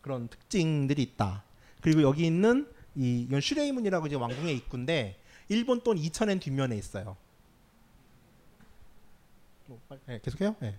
그런 0.00 0.26
특징들이 0.26 1.02
있다. 1.02 1.44
그리고 1.82 2.02
여기 2.02 2.26
있는 2.26 2.68
이 2.96 3.20
이건 3.20 3.40
슈레이문이라고 3.40 4.08
이제 4.08 4.16
왕궁의 4.16 4.56
입구인데 4.56 5.20
일본 5.48 5.82
돈 5.82 5.98
2천엔 5.98 6.40
뒷면에 6.40 6.76
있어요. 6.76 7.16
네, 10.06 10.18
계속해요. 10.20 10.56
네. 10.58 10.76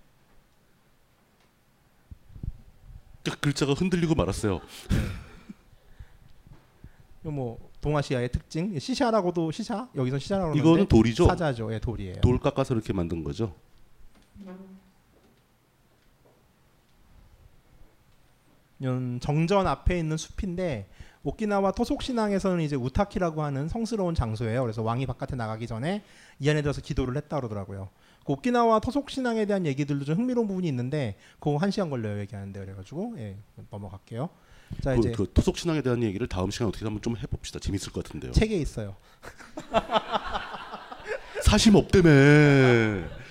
그 3.24 3.40
글자가 3.40 3.72
흔들리고 3.72 4.14
말았어요. 4.14 4.60
이거 7.22 7.30
뭐 7.30 7.65
동아시아의 7.86 8.30
특징 8.30 8.76
시샤라고도 8.76 9.52
시샤 9.52 9.88
여기서 9.94 10.18
시샤라고 10.18 10.50
이거는 10.54 10.62
그러는데 10.62 10.88
돌이죠? 10.88 11.26
사자죠. 11.26 11.72
예, 11.72 11.78
돌이에요. 11.78 12.20
돌 12.20 12.40
깎아서 12.40 12.74
이렇게 12.74 12.92
만든 12.92 13.22
거죠. 13.22 13.54
이건 18.80 19.20
정전 19.20 19.68
앞에 19.68 19.98
있는 20.00 20.16
숲인데 20.16 20.88
오키나와 21.22 21.72
토속 21.72 22.02
신앙에서는 22.02 22.60
이제 22.60 22.74
우타키라고 22.74 23.42
하는 23.42 23.68
성스러운 23.68 24.16
장소예요. 24.16 24.62
그래서 24.62 24.82
왕이 24.82 25.06
바깥에 25.06 25.36
나가기 25.36 25.68
전에 25.68 26.02
이 26.40 26.50
안에 26.50 26.62
들어서 26.62 26.80
기도를 26.80 27.16
했다 27.16 27.36
그러더라고요. 27.36 27.88
그 28.24 28.32
오키나와 28.32 28.80
토속 28.80 29.10
신앙에 29.10 29.46
대한 29.46 29.64
얘기들도 29.64 30.04
좀 30.04 30.16
흥미로운 30.16 30.48
부분이 30.48 30.66
있는데 30.68 31.16
그거 31.38 31.56
한 31.56 31.70
시간 31.70 31.88
걸려요 31.88 32.18
얘기하는데 32.20 32.58
그래가지고 32.58 33.14
예, 33.18 33.36
넘어갈게요. 33.70 34.28
자 34.82 34.94
그, 34.94 35.00
이제 35.00 35.12
그 35.12 35.30
토속 35.32 35.58
신앙에 35.58 35.82
대한 35.82 36.02
얘기를 36.02 36.26
다음 36.26 36.50
시간에 36.50 36.68
어떻게 36.68 36.84
한번 36.84 37.02
좀 37.02 37.16
해봅시다. 37.16 37.58
재밌을 37.58 37.92
것 37.92 38.04
같은데요. 38.04 38.32
책에 38.32 38.56
있어요. 38.56 38.96
사심 41.42 41.74
없다며. 41.76 42.10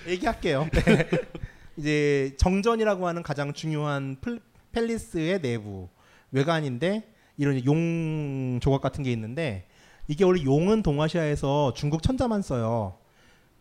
얘기할게요. 0.06 0.68
네. 0.72 1.10
이제 1.76 2.34
정전이라고 2.38 3.06
하는 3.06 3.22
가장 3.22 3.52
중요한 3.52 4.16
플, 4.20 4.40
팰리스의 4.72 5.42
내부 5.42 5.88
외관인데 6.32 7.12
이런 7.36 7.64
용 7.66 8.58
조각 8.60 8.80
같은 8.80 9.04
게 9.04 9.12
있는데 9.12 9.68
이게 10.08 10.24
원래 10.24 10.42
용은 10.44 10.82
동아시아에서 10.82 11.74
중국 11.74 12.02
천자만 12.02 12.42
써요. 12.42 12.98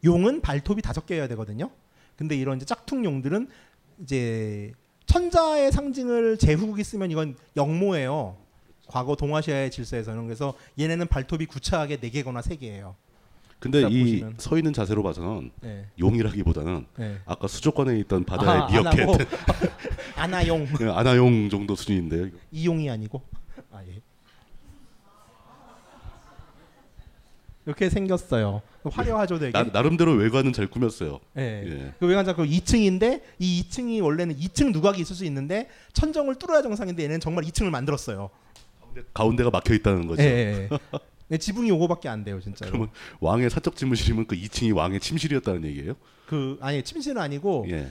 용은 0.04 0.42
발톱이 0.42 0.82
다섯 0.82 1.06
개여야 1.06 1.28
되거든요. 1.30 1.72
근데 2.16 2.36
이런 2.36 2.58
이제 2.58 2.66
짝퉁 2.66 3.04
용들은 3.04 3.50
이제 4.02 4.72
천자의 5.16 5.72
상징을 5.72 6.38
제후국이 6.38 6.84
쓰면 6.84 7.10
이건 7.10 7.38
영모예요. 7.56 8.36
과거 8.88 9.16
동아시아의 9.16 9.72
질서에서는 9.72 10.26
그래서 10.26 10.54
얘네는 10.78 11.08
발톱이 11.08 11.46
구차하게 11.46 11.98
네 11.98 12.10
개거나 12.10 12.42
세 12.42 12.58
개예요. 12.58 12.96
근데 13.60 13.82
자, 13.82 13.88
이. 13.90 14.24
서 14.38 14.58
있는 14.58 14.74
자세로 14.74 15.02
봐서는 15.04 15.52
네. 15.62 15.88
용이라기보다는 15.98 16.86
네. 16.98 17.18
아까 17.26 17.48
수족관에 17.48 17.98
있던 18.00 18.26
바다의 18.26 18.62
아, 18.62 18.68
미어캣 18.70 19.00
아나고. 19.00 19.18
아나용 20.18 20.66
네, 20.66 20.90
아나용 20.90 21.50
정도 21.50 21.76
수준인데요. 21.76 22.26
이거. 22.26 22.38
이용이 22.52 22.90
아니고 22.90 23.22
아 23.72 23.82
예. 23.88 24.02
이렇게 27.66 27.90
생겼어요. 27.90 28.62
화려하죠, 28.90 29.40
되게. 29.40 29.52
나, 29.52 29.64
나름대로 29.64 30.14
외관은 30.14 30.54
잘 30.54 30.68
꾸몄어요. 30.68 31.20
예. 31.38 31.64
예. 31.66 31.94
그 32.00 32.08
외관자 32.08 32.36
그 32.36 32.44
2층인데 32.44 33.22
이 33.40 33.64
2층이 33.64 34.04
원래는 34.04 34.38
2층 34.38 34.72
누각이 34.72 35.02
있을 35.02 35.16
수 35.16 35.26
있는데 35.26 35.70
천정을 35.94 36.36
뚫어야 36.36 36.62
정상인데 36.62 37.04
얘는 37.04 37.20
정말 37.20 37.44
2층을 37.46 37.70
만들었어요. 37.70 38.30
가운데가 39.14 39.50
막혀 39.50 39.74
있다는 39.74 40.08
거죠. 40.08 40.24
예. 40.24 40.70
네, 41.28 41.38
지붕이 41.38 41.70
요거밖에 41.70 42.08
안 42.08 42.24
돼요, 42.24 42.40
진짜로. 42.40 42.72
그러면 42.72 42.90
왕의 43.20 43.50
사적 43.50 43.76
집무실이면 43.76 44.28
그 44.28 44.36
2층이 44.36 44.76
왕의 44.76 45.00
침실이었다는 45.00 45.66
얘기예요? 45.66 45.96
그 46.28 46.58
아니 46.62 46.84
침실은 46.84 47.22
아니고 47.22 47.66
예. 47.70 47.90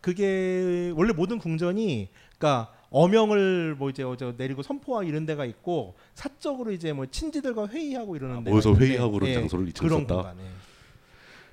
그게 0.00 0.92
원래 0.96 1.12
모든 1.12 1.38
궁전이 1.38 2.08
그러니까 2.38 2.72
어명을 2.90 3.76
뭐 3.78 3.88
이제 3.90 4.02
어제 4.02 4.34
내리고 4.36 4.62
선포하 4.62 5.04
이런 5.04 5.24
데가 5.24 5.44
있고 5.44 5.94
사적으로 6.14 6.72
이제 6.72 6.92
뭐 6.92 7.06
친지들과 7.06 7.68
회의하고 7.68 8.16
이러는 8.16 8.38
데가 8.38 8.50
아, 8.50 8.52
모여서 8.52 8.74
회의하고 8.74 9.12
그런 9.12 9.30
예, 9.30 9.34
장소를. 9.34 9.72
공간에. 9.88 10.42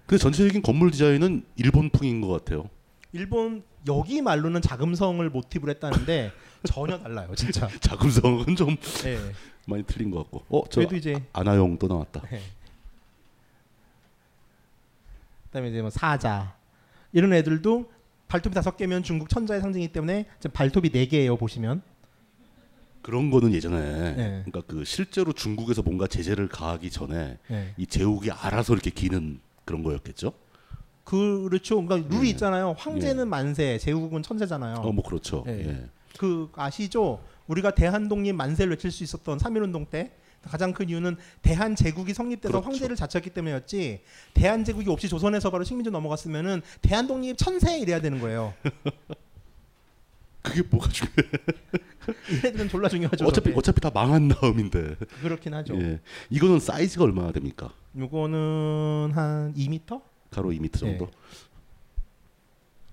그 0.08 0.18
전체적인 0.18 0.62
건물 0.62 0.90
디자인은 0.92 1.46
일본풍인 1.58 2.22
것 2.22 2.28
같아요. 2.30 2.70
일본 3.14 3.64
여기 3.88 4.22
말로는 4.22 4.62
자금성을 4.62 5.30
모티브로 5.30 5.72
했다는데 5.72 6.32
전혀 6.66 6.98
달라요, 6.98 7.34
진짜. 7.36 7.68
자금성은 7.82 8.56
좀 8.56 8.76
예. 9.06 9.20
많이 9.68 9.84
틀린 9.84 10.10
것 10.10 10.24
같고. 10.24 10.44
어, 10.50 10.68
저 10.70 10.82
이제 10.82 11.24
아나용 11.34 11.78
또 11.78 11.88
나왔다. 11.88 12.24
예. 12.32 12.42
그다음에 15.46 15.70
이제 15.70 15.82
뭐 15.82 15.90
사자 15.90 16.56
이런 17.14 17.34
애들도 17.34 17.92
발톱이 18.28 18.54
다섯 18.54 18.76
개면 18.78 19.04
중국 19.04 19.30
천자의 19.30 19.62
상징이기 19.62 19.94
때문에 19.94 20.26
발톱이 20.54 20.90
네 20.90 21.08
개예요 21.08 21.38
보시면. 21.38 21.82
그런 23.02 23.32
거는 23.32 23.54
예전에 23.54 24.16
네. 24.16 24.44
그러니까 24.46 24.62
그 24.68 24.84
실제로 24.84 25.32
중국에서 25.32 25.82
뭔가 25.82 26.08
제재를 26.08 26.50
가하기 26.50 26.90
전에 26.92 27.38
네. 27.48 27.74
이 27.78 27.86
제국이 27.86 28.32
알아서 28.32 28.74
이렇게 28.74 28.90
기는 28.90 29.40
그런 29.64 29.82
거였겠죠. 29.82 30.34
그렇죠. 31.06 31.82
그러니까 31.82 32.14
룰이 32.14 32.28
예. 32.28 32.32
있잖아요. 32.32 32.76
황제는 32.78 33.30
만세, 33.30 33.78
제국은 33.78 34.24
천세잖아요. 34.24 34.76
어, 34.80 34.92
뭐 34.92 35.06
그렇죠. 35.06 35.46
예. 35.48 35.52
예. 35.52 35.86
그 36.18 36.50
아시죠? 36.54 37.22
우리가 37.48 37.72
대한독립 37.72 38.36
만세를 38.36 38.72
외칠 38.72 38.92
수 38.92 39.04
있었던 39.04 39.38
3.1운동 39.38 39.90
때 39.90 40.12
가장 40.44 40.74
큰 40.74 40.90
이유는 40.90 41.18
대한 41.42 41.76
제국이 41.76 42.14
성립돼서 42.14 42.52
그렇죠. 42.54 42.66
황제를 42.66 42.96
자처했기 42.96 43.32
때문이었지. 43.32 44.02
대한 44.34 44.64
제국이 44.64 44.90
없이 44.90 45.10
조선에서 45.10 45.50
바로 45.50 45.64
식민지 45.64 45.92
넘어갔으면은 45.92 46.62
대한 46.82 47.08
독립 47.08 47.38
천세 47.38 47.80
이래야 47.80 48.00
되는 48.02 48.20
거예요. 48.20 48.54
그게 50.42 50.62
뭐가 50.62 50.90
중요해? 50.90 51.18
얘네들은 52.46 52.70
졸라 52.70 52.88
중요하죠. 52.88 53.26
어차피 53.26 53.50
저게. 53.50 53.58
어차피 53.58 53.82
다 53.82 53.92
망한 53.94 54.30
다음인데. 54.30 54.96
그렇긴 55.22 55.54
하죠. 55.56 55.76
예. 55.82 56.00
이거는 56.30 56.60
사이즈가 56.60 57.04
얼마나 57.04 57.34
됩니까? 57.34 57.74
요거는 57.98 59.12
한 59.14 59.54
2m? 59.56 60.02
가로 60.30 60.52
2m 60.52 60.80
정도. 60.80 61.06
예. 61.06 61.48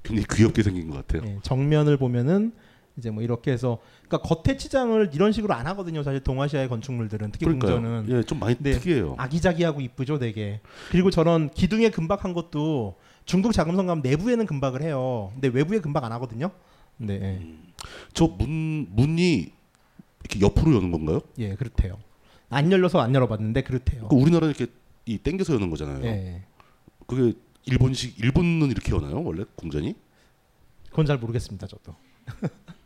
굉장히 0.03 0.27
귀엽게 0.33 0.63
생긴 0.63 0.91
것 0.91 0.97
같아요. 1.07 1.23
예, 1.31 1.39
정면을 1.43 1.97
보면은 1.97 2.53
이제 2.97 3.11
뭐 3.11 3.23
이렇게 3.23 3.51
해서 3.51 3.79
그러니까 4.07 4.29
겉에 4.29 4.57
치장을 4.57 5.11
이런 5.13 5.33
식으로 5.33 5.53
안 5.55 5.67
하거든요. 5.69 6.03
사실 6.03 6.21
동아시아의 6.21 6.69
건축물들은 6.69 7.33
특히 7.33 7.47
그러니까요. 7.47 7.75
궁전은 7.81 8.07
예, 8.11 8.23
좀 8.23 8.39
많이 8.39 8.55
네. 8.61 8.73
특이해요. 8.73 9.15
아기자기하고 9.19 9.81
이쁘죠, 9.81 10.19
되게. 10.19 10.61
그리고 10.91 11.11
저런 11.11 11.51
기둥에 11.51 11.91
금박한 11.91 12.35
것도 12.35 12.97
중국 13.25 13.53
자금성 13.53 13.87
가면 13.87 14.03
내부에는 14.03 14.47
금박을 14.47 14.83
해요. 14.83 15.31
근데 15.35 15.49
외부에 15.49 15.81
금박 15.81 16.05
안 16.05 16.13
하거든요. 16.13 16.51
네, 16.97 17.15
예. 17.15 17.43
저문 18.13 18.89
문이 18.91 19.53
이렇게 20.21 20.41
옆으로 20.41 20.77
여는 20.77 20.93
건가요? 20.93 21.21
예, 21.39 21.55
그렇대요. 21.57 21.99
안 22.49 22.71
열려서 22.71 23.01
안 23.01 23.15
열어봤는데 23.15 23.63
그렇대요. 23.63 24.09
그 24.09 24.15
우리나라는 24.15 24.55
이렇게 24.57 24.73
이 25.07 25.19
땡겨서 25.19 25.55
여는 25.55 25.71
거잖아요. 25.71 26.05
예, 26.05 26.43
그게 27.07 27.37
일본식 27.67 28.21
일본은 28.21 28.71
이렇게 28.71 28.95
여나요? 28.95 29.23
원래 29.25 29.45
궁전이? 29.57 29.97
그건 30.91 31.07
잘 31.07 31.19
모르겠습니다, 31.19 31.67
저도. 31.67 31.95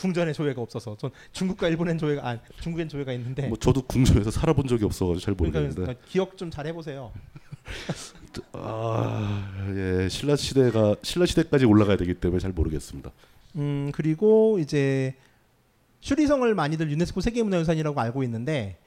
궁전에 0.00 0.32
조회가 0.32 0.62
없어서 0.62 0.96
전 0.96 1.10
중국과 1.32 1.68
일본엔 1.68 1.98
조회가 1.98 2.26
아 2.26 2.38
중국엔 2.62 2.88
조회가 2.88 3.12
있는데 3.12 3.48
뭐 3.48 3.58
저도 3.58 3.82
궁전에서 3.82 4.30
살아본 4.30 4.66
적이 4.66 4.86
없어가지고 4.86 5.20
잘 5.20 5.34
그러니까, 5.34 5.58
모르겠는데. 5.60 5.82
그러니까 5.82 6.06
기억 6.08 6.36
좀 6.38 6.50
잘 6.50 6.66
해보세요. 6.66 7.12
아, 8.52 9.54
예, 9.76 10.08
신라 10.08 10.36
시대가 10.36 10.96
신라 11.02 11.26
시대까지 11.26 11.66
올라가야 11.66 11.96
되기 11.98 12.14
때문에 12.14 12.40
잘 12.40 12.52
모르겠습니다. 12.52 13.10
음 13.56 13.90
그리고 13.94 14.58
이제 14.58 15.14
슈리성을 16.00 16.52
많이들 16.54 16.90
유네스코 16.90 17.20
세계문화유산이라고 17.20 18.00
알고 18.00 18.22
있는데 18.24 18.78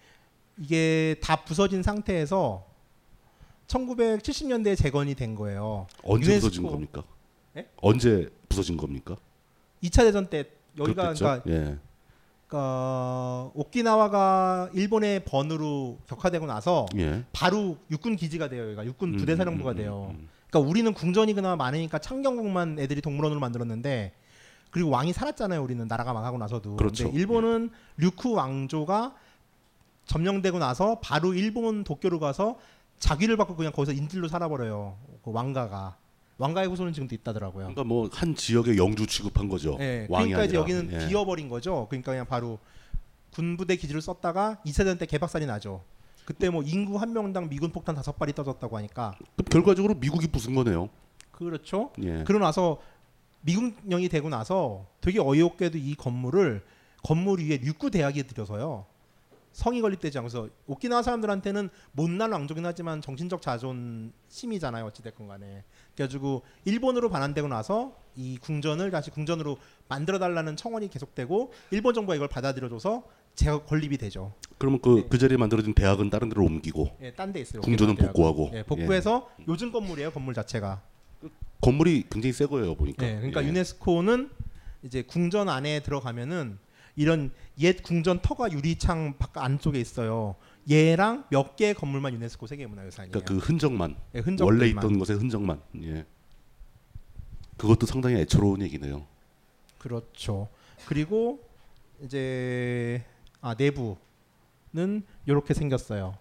이게 0.57 1.15
다 1.21 1.43
부서진 1.43 1.83
상태에서 1.83 2.65
1970년대에 3.67 4.75
재건이 4.75 5.13
된 5.15 5.35
거예요. 5.35 5.85
언제 6.03 6.31
유네스코- 6.31 6.41
부서진 6.41 6.63
겁니까? 6.63 7.03
예? 7.57 7.67
언제 7.77 8.29
부서진 8.49 8.77
겁니까? 8.77 9.15
2차 9.83 10.01
대전 10.03 10.27
때 10.27 10.45
여기가 10.77 11.01
그렇겠죠? 11.01 11.25
그러니까, 11.25 11.51
예. 11.51 11.77
그러니까 12.47 13.51
오키나와가 13.55 14.69
일본의 14.73 15.25
번으로 15.25 15.97
격화되고 16.07 16.45
나서 16.45 16.85
예. 16.97 17.23
바로 17.33 17.77
육군 17.89 18.15
기지가 18.15 18.49
돼요. 18.49 18.65
여기가 18.65 18.85
육군 18.85 19.13
음, 19.13 19.17
부대 19.17 19.33
음, 19.33 19.37
사령부가 19.37 19.71
음, 19.71 19.75
돼요. 19.75 20.07
음, 20.11 20.15
음. 20.15 20.29
그러니까 20.49 20.69
우리는 20.69 20.93
궁전이 20.93 21.33
그나마 21.33 21.55
많으니까 21.55 21.97
창경궁만 21.97 22.77
애들이 22.79 23.01
동물원으로 23.01 23.39
만들었는데 23.39 24.13
그리고 24.69 24.89
왕이 24.89 25.13
살았잖아요. 25.13 25.61
우리는 25.63 25.87
나라가 25.87 26.13
망하고 26.13 26.37
나서도. 26.37 26.75
그렇죠. 26.75 27.05
근데 27.05 27.19
일본은 27.19 27.69
류쿠 27.97 28.33
왕조가 28.33 29.15
점령되고 30.05 30.59
나서 30.59 30.99
바로 31.01 31.33
일본 31.33 31.83
도쿄로 31.83 32.19
가서 32.19 32.57
자기를 32.99 33.37
받고 33.37 33.55
그냥 33.55 33.71
거기서 33.71 33.93
인질로 33.93 34.27
살아버려요. 34.27 34.97
그 35.23 35.31
왕가가. 35.31 35.97
왕가의 36.43 36.67
후손은 36.67 36.91
지금도 36.91 37.15
있다더라고요. 37.15 37.63
그러니까 37.67 37.83
뭐 37.85 38.09
한 38.11 38.35
지역의 38.35 38.77
영주 38.77 39.07
취급한 39.07 39.47
거죠. 39.47 39.77
예, 39.79 40.05
왕이 40.09 40.31
그러니까 40.31 40.43
이제. 40.43 40.55
여기는 40.57 40.89
예. 40.91 41.07
비어버린 41.07 41.47
거죠. 41.47 41.87
그러니까 41.89 42.11
그냥 42.11 42.25
바로 42.25 42.59
군부대 43.31 43.77
기지를 43.77 44.01
썼다가 44.01 44.57
2차 44.65 44.79
대전 44.79 44.97
때 44.97 45.05
개박살이 45.05 45.45
나죠. 45.45 45.81
그때 46.25 46.49
뭐 46.49 46.61
인구 46.63 46.97
한 46.97 47.13
명당 47.13 47.49
미군 47.49 47.71
폭탄 47.71 47.95
다섯 47.95 48.17
발이 48.17 48.33
떠졌다고 48.33 48.77
하니까 48.77 49.15
그럼 49.35 49.45
결과적으로 49.49 49.95
미국이 49.95 50.27
부순 50.27 50.53
거네요. 50.55 50.89
그렇죠. 51.31 51.91
예. 52.03 52.23
그러고 52.25 52.43
나서 52.43 52.81
미국령이 53.41 54.09
되고 54.09 54.27
나서 54.29 54.85
되게 55.01 55.19
어이없게도 55.19 55.77
이 55.77 55.95
건물을 55.95 56.61
건물 57.03 57.39
위에 57.39 57.59
육구 57.63 57.89
대학에 57.91 58.23
들여서요. 58.23 58.85
성이 59.53 59.81
건립되지 59.81 60.17
않아서 60.17 60.49
오키나와 60.65 61.03
사람들한테는 61.03 61.69
못난 61.91 62.31
왕족이긴 62.31 62.65
하지만 62.65 63.01
정신적 63.01 63.41
자존심이잖아요. 63.41 64.85
어찌됐건 64.85 65.27
간에. 65.27 65.63
그래가지고 65.95 66.43
일본으로 66.65 67.09
반환되고 67.09 67.47
나서 67.47 67.95
이 68.15 68.37
궁전을 68.41 68.91
다시 68.91 69.11
궁전으로 69.11 69.57
만들어 69.87 70.19
달라는 70.19 70.55
청원이 70.55 70.89
계속되고 70.89 71.53
일본 71.71 71.93
정부가 71.93 72.15
이걸 72.15 72.27
받아들여줘서 72.27 73.03
재 73.35 73.51
건립이 73.51 73.97
되죠. 73.97 74.33
그러면 74.57 74.79
그그 74.81 75.17
자리에 75.17 75.37
만들어진 75.37 75.73
대학은 75.73 76.09
다른 76.09 76.29
데로 76.29 76.45
옮기고 76.45 76.97
예, 77.01 77.13
딴데 77.13 77.41
있어요. 77.41 77.61
궁전은. 77.61 77.95
복구하고. 77.95 78.51
예, 78.53 78.63
복구해서 78.63 79.29
요즘 79.47 79.71
건물이에요. 79.71 80.11
건물 80.11 80.33
자체가. 80.33 80.81
건물이 81.61 82.05
굉장히 82.11 82.33
새 82.33 82.45
거예요 82.45 82.75
보니까. 82.75 83.05
네, 83.05 83.15
그러니까 83.15 83.43
예. 83.43 83.47
유네스코는 83.47 84.29
이제 84.83 85.01
궁전 85.01 85.49
안에 85.49 85.79
들어가면은 85.79 86.59
이런 86.95 87.31
옛 87.59 87.81
궁전 87.81 88.21
터가 88.21 88.51
유리창 88.51 89.15
바깥 89.17 89.43
안쪽에 89.43 89.79
있어요. 89.79 90.35
얘랑 90.69 91.25
몇 91.29 91.55
개의 91.55 91.73
건물만 91.73 92.13
유네스코 92.13 92.47
세계문화유산이에요. 92.47 93.11
그러니까 93.11 93.33
그 93.33 93.39
흔적만 93.39 93.95
예, 94.15 94.19
흔적들만. 94.19 94.45
원래 94.61 94.69
있던 94.69 94.99
곳의 94.99 95.17
흔적만. 95.17 95.61
예. 95.83 96.05
그것도 97.57 97.85
상당히 97.85 98.15
애처로운 98.17 98.61
얘기네요. 98.61 99.05
그렇죠. 99.77 100.49
그리고 100.85 101.39
이제 102.01 103.03
아 103.41 103.55
내부는 103.57 105.03
이렇게 105.25 105.53
생겼어요. 105.53 106.17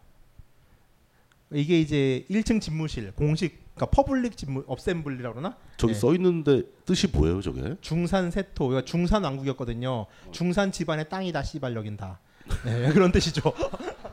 이게 1.53 1.81
이제 1.81 2.25
1층 2.31 2.61
집무실 2.61 3.13
공식 3.13 3.63
그러니까 3.75 3.87
public 3.87 4.37
집무 4.37 4.65
assembly라고 4.67 5.37
그러나? 5.37 5.57
저기 5.77 5.93
예. 5.93 5.95
써 5.95 6.15
있는데 6.15 6.63
뜻이 6.85 7.09
뭐예요, 7.09 7.41
저게? 7.41 7.77
중산 7.81 8.31
세토, 8.31 8.69
그러니까 8.69 8.85
중산 8.91 9.25
왕국이었거든요. 9.25 10.07
중산 10.31 10.73
집안의 10.73 11.09
땅이다 11.09 11.43
씨발 11.43 11.75
여긴 11.75 11.97
다. 11.97 12.21
네, 12.65 12.93
그런 12.93 13.13
뜻이죠. 13.13 13.43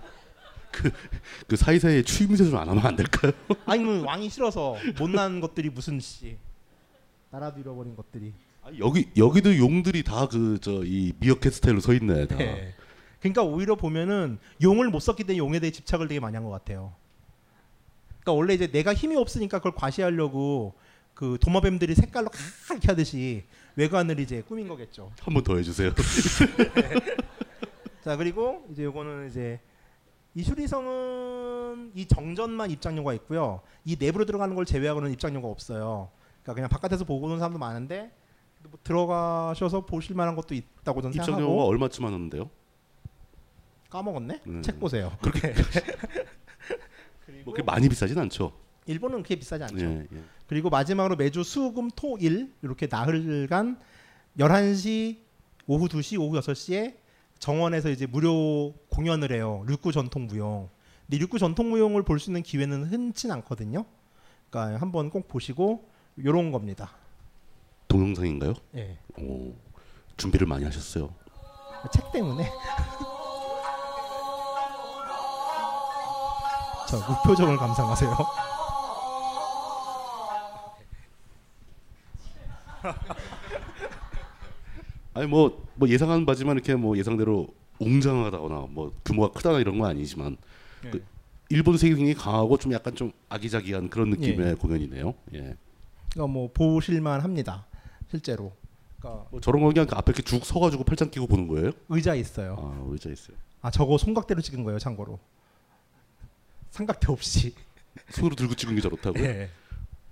그 1.47 1.55
사이사이에 1.55 2.03
추임새 2.03 2.45
좀 2.45 2.57
안 2.57 2.69
하면 2.69 2.85
안 2.85 2.95
될까요? 2.95 3.31
아니면 3.65 4.03
왕이 4.03 4.29
싫어서 4.29 4.75
못난 4.97 5.39
것들이 5.41 5.69
무슨 5.69 5.99
씨 5.99 6.37
나라도 7.31 7.59
잃어버린 7.59 7.95
것들이. 7.95 8.33
아, 8.63 8.69
여기 8.79 9.09
여기도 9.17 9.55
용들이 9.57 10.03
다 10.03 10.27
그 10.27 10.59
저 10.59 10.83
이 10.83 11.13
미어캣 11.19 11.53
스타일로 11.53 11.79
서 11.79 11.93
있네. 11.93 12.27
다. 12.27 12.35
네. 12.37 12.73
그러니까 13.19 13.43
오히려 13.43 13.75
보면은 13.75 14.37
용을 14.61 14.89
못 14.89 14.99
썼기 14.99 15.23
때문에 15.25 15.37
용에 15.39 15.59
대해 15.59 15.71
집착을 15.71 16.07
되게 16.07 16.19
많이 16.19 16.35
한 16.35 16.43
것 16.45 16.51
같아요. 16.51 16.93
그러니까 18.21 18.33
원래 18.33 18.53
이제 18.53 18.67
내가 18.67 18.93
힘이 18.93 19.15
없으니까 19.17 19.59
그걸 19.59 19.73
과시하려고 19.75 20.73
그 21.13 21.37
도마뱀들이 21.41 21.95
색깔로 21.95 22.29
이렇게 22.71 22.87
하듯이 22.87 23.43
외관을 23.75 24.19
이제 24.19 24.41
꾸민 24.47 24.67
거겠죠. 24.67 25.11
한 25.21 25.33
번 25.33 25.43
더 25.43 25.57
해주세요. 25.57 25.93
자 28.03 28.15
그리고 28.15 28.65
이제 28.71 28.83
요거는 28.85 29.29
이제 29.29 29.59
이 30.35 30.43
수리성은 30.43 31.91
이 31.95 32.05
정전만 32.05 32.71
입장료가 32.71 33.13
있고요. 33.13 33.61
이 33.83 33.95
내부로 33.97 34.25
들어가는 34.25 34.55
걸 34.55 34.65
제외하고는 34.65 35.11
입장료가 35.11 35.47
없어요. 35.47 36.09
그러니까 36.43 36.53
그냥 36.53 36.69
바깥에서 36.69 37.05
보고 37.05 37.25
오는 37.25 37.39
사람도 37.39 37.59
많은데 37.59 38.11
뭐 38.63 38.79
들어가셔서 38.83 39.85
보실 39.85 40.15
만한 40.15 40.35
것도 40.35 40.53
있다고 40.53 41.01
저는 41.01 41.15
입장료가 41.15 41.37
생각하고 41.37 41.63
얼마쯤 41.67 42.05
하는데요? 42.05 42.49
까먹었네. 43.89 44.41
음. 44.47 44.61
책 44.61 44.79
보세요. 44.79 45.17
그렇게 45.21 45.53
뭐 47.43 47.53
그렇게 47.53 47.63
많이 47.63 47.89
비싸진 47.89 48.17
않죠. 48.19 48.53
일본은 48.85 49.17
그렇게 49.17 49.35
비싸지 49.35 49.63
않죠. 49.63 49.85
예, 49.85 50.07
예. 50.11 50.23
그리고 50.47 50.69
마지막으로 50.69 51.15
매주 51.15 51.43
수금 51.43 51.89
토일 51.95 52.53
이렇게 52.61 52.87
나흘간 52.89 53.79
11시 54.37 55.17
오후 55.67 55.87
2시, 55.87 56.19
오후 56.19 56.39
6시에 56.39 56.97
정원에서 57.39 57.89
이제 57.89 58.05
무료 58.05 58.73
공연을 58.99 59.31
해요. 59.31 59.63
류구 59.65 59.93
전통 59.93 60.27
무용. 60.27 60.67
근데 61.07 61.19
류구 61.19 61.39
전통 61.39 61.69
무용을 61.69 62.03
볼 62.03 62.19
수 62.19 62.29
있는 62.31 62.43
기회는 62.43 62.83
흔치 62.91 63.31
않거든요. 63.31 63.85
그러니까 64.49 64.81
한번 64.81 65.09
꼭 65.09 65.29
보시고 65.29 65.87
요런 66.21 66.51
겁니다. 66.51 66.91
동영상인가요? 67.87 68.55
예. 68.75 68.97
오, 69.17 69.53
준비를 70.17 70.47
많이 70.47 70.65
하셨어요. 70.65 71.13
책 71.93 72.11
때문에. 72.11 72.51
저 76.89 76.97
무표정을 76.97 77.55
감상하세요. 77.55 78.11
아니 85.13 85.27
뭐, 85.27 85.65
뭐 85.75 85.87
예상하는 85.87 86.25
바지만 86.25 86.57
이렇게 86.57 86.75
뭐 86.75 86.97
예상대로 86.97 87.47
웅장하다거나 87.79 88.67
뭐 88.69 88.93
규모가 89.05 89.31
크다나 89.33 89.59
이런 89.59 89.77
건 89.79 89.89
아니지만 89.89 90.37
예. 90.85 90.89
그 90.91 91.03
일본 91.49 91.77
색이 91.77 92.13
강하고 92.13 92.57
좀 92.57 92.73
약간 92.73 92.95
좀 92.95 93.11
아기자기한 93.29 93.89
그런 93.89 94.09
느낌의 94.11 94.49
예. 94.49 94.53
공연이네요. 94.53 95.13
예. 95.33 95.55
그러니까 96.11 96.27
뭐 96.33 96.49
보실만 96.53 97.21
합니다. 97.21 97.65
실제로. 98.09 98.53
그러니까 98.99 99.25
뭐 99.31 99.39
저런 99.39 99.61
거 99.61 99.69
그냥 99.69 99.87
그 99.87 99.95
앞에 99.95 100.11
이렇게 100.11 100.23
쭉 100.23 100.45
서가지고 100.45 100.83
팔짱 100.83 101.09
끼고 101.09 101.27
보는 101.27 101.47
거예요? 101.47 101.71
의자 101.89 102.15
있어요. 102.15 102.55
아 102.59 102.85
의자 102.89 103.09
있어요. 103.09 103.37
아 103.61 103.71
저거 103.71 103.97
손각대로 103.97 104.41
찍은 104.41 104.63
거예요, 104.63 104.79
참고로. 104.79 105.19
삼각대 106.71 107.11
없이. 107.11 107.55
손으로 108.11 108.35
들고 108.35 108.55
찍은 108.55 108.75
게 108.75 108.81
저렇다고요? 108.81 109.23
예. 109.23 109.49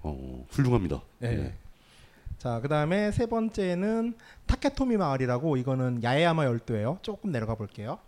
어 0.01 0.45
훌륭합니다. 0.49 1.01
예. 1.24 1.53
예. 2.38 2.40
자, 2.40 2.60
그 2.62 2.68
다음에 2.68 3.12
세 3.12 3.26
번째는 3.26 4.16
타케토미 4.46 4.98
마을이라고 4.98 5.58
이거는 5.58 6.04
야에야마 6.04 6.46
열도예요. 6.46 7.00
조금 7.02 7.32
내려가 7.32 7.56
볼게요. 7.56 8.00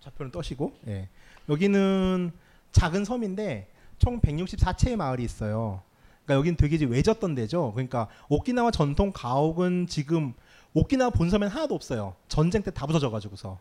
좌표는 0.00 0.32
떠시고. 0.32 0.72
예. 0.88 1.08
여기는 1.48 2.32
작은 2.72 3.04
섬인데 3.04 3.68
총 3.98 4.20
164채의 4.20 4.96
마을이 4.96 5.22
있어요. 5.24 5.82
그러니까 6.24 6.34
여긴 6.36 6.56
되게 6.56 6.76
이제 6.76 6.86
외졌던 6.86 7.34
데죠. 7.34 7.72
그러니까 7.74 8.08
오키나와 8.28 8.70
전통 8.70 9.12
가옥은 9.12 9.86
지금 9.88 10.32
오키나와 10.72 11.10
본섬엔 11.10 11.48
하나도 11.48 11.74
없어요. 11.74 12.14
전쟁 12.28 12.62
때 12.62 12.70
다 12.70 12.86
부서져 12.86 13.10
가지고서 13.10 13.58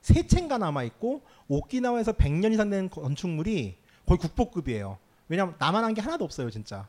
세 0.00 0.26
채인가 0.26 0.58
남아 0.58 0.84
있고 0.84 1.22
오키나와에서 1.48 2.12
100년 2.12 2.52
이상 2.52 2.70
된 2.70 2.88
건축물이 2.88 3.76
거의 4.06 4.18
국보급이에요. 4.18 4.98
왜냐하면 5.28 5.56
남아난 5.58 5.94
게 5.94 6.00
하나도 6.00 6.24
없어요, 6.24 6.50
진짜. 6.50 6.88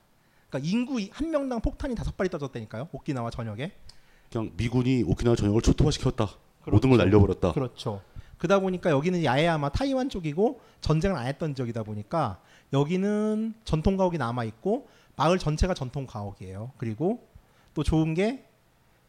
그러니까 0.50 0.70
인구 0.70 1.00
한 1.12 1.30
명당 1.32 1.62
폭탄이 1.62 1.96
다섯 1.96 2.16
발이 2.16 2.30
떠졌다니까요. 2.30 2.90
오키나와 2.92 3.30
전역에. 3.30 3.72
그냥 4.32 4.52
미군이 4.58 5.04
오키나와 5.04 5.36
전역을 5.36 5.62
초토화시켰다. 5.62 6.30
모든 6.68 6.90
걸 6.90 6.98
날려버렸다. 7.00 7.54
그렇죠. 7.54 8.02
그러다 8.38 8.60
보니까 8.60 8.92
여기는 8.92 9.24
야에야마 9.24 9.70
타이완 9.70 10.10
쪽이고 10.10 10.62
전쟁을 10.82 11.18
안 11.18 11.26
했던 11.28 11.56
지역이다 11.56 11.84
보니까 11.84 12.40
여기는 12.74 13.54
전통 13.64 13.98
가옥이 13.98 14.18
남아 14.18 14.44
있고 14.44 14.88
마을 15.16 15.40
전체가 15.40 15.74
전통 15.74 16.06
가옥이에요. 16.06 16.72
그리고 16.78 17.28
또 17.74 17.84
좋은 17.84 18.14
게 18.14 18.46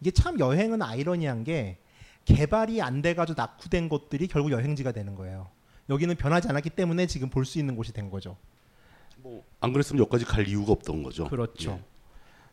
이게 0.01 0.11
참 0.13 0.39
여행은 0.39 0.81
아이러니한 0.83 1.45
게 1.45 1.79
개발이 2.25 2.81
안 2.81 3.03
돼가지고 3.03 3.41
낙후된 3.41 3.89
곳들이 3.89 4.29
결국 4.29 4.53
여행지가 4.53 4.93
되는 4.93 5.15
거예요. 5.15 5.49
여기는 5.91 6.15
변하지 6.17 6.49
않았기 6.49 6.71
때문에 6.71 7.07
지금 7.07 7.29
볼 7.31 7.45
수 7.45 7.59
있는 7.59 7.75
곳이 7.75 7.93
된 7.93 8.11
거죠. 8.11 8.37
안 9.61 9.73
그랬으면 9.73 10.01
여기까지 10.01 10.25
갈 10.25 10.47
이유가 10.49 10.73
없던 10.73 11.03
거죠. 11.03 11.29
그렇죠. 11.29 11.73
예. 11.73 11.85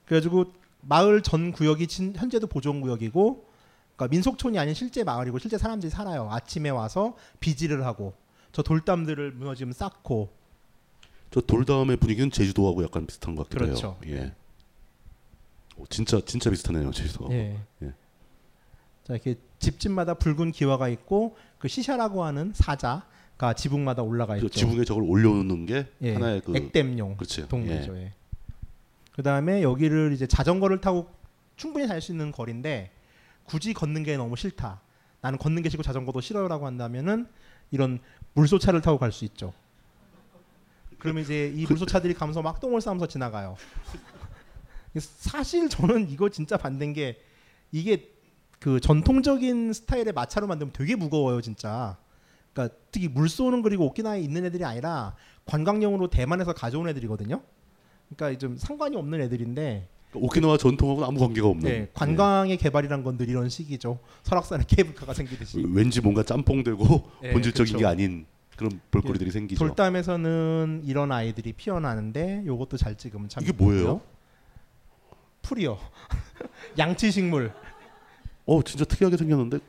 그래가지고 0.05 0.53
마을 0.81 1.21
전 1.21 1.51
구역이 1.51 1.87
진- 1.87 2.13
현재도 2.15 2.47
보존 2.47 2.81
구역이고, 2.81 3.45
그러니까 3.95 4.11
민속촌이 4.11 4.57
아닌 4.59 4.73
실제 4.73 5.03
마을이고 5.03 5.39
실제 5.39 5.57
사람들이 5.57 5.89
살아요. 5.89 6.29
아침에 6.31 6.69
와서 6.69 7.15
비지를 7.39 7.85
하고 7.85 8.13
저 8.51 8.61
돌담들을 8.61 9.31
무너지면 9.31 9.73
쌓고 9.73 10.31
저 11.31 11.41
돌다음의 11.41 11.97
분위기는 11.97 12.29
제주도하고 12.31 12.83
약간 12.83 13.05
비슷한 13.05 13.35
것 13.35 13.43
같기도 13.43 13.65
그렇죠. 13.65 13.97
해요. 14.05 14.15
예. 14.17 14.33
오, 15.77 15.85
진짜 15.87 16.21
진짜 16.25 16.49
비슷하네요 16.49 16.91
제주도하고. 16.91 17.33
예. 17.33 17.59
예. 17.83 17.87
자 19.03 19.13
이렇게 19.13 19.35
집집마다 19.59 20.13
붉은 20.15 20.51
기와가 20.51 20.87
있고 20.89 21.35
그 21.57 21.67
시샤라고 21.67 22.23
하는 22.23 22.51
사자 22.53 23.05
가 23.37 23.53
지붕마다 23.53 24.01
올라가 24.01 24.37
저 24.39 24.45
있죠. 24.45 24.59
지붕에 24.59 24.85
저걸 24.85 25.03
올려놓는 25.03 25.65
게 25.65 25.87
예, 26.01 26.13
하나의 26.13 26.41
그 26.41 26.55
액땜용 26.55 27.17
그렇죠. 27.17 27.47
동물이죠. 27.47 27.97
예. 27.97 28.03
예. 28.03 28.13
그 29.13 29.23
다음에 29.23 29.61
여기를 29.61 30.13
이제 30.13 30.25
자전거를 30.25 30.79
타고 30.81 31.09
충분히 31.57 31.87
갈 31.87 32.01
수 32.01 32.11
있는 32.11 32.31
거리인데 32.31 32.91
굳이 33.43 33.73
걷는 33.73 34.03
게 34.03 34.15
너무 34.17 34.35
싫다. 34.35 34.81
나는 35.21 35.37
걷는 35.39 35.63
게 35.63 35.69
싫고 35.69 35.83
자전거도 35.83 36.21
싫어요라고 36.21 36.65
한다면은 36.65 37.27
이런 37.71 37.99
물소차를 38.33 38.81
타고 38.81 38.97
갈 38.97 39.11
수 39.11 39.25
있죠. 39.25 39.53
그러면 40.97 41.23
이제 41.23 41.51
이 41.55 41.65
물소차들이 41.65 42.13
가면서 42.13 42.41
막 42.41 42.59
똥을 42.59 42.79
싸면서 42.81 43.07
지나가요. 43.07 43.57
사실 44.97 45.67
저는 45.69 46.09
이거 46.09 46.29
진짜 46.29 46.57
반대인 46.57 46.93
게 46.93 47.21
이게 47.71 48.09
그 48.59 48.79
전통적인 48.79 49.73
스타일의 49.73 50.13
마차로 50.13 50.47
만들면 50.47 50.71
되게 50.73 50.95
무거워요, 50.95 51.41
진짜. 51.41 51.97
그러니까 52.55 52.75
특히 52.89 53.09
물 53.09 53.27
쏘는 53.27 53.61
그리고 53.61 53.85
오키나와에 53.85 54.21
있는 54.21 54.45
애들이 54.45 54.63
아니라 54.63 55.13
관광용으로 55.45 56.09
대만에서 56.09 56.53
가져온 56.53 56.87
애들이거든요. 56.87 57.41
그러니까 58.15 58.39
좀 58.39 58.55
상관이 58.57 58.95
없는 58.95 59.19
애들인데 59.21 59.89
오키나와 60.13 60.57
전통하고는 60.57 61.05
아무 61.07 61.19
관계가 61.19 61.47
없는. 61.49 61.69
네, 61.69 61.89
관광의 61.93 62.55
개발이란 62.57 63.03
건 63.03 63.17
늘 63.17 63.27
이런 63.27 63.49
식이죠. 63.49 63.99
설악산에 64.23 64.63
케이블카가 64.67 65.13
생기듯이. 65.13 65.59
예. 65.59 65.63
왠지 65.67 65.99
뭔가 65.99 66.23
짬뽕되고 66.23 67.11
예, 67.23 67.31
본질적인 67.33 67.73
그렇죠. 67.73 67.77
게 67.77 67.85
아닌 67.85 68.25
그런 68.55 68.79
볼거리들이 68.89 69.31
생기죠. 69.31 69.59
돌담에서는 69.59 70.83
이런 70.85 71.11
아이들이 71.11 71.51
피어나는데 71.51 72.43
요것도 72.45 72.77
잘 72.77 72.95
찍으면 72.97 73.27
참 73.27 73.43
이게 73.43 73.51
뭐예요? 73.51 73.99
풀이요. 75.41 75.77
양치 76.79 77.11
식물. 77.11 77.51
어 78.45 78.63
진짜 78.63 78.85
특이하게 78.85 79.17
생겼는데 79.17 79.57
그 79.57 79.65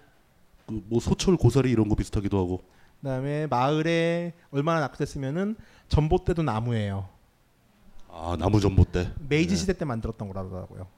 뭐 0.88 0.98
소철 1.00 1.36
고사리 1.36 1.70
이런 1.70 1.88
거 1.88 1.94
비슷하기도 1.96 2.38
하고. 2.38 2.62
그다음에 3.00 3.46
마을에 3.46 4.34
얼마나 4.50 4.80
낙후됐으면은 4.80 5.56
전봇대도 5.88 6.42
나무예요. 6.42 7.08
아 8.08 8.36
나무 8.38 8.60
전봇대. 8.60 9.12
메이지 9.28 9.50
네. 9.54 9.56
시대 9.56 9.72
때 9.74 9.84
만들었던 9.84 10.26
거라더라고요. 10.28 10.88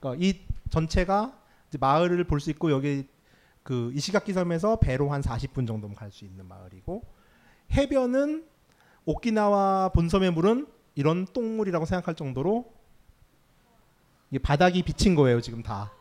그러니까 0.00 0.24
이 0.24 0.40
전체가 0.70 1.38
마을을 1.78 2.24
볼 2.24 2.40
수 2.40 2.50
있고 2.50 2.70
여기 2.70 3.06
그 3.62 3.92
이시가키 3.94 4.32
섬에서 4.32 4.76
배로 4.80 5.10
한 5.10 5.20
40분 5.20 5.66
정도면 5.66 5.94
갈 5.94 6.10
수 6.10 6.24
있는 6.24 6.46
마을이고 6.46 7.02
해변은 7.72 8.44
오키나와 9.04 9.90
본섬의 9.90 10.32
물은 10.32 10.66
이런 10.96 11.26
똥물이라고 11.26 11.84
생각할 11.84 12.14
정도로 12.16 12.72
바닥이 14.42 14.82
비친 14.82 15.14
거예요 15.14 15.40
지금 15.40 15.62
다. 15.62 15.92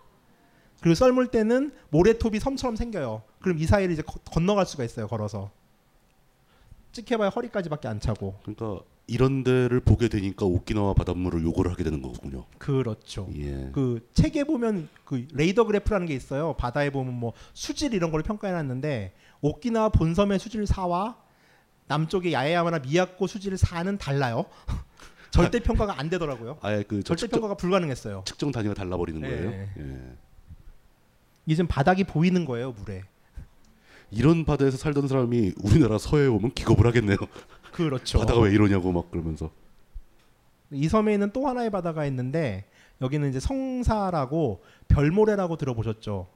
그리고 0.82 0.96
썰물 0.96 1.28
때는 1.28 1.72
모래톱이 1.90 2.40
섬처럼 2.40 2.76
생겨요. 2.76 3.22
그럼 3.42 3.58
이 3.60 3.66
사이를 3.66 3.94
이제 3.94 4.02
거- 4.02 4.20
건너갈 4.26 4.66
수가 4.66 4.84
있어요 4.84 5.08
걸어서. 5.08 5.52
찍혀봐야 6.92 7.30
허리까지밖에 7.30 7.88
안 7.88 8.00
차고. 8.00 8.40
그러니까 8.44 8.84
이런 9.08 9.44
데를 9.44 9.80
보게 9.80 10.08
되니까 10.08 10.46
오키나와 10.46 10.94
바닷물을 10.94 11.44
요구를 11.44 11.72
하게 11.72 11.84
되는 11.84 12.02
거군요. 12.02 12.46
그렇죠. 12.58 13.28
예. 13.36 13.70
그 13.74 14.08
책에 14.14 14.44
보면 14.44 14.90
그 15.06 15.28
레이더 15.34 15.64
그래프라는 15.66 16.08
게 16.08 16.14
있어요. 16.16 16.54
바다에 16.54 16.90
보면 16.90 17.14
뭐 17.14 17.34
수질 17.54 17.94
이런 17.94 18.12
걸 18.12 18.22
평가해 18.24 18.54
놨는데 18.54 19.14
오키나와 19.42 19.90
본섬의 19.90 20.40
수질 20.40 20.64
4와 20.66 21.16
남쪽의 21.88 22.34
야에야마나 22.34 22.80
미야코 22.80 23.26
수질 23.28 23.54
4는 23.56 23.98
달라요. 23.98 24.46
절대 25.32 25.60
평가가 25.60 26.00
안 26.00 26.10
되더라고요. 26.10 26.58
아예 26.62 26.84
그저 26.84 27.16
절대 27.16 27.32
평가가 27.32 27.56
불가능했어요. 27.56 28.24
측정 28.26 28.52
단위가 28.52 28.74
달라 28.74 28.98
버리는 28.98 29.22
거예요. 29.22 29.52
예. 29.52 29.70
예. 29.78 30.14
이제 31.46 31.56
지금 31.56 31.68
바닥이 31.68 32.04
보이는 32.04 32.46
거예요, 32.46 32.72
물에. 32.74 33.04
이런 34.12 34.46
바다에서 34.46 34.78
살던 34.78 35.08
사람이 35.08 35.54
우리나라 35.64 35.98
서해에 35.98 36.28
오면 36.28 36.52
기겁을 36.54 36.86
하겠네요. 36.88 37.18
그렇죠. 37.72 38.20
바다가 38.20 38.42
왜 38.42 38.52
이러냐고 38.52 38.92
막 38.92 39.10
그러면서. 39.12 39.52
이 40.72 40.88
섬에 40.88 41.14
있는 41.14 41.32
또 41.32 41.48
하나의 41.48 41.70
바다가 41.70 42.06
있는데 42.06 42.66
여기는 43.02 43.30
이제 43.30 43.40
성사라고 43.40 44.64
별모래라고 44.88 45.56
들어보셨죠? 45.58 46.28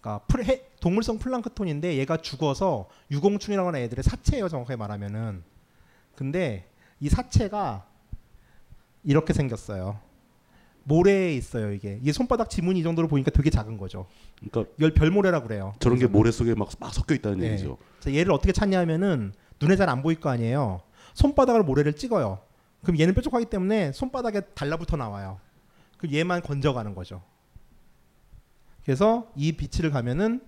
그러니까 0.00 0.24
플- 0.26 0.44
해- 0.44 0.62
동물성 0.80 1.18
플랑크톤인데 1.18 1.96
얘가 1.96 2.16
죽어서 2.18 2.88
유공충이라고 3.10 3.68
하는 3.68 3.80
애들의 3.80 4.02
사체예요, 4.02 4.48
정확하게 4.48 4.76
말하면은. 4.76 5.42
근데 6.14 6.68
이 7.00 7.08
사체가 7.08 7.86
이렇게 9.04 9.32
생겼어요. 9.32 9.98
모래에 10.88 11.34
있어요, 11.34 11.72
이게. 11.72 11.98
이게 12.00 12.12
손바닥 12.12 12.48
지문이 12.48 12.78
이 12.78 12.82
정도로 12.84 13.08
보니까 13.08 13.32
되게 13.32 13.50
작은 13.50 13.76
거죠. 13.76 14.06
그러니까 14.38 14.72
이걸 14.78 14.94
별모래라고 14.94 15.48
그래요. 15.48 15.74
저런 15.80 15.98
게 15.98 16.06
모래 16.06 16.30
속에 16.30 16.54
막, 16.54 16.68
막 16.78 16.94
섞여 16.94 17.12
있다는 17.14 17.40
네. 17.40 17.52
얘기죠. 17.52 17.76
얘를 18.06 18.30
어떻게 18.30 18.52
찾냐면은 18.52 19.32
눈에 19.60 19.74
잘 19.74 19.88
안 19.88 20.02
보일 20.02 20.20
거 20.20 20.30
아니에요. 20.30 20.80
손바닥으로 21.14 21.64
모래를 21.64 21.94
찍어요. 21.94 22.38
그럼 22.84 23.00
얘는 23.00 23.14
뾰족하기 23.14 23.46
때문에 23.46 23.90
손바닥에 23.92 24.42
달라붙어 24.54 24.96
나와요. 24.96 25.40
그럼 25.98 26.14
얘만 26.14 26.42
건져가는 26.42 26.94
거죠. 26.94 27.20
그래서 28.84 29.26
이 29.34 29.52
비치를 29.52 29.90
가면은 29.90 30.40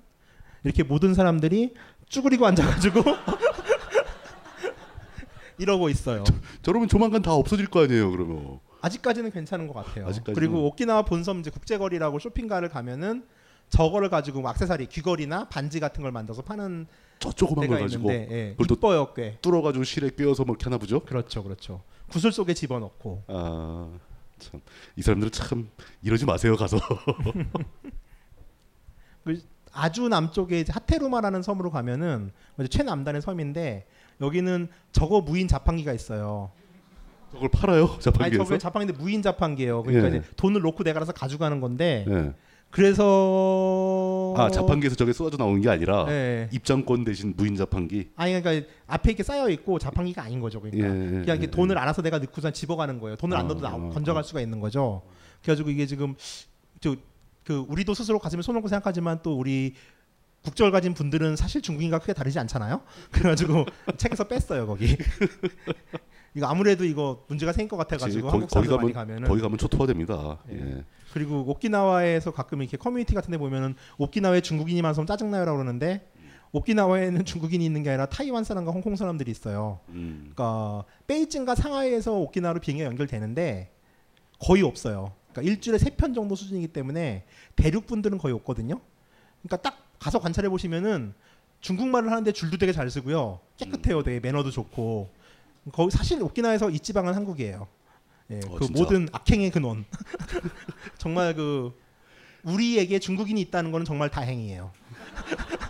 이렇게 0.63 0.85
모든 0.85 1.15
사람들이 1.15 1.75
쭈그리고 2.09 2.47
앉아가지고 2.47 3.03
이러고 5.59 5.89
있어요. 5.89 6.23
저러면 6.63 6.87
조만간 6.87 7.23
다 7.23 7.33
없어질 7.33 7.67
거 7.67 7.83
아니에요, 7.83 8.13
그러면. 8.13 8.61
아직까지는 8.81 9.31
괜찮은 9.31 9.67
것 9.67 9.75
같아요. 9.75 10.07
아직까지는. 10.07 10.35
그리고 10.35 10.67
오키나와 10.67 11.03
본섬 11.03 11.41
이제 11.41 11.51
국제거리라고 11.51 12.19
쇼핑가를 12.19 12.69
가면은 12.69 13.27
저거를 13.69 14.09
가지고 14.09 14.41
뭐 14.41 14.51
액세서리 14.51 14.87
귀걸이나 14.87 15.49
반지 15.49 15.81
같은 15.81 16.03
걸 16.03 16.13
만들어서 16.13 16.43
파는 16.43 16.87
저 17.19 17.33
조그만 17.33 17.69
걸 17.69 17.81
가지고 17.81 18.13
있는데 18.13 18.35
예, 18.35 18.55
그걸 18.57 18.77
이뻐요 18.77 19.13
꽤. 19.15 19.39
뚫어가지고 19.43 19.85
실에 19.85 20.11
꿰어서 20.11 20.45
뭐 20.45 20.55
이렇게 20.55 20.65
하나 20.65 20.79
보죠. 20.79 21.01
그렇죠, 21.01 21.43
그렇죠. 21.43 21.83
구슬 22.09 22.33
속에 22.33 22.55
집어넣고. 22.55 23.25
아, 23.27 23.91
참. 24.39 24.61
이 24.97 25.03
사람들은 25.03 25.33
참 25.33 25.69
이러지 26.03 26.25
마세요, 26.25 26.57
가서. 26.57 26.79
그 29.25 29.43
아주 29.73 30.09
남쪽에 30.09 30.65
하테루마라는 30.69 31.43
섬으로 31.43 31.71
가면은 31.71 32.33
이제 32.59 32.69
최남단의 32.69 33.21
섬인데 33.21 33.87
여기는 34.21 34.69
저거 34.93 35.21
무인 35.21 35.49
자판기가 35.49 35.93
있어요. 35.93 36.51
저걸 37.33 37.49
팔아요, 37.51 37.85
아니 37.93 38.01
자판기에서. 38.01 38.45
저게 38.45 38.59
자판기인데 38.59 39.03
무인 39.03 39.23
자판기예요. 39.23 39.83
그러니까 39.83 40.13
예. 40.13 40.19
이제 40.19 40.29
돈을 40.37 40.61
놓고 40.61 40.85
내가 40.85 40.99
알아서 40.99 41.13
가져가는 41.13 41.61
건데 41.61 42.05
예. 42.09 42.33
그래서 42.71 44.35
아, 44.37 44.51
자판기에서 44.51 44.95
저게 44.95 45.13
쏟아져 45.13 45.37
나오는 45.39 45.61
게 45.61 45.71
아니라 45.71 46.07
예. 46.09 46.49
입장권 46.53 47.05
대신 47.05 47.35
무인 47.37 47.57
자판기. 47.57 48.11
아니 48.17 48.41
그러니까 48.41 48.67
앞에 48.87 49.11
이렇게 49.11 49.23
쌓여 49.23 49.49
있고 49.51 49.79
자판기가 49.79 50.23
아닌 50.23 50.41
거죠. 50.41 50.61
그러니까 50.61 50.87
예, 50.87 50.91
그냥 50.91 51.15
예, 51.15 51.23
이렇게 51.23 51.43
예. 51.45 51.47
돈을 51.51 51.79
알아서 51.79 52.03
내가 52.03 52.19
넣고선 52.19 52.53
집어가는 52.53 53.01
거예요. 53.01 53.17
돈을 53.17 53.37
안 53.37 53.47
어, 53.47 53.49
넣어도 53.49 53.63
나, 53.63 53.75
어, 53.75 53.89
건져갈 53.91 54.25
수가 54.25 54.41
있는 54.41 54.61
거죠. 54.61 55.03
그래가지고 55.43 55.71
이게 55.71 55.87
지금 55.87 56.15
저, 56.81 56.95
그 57.45 57.65
우리도 57.69 57.95
스스로 57.95 58.19
가슴에 58.19 58.43
손 58.43 58.57
얹고 58.57 58.69
생각하지만 58.69 59.21
또 59.23 59.39
우리 59.39 59.75
국적을 60.43 60.71
가진 60.71 60.95
분들은 60.95 61.37
사실 61.37 61.63
중국인과 61.63 61.99
크게 62.01 62.13
다르지 62.13 62.39
않잖아요. 62.39 62.83
그래가지고 63.11 63.65
책에서 63.97 64.25
뺐어요 64.25 64.67
거기. 64.67 64.97
이거 66.35 66.47
아무래도 66.47 66.85
이거 66.85 67.25
문제가 67.29 67.53
생길 67.53 67.71
것 67.71 67.77
같아가지고 67.79 68.31
한국 68.31 68.51
사람들 68.51 68.77
많이 68.77 68.93
가면은 68.93 69.29
거기 69.29 69.41
가면 69.41 69.59
초토화됩니다. 69.59 70.39
예. 70.51 70.85
그리고 71.13 71.41
오키나와에서 71.49 72.33
가끔 72.33 72.61
이렇게 72.61 72.77
커뮤니티 72.77 73.15
같은 73.15 73.31
데 73.31 73.39
보면은 73.39 73.75
오키나와에 73.97 74.41
중국인이 74.43 74.81
많아서 74.83 75.05
짜증나요라고 75.05 75.59
그러는데 75.59 76.07
오키나와에는 76.53 77.25
중국인이 77.25 77.65
있는 77.65 77.83
게 77.83 77.91
아니라 77.91 78.07
타이완 78.07 78.45
사람과 78.45 78.73
홍콩 78.73 78.95
사람들이 78.97 79.31
있어요. 79.31 79.81
음. 79.89 80.31
그러니까 80.35 80.85
베이징과 81.07 81.55
상하이에서 81.55 82.13
오키나와로 82.19 82.61
비행이 82.61 82.83
연결되는데 82.83 83.71
거의 84.39 84.63
없어요. 84.63 85.13
그러니까 85.33 85.51
일주일에 85.51 85.79
세 85.79 85.91
편 85.91 86.15
정도 86.15 86.35
수준이기 86.37 86.69
때문에 86.69 87.25
대륙 87.57 87.87
분들은 87.87 88.19
거의 88.19 88.35
없거든요. 88.35 88.81
그러니까 89.43 89.57
딱 89.69 89.79
가서 89.99 90.21
관찰해 90.21 90.49
보시면은 90.49 91.13
중국말을 91.61 92.11
하는데 92.11 92.31
줄도 92.33 92.57
되게 92.59 92.73
잘 92.73 92.89
쓰고요. 92.91 93.41
깨끗해요. 93.57 94.03
되게 94.03 94.21
매너도 94.21 94.51
좋고. 94.51 95.09
거기 95.73 95.91
사실 95.91 96.23
오키나와에서 96.23 96.71
이 96.71 96.79
지방은 96.79 97.15
한국이에요. 97.15 97.67
예, 98.31 98.41
어, 98.47 98.59
그 98.59 98.67
진짜? 98.67 98.81
모든 98.81 99.09
악행의 99.13 99.51
근원. 99.51 99.85
정말 100.99 101.35
그 101.35 101.75
우리에게 102.45 102.99
중국인이 102.99 103.41
있다는 103.41 103.73
거는 103.73 103.85
정말 103.85 104.11
다행이에요. 104.11 104.71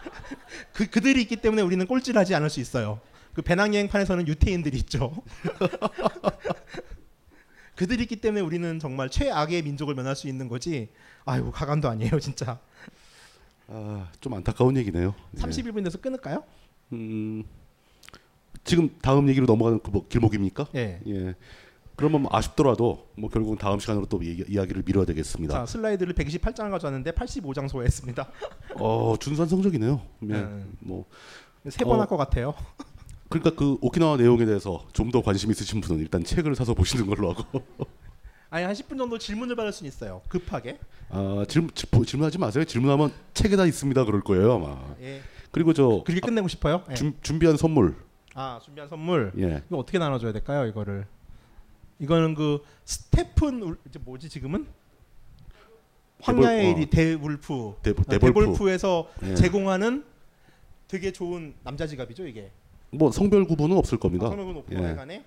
그 0.73 0.89
그들이 0.89 1.23
있기 1.23 1.37
때문에 1.37 1.63
우리는 1.63 1.85
꼴찌를 1.87 2.21
하지 2.21 2.35
않을 2.35 2.51
수 2.51 2.61
있어요. 2.61 3.01
그 3.33 3.43
배낭여행판에서는 3.43 4.27
유태인들이 4.27 4.77
있죠. 4.79 5.15
그들이 7.77 8.03
있기 8.03 8.17
때문에 8.17 8.41
우리는 8.41 8.79
정말 8.81 9.09
최악의 9.09 9.63
민족을 9.63 9.95
면할 9.95 10.17
수 10.17 10.27
있는 10.27 10.49
거지. 10.49 10.89
아이고 11.25 11.53
가관도 11.53 11.89
아니에요, 11.89 12.19
진짜. 12.19 12.59
아, 13.69 14.11
좀 14.21 14.35
안타까운 14.35 14.77
얘기네요. 14.77 15.15
예. 15.37 15.41
31분 15.41 15.85
돼서 15.85 16.01
끊을까요? 16.01 16.43
음, 16.93 17.45
지금 18.69 18.91
다음 19.03 19.29
얘기로 19.29 19.47
넘어가는 19.47 19.81
그 19.81 19.91
뭐 19.91 20.07
길목입니까? 20.09 20.67
예. 20.75 21.01
예. 21.07 21.35
그러면 21.97 22.23
뭐 22.23 22.31
아쉽더라도 22.33 23.09
뭐 23.17 23.29
결국은 23.29 23.59
다음 23.59 23.81
시간으로 23.81 24.07
또 24.07 24.25
얘기, 24.25 24.45
이야기를 24.49 24.85
미뤄야 24.87 25.05
되겠습니다. 25.07 25.53
자, 25.55 25.67
슬라이드를 25.67 26.15
128장을 26.15 26.71
가져왔는데 26.71 27.11
85장 27.11 27.69
소화했습니다. 27.69 28.29
어, 28.77 29.17
준수한 29.19 29.49
성적이네요. 29.49 30.01
예. 30.23 30.27
네. 30.27 30.65
뭐세번 30.81 31.97
어, 31.97 32.01
할것 32.03 32.17
같아요. 32.19 32.55
그러니까 33.29 33.51
그 33.57 33.77
오키나와 33.81 34.17
내용에 34.17 34.45
대해서 34.47 34.87
좀 34.93 35.11
더 35.11 35.23
관심 35.23 35.51
있으신 35.51 35.81
분은 35.81 36.01
일단 36.01 36.23
책을 36.23 36.55
사서 36.55 36.75
보시는 36.75 37.07
걸로 37.07 37.33
하고 37.33 37.63
아니 38.51 38.65
한 38.65 38.73
10분 38.75 38.97
정도 38.97 39.19
질문을 39.19 39.57
받을 39.57 39.73
수 39.73 39.85
있어요. 39.85 40.23
급하게. 40.29 40.79
아, 41.11 41.45
질문 41.49 41.71
질- 41.75 41.91
질문하지 42.07 42.39
마세요. 42.39 42.65
질문하면 42.65 43.13
책에 43.35 43.57
다 43.57 43.67
있습니다 43.67 44.05
그럴 44.05 44.21
거예요 44.23 44.53
아마. 44.55 44.95
예. 45.03 45.21
그리고 45.51 45.73
저 45.73 46.03
그렇게 46.07 46.21
끝내고 46.21 46.47
싶어요? 46.49 46.85
예. 46.91 46.95
준, 46.95 47.15
준비한 47.23 47.57
선물. 47.57 47.97
아 48.41 48.61
준비한 48.63 48.89
선물. 48.89 49.33
예. 49.37 49.65
이거 49.67 49.79
어떻게 49.79 49.99
나눠줘야 49.99 50.31
될까요? 50.33 50.65
이거를. 50.67 51.07
이거는 51.99 52.37
그 52.37 52.63
스테픈 52.85 53.61
울, 53.65 53.77
이제 53.89 53.99
뭐지 53.99 54.29
지금은? 54.29 54.65
황야의 56.23 56.63
데볼- 56.75 56.77
일이 56.77 56.87
데울프. 56.91 57.53
데볼- 57.83 58.01
아, 58.07 58.11
데볼프. 58.11 58.19
데볼프 58.41 58.71
에서 58.71 59.11
예. 59.25 59.35
제공하는 59.35 60.05
되게 60.87 61.11
좋은 61.13 61.53
남자 61.65 61.89
지갑이죠 61.89 62.29
이게. 62.29 62.53
뭐 62.91 63.11
성별 63.11 63.45
구분은 63.45 63.77
없을 63.77 63.99
겁니다. 63.99 64.27
아, 64.27 64.31
그러면 64.31 64.55
높은 64.55 64.79
예. 64.79 64.83
하여간에 64.85 65.25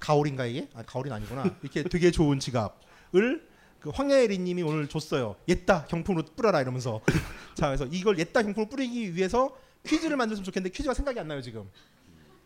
가오린가 0.00 0.46
이게? 0.46 0.68
아 0.74 0.82
가오린 0.82 1.12
아니구나. 1.12 1.44
이렇게 1.62 1.84
되게 1.84 2.10
좋은 2.10 2.40
지갑을 2.40 3.46
그 3.78 3.90
황야애리님이 3.90 4.62
오늘 4.64 4.88
줬어요. 4.88 5.36
옛다 5.46 5.84
경품으로 5.84 6.24
뿌려라 6.34 6.60
이러면서. 6.60 7.00
자 7.54 7.68
그래서 7.68 7.86
이걸 7.92 8.18
옛다 8.18 8.42
경품으로 8.42 8.68
뿌리기 8.68 9.14
위해서 9.14 9.56
퀴즈를 9.86 10.16
만들었으면 10.16 10.44
좋겠는데 10.44 10.74
퀴즈가 10.74 10.94
생각이 10.94 11.20
안 11.20 11.28
나요 11.28 11.40
지금. 11.40 11.68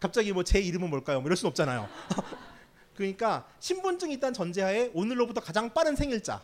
갑자기 0.01 0.33
뭐 0.33 0.43
제 0.45 0.61
이름은 0.61 0.91
뭘까요? 0.91 1.21
뭐 1.21 1.27
이럴 1.29 1.37
순 1.37 1.49
없잖아요. 1.49 1.89
그러니까 2.95 3.47
신분증이 3.61 4.15
있다는 4.15 4.33
전제하에 4.35 4.91
오늘로부터 4.95 5.41
가장 5.41 5.73
빠른 5.73 5.95
생일자. 5.97 6.43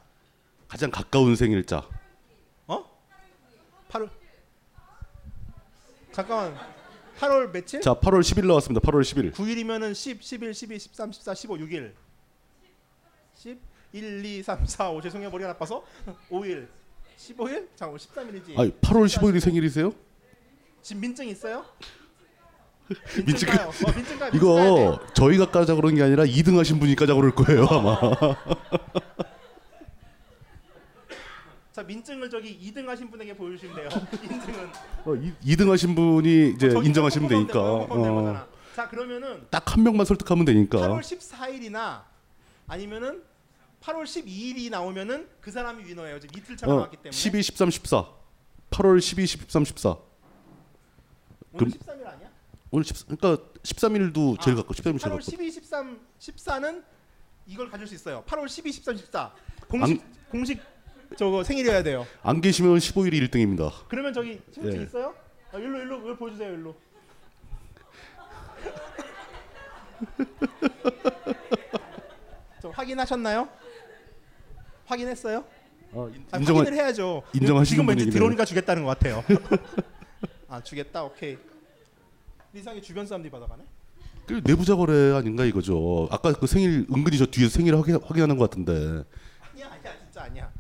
가장 0.69 0.91
가까운 0.91 1.35
생일자. 1.37 1.89
어? 2.67 2.85
8월 3.91 4.09
잠깐만 6.13 6.57
8월 7.19 7.53
며칠? 7.53 7.81
자, 7.81 7.95
8월 7.95 8.21
10일 8.21 8.47
나왔습니다. 8.47 8.81
8월 8.89 9.03
10일. 9.03 9.33
9일이면은 9.35 9.95
10, 9.95 10.23
11, 10.23 10.55
12, 10.55 10.79
13, 10.79 11.13
14, 11.13 11.35
15, 11.35 11.55
6일. 11.57 11.93
10, 13.35 13.59
1, 13.93 14.25
2, 14.25 14.43
3, 14.43 14.67
4, 14.67 14.91
5 14.91 15.01
죄송해요 15.03 15.31
머리가 15.31 15.49
나빠서 15.53 15.85
5일, 16.31 16.67
15일? 17.17 17.69
잠깐 17.77 17.97
13일이지. 17.99 18.59
아니, 18.59 18.73
8월 18.81 19.07
15일이 19.07 19.41
생일이세요? 19.41 19.93
지금 20.83 21.01
민증 21.03 21.29
있어요? 21.29 21.65
민증 23.26 23.49
가요. 23.49 23.68
어, 23.68 23.92
민증 23.95 24.18
가요. 24.18 24.30
민증 24.32 24.47
가야 24.49 24.66
이거 24.68 25.01
저희가 25.14 25.51
까자 25.51 25.74
그런 25.74 25.95
게 25.95 26.03
아니라 26.03 26.24
2등 26.24 26.57
하신 26.59 26.78
분이 26.80 26.95
까자 26.97 27.14
그럴 27.14 27.34
거예요, 27.34 27.66
아마. 27.66 27.99
자 31.72 31.82
민증을 31.82 32.30
저기 32.30 32.57
2등 32.72 32.86
하신 32.86 33.11
분에게 33.11 33.34
보여주시면 33.36 33.74
돼요. 33.76 33.88
인증은 34.22 34.70
어, 35.07 35.14
2, 35.42 35.57
등 35.57 35.70
하신 35.72 35.95
분이 35.97 36.51
이제 36.51 36.70
저기 36.70 36.86
인정하시면 36.88 37.28
되니까. 37.28 37.61
어. 37.61 38.47
자 38.76 38.88
그러면은 38.88 39.45
딱 39.51 39.74
한 39.74 39.82
명만 39.82 40.07
설득하면 40.07 40.45
되니까. 40.45 40.78
8월 40.78 41.01
14일이나 41.01 42.03
아니면은 42.68 43.22
8월 43.82 44.05
12일이 44.05 44.70
나오면은 44.70 45.28
그 45.40 45.51
사람이 45.51 45.84
위너예요. 45.84 46.20
지금 46.20 46.38
이틀 46.38 46.57
차가 46.57 46.72
어, 46.72 46.76
나왔기 46.76 46.97
때문에. 46.99 47.11
12, 47.11 47.42
13, 47.42 47.70
14. 47.70 48.07
8월 48.70 49.01
12, 49.01 49.26
13, 49.26 49.64
14. 49.64 49.97
오늘 51.53 51.59
그럼- 51.59 51.70
13일 51.72 52.07
아니야? 52.07 52.24
오늘 52.75 52.83
10, 52.85 53.07
그러니까 53.07 53.37
13일도 53.62 54.41
제일 54.41 54.57
아, 54.57 54.62
가까워. 54.62 54.72
13일 54.72 54.83
제일 54.83 54.97
8월 54.97 55.01
가까워. 55.01 55.20
12, 55.20 55.53
13, 55.53 56.01
14는 56.18 56.83
이걸 57.47 57.70
가질 57.70 57.87
수 57.87 57.95
있어요. 57.95 58.25
8월 58.27 58.49
12, 58.49 58.72
13, 58.72 58.97
14. 58.97 59.33
공식 59.68 60.03
공식 60.29 60.61
저거 61.16 61.45
생일이어야 61.45 61.85
돼요. 61.85 62.05
안 62.25 62.41
계시면 62.41 62.79
15일이 62.79 63.31
1등입니다. 63.31 63.70
그러면 63.89 64.12
저기 64.12 64.41
신분증 64.53 64.81
예. 64.81 64.85
있어요? 64.87 65.14
아, 65.53 65.59
일로 65.59 65.79
일로 65.79 65.99
일로 66.05 66.16
보여주세요 66.16 66.53
일로. 66.53 66.75
저 72.61 72.70
확인하셨나요? 72.70 73.49
확인했어요? 74.87 75.45
어, 75.93 76.11
아, 76.33 76.39
인정하- 76.39 76.59
확인을 76.59 76.72
해야죠. 76.75 77.22
인정하시는 77.35 77.64
지금 77.64 77.87
왠지 77.89 78.11
들어오니까 78.11 78.45
주겠다는 78.45 78.83
것 78.83 78.99
같아요. 78.99 79.22
아 80.49 80.61
주겠다 80.61 81.05
오케이. 81.05 81.39
이상하게 82.55 82.81
주변 82.81 83.07
사람들이 83.07 83.31
받아가네. 83.31 83.65
그 84.27 84.41
내부자 84.45 84.75
거래 84.77 85.13
아닌가 85.13 85.45
이거죠. 85.45 86.09
아까 86.11 86.33
그 86.33 86.47
생일 86.47 86.87
은근히 86.91 87.19
저 87.19 87.27
뒤에서 87.27 87.51
생일 87.51 87.77
확인, 87.77 87.97
확인하는 88.03 88.37
것 88.37 88.49
같은데. 88.49 89.05
아니야 89.53 89.71
아니야 89.71 89.99
진짜 89.99 90.23
아니야. 90.23 90.53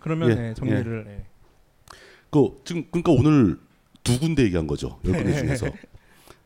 그러면 0.00 0.30
예, 0.30 0.34
네, 0.34 0.54
정리를 0.54 1.04
네. 1.04 1.26
그 2.30 2.60
지금 2.64 2.86
그러니까 2.90 3.12
오늘 3.12 3.58
두 4.04 4.18
군데 4.20 4.42
얘기한 4.44 4.66
거죠. 4.66 5.00
열 5.04 5.12
군데 5.14 5.32
중에서. 5.40 5.66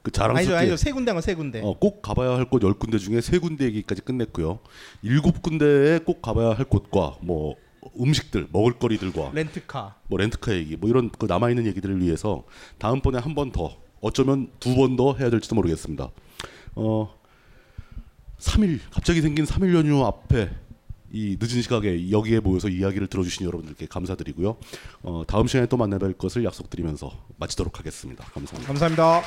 그 0.02 0.10
아니죠, 0.10 0.18
자랑스럽게 0.18 0.56
아니죠. 0.56 0.76
세 0.76 0.92
군데 0.92 1.10
한세 1.12 1.34
군데. 1.34 1.60
어, 1.62 1.74
꼭 1.78 2.02
가봐야 2.02 2.32
할곳 2.36 2.62
10군데 2.62 2.98
중에 2.98 3.20
세 3.20 3.38
군데 3.38 3.64
얘기까지 3.66 4.02
끝냈고요. 4.02 4.58
일곱 5.02 5.42
군데에 5.42 5.98
꼭 6.00 6.20
가봐야 6.22 6.52
할 6.54 6.64
곳과 6.64 7.16
뭐 7.20 7.54
음식들, 8.00 8.48
먹을거리들과 8.52 9.30
렌트카. 9.34 9.96
뭐 10.08 10.18
렌트카 10.18 10.54
얘기, 10.54 10.76
뭐 10.76 10.88
이런 10.90 11.10
그 11.10 11.26
남아 11.26 11.50
있는 11.50 11.66
얘기들을 11.66 12.00
위해서 12.00 12.44
다음번에 12.78 13.18
한 13.18 13.34
번 13.34 13.52
더, 13.52 13.76
어쩌면 14.00 14.48
두 14.60 14.74
번 14.74 14.96
더 14.96 15.14
해야 15.14 15.30
될지도 15.30 15.54
모르겠습니다. 15.54 16.10
어, 16.74 17.14
3일 18.38 18.80
갑자기 18.90 19.20
생긴 19.20 19.44
3일 19.44 19.74
연휴 19.74 20.04
앞에 20.04 20.50
이 21.12 21.36
늦은 21.38 21.62
시각에 21.62 22.10
여기에 22.10 22.40
모여서 22.40 22.68
이야기를 22.68 23.06
들어주신 23.08 23.46
여러분들께 23.46 23.86
감사드리고요. 23.86 24.56
어, 25.02 25.22
다음 25.26 25.46
시간에 25.46 25.66
또 25.66 25.76
만나뵐 25.76 26.16
것을 26.16 26.44
약속드리면서 26.44 27.12
마치도록 27.36 27.78
하겠습니다. 27.78 28.24
감사합니다. 28.24 28.66
감사합니다. 28.66 29.22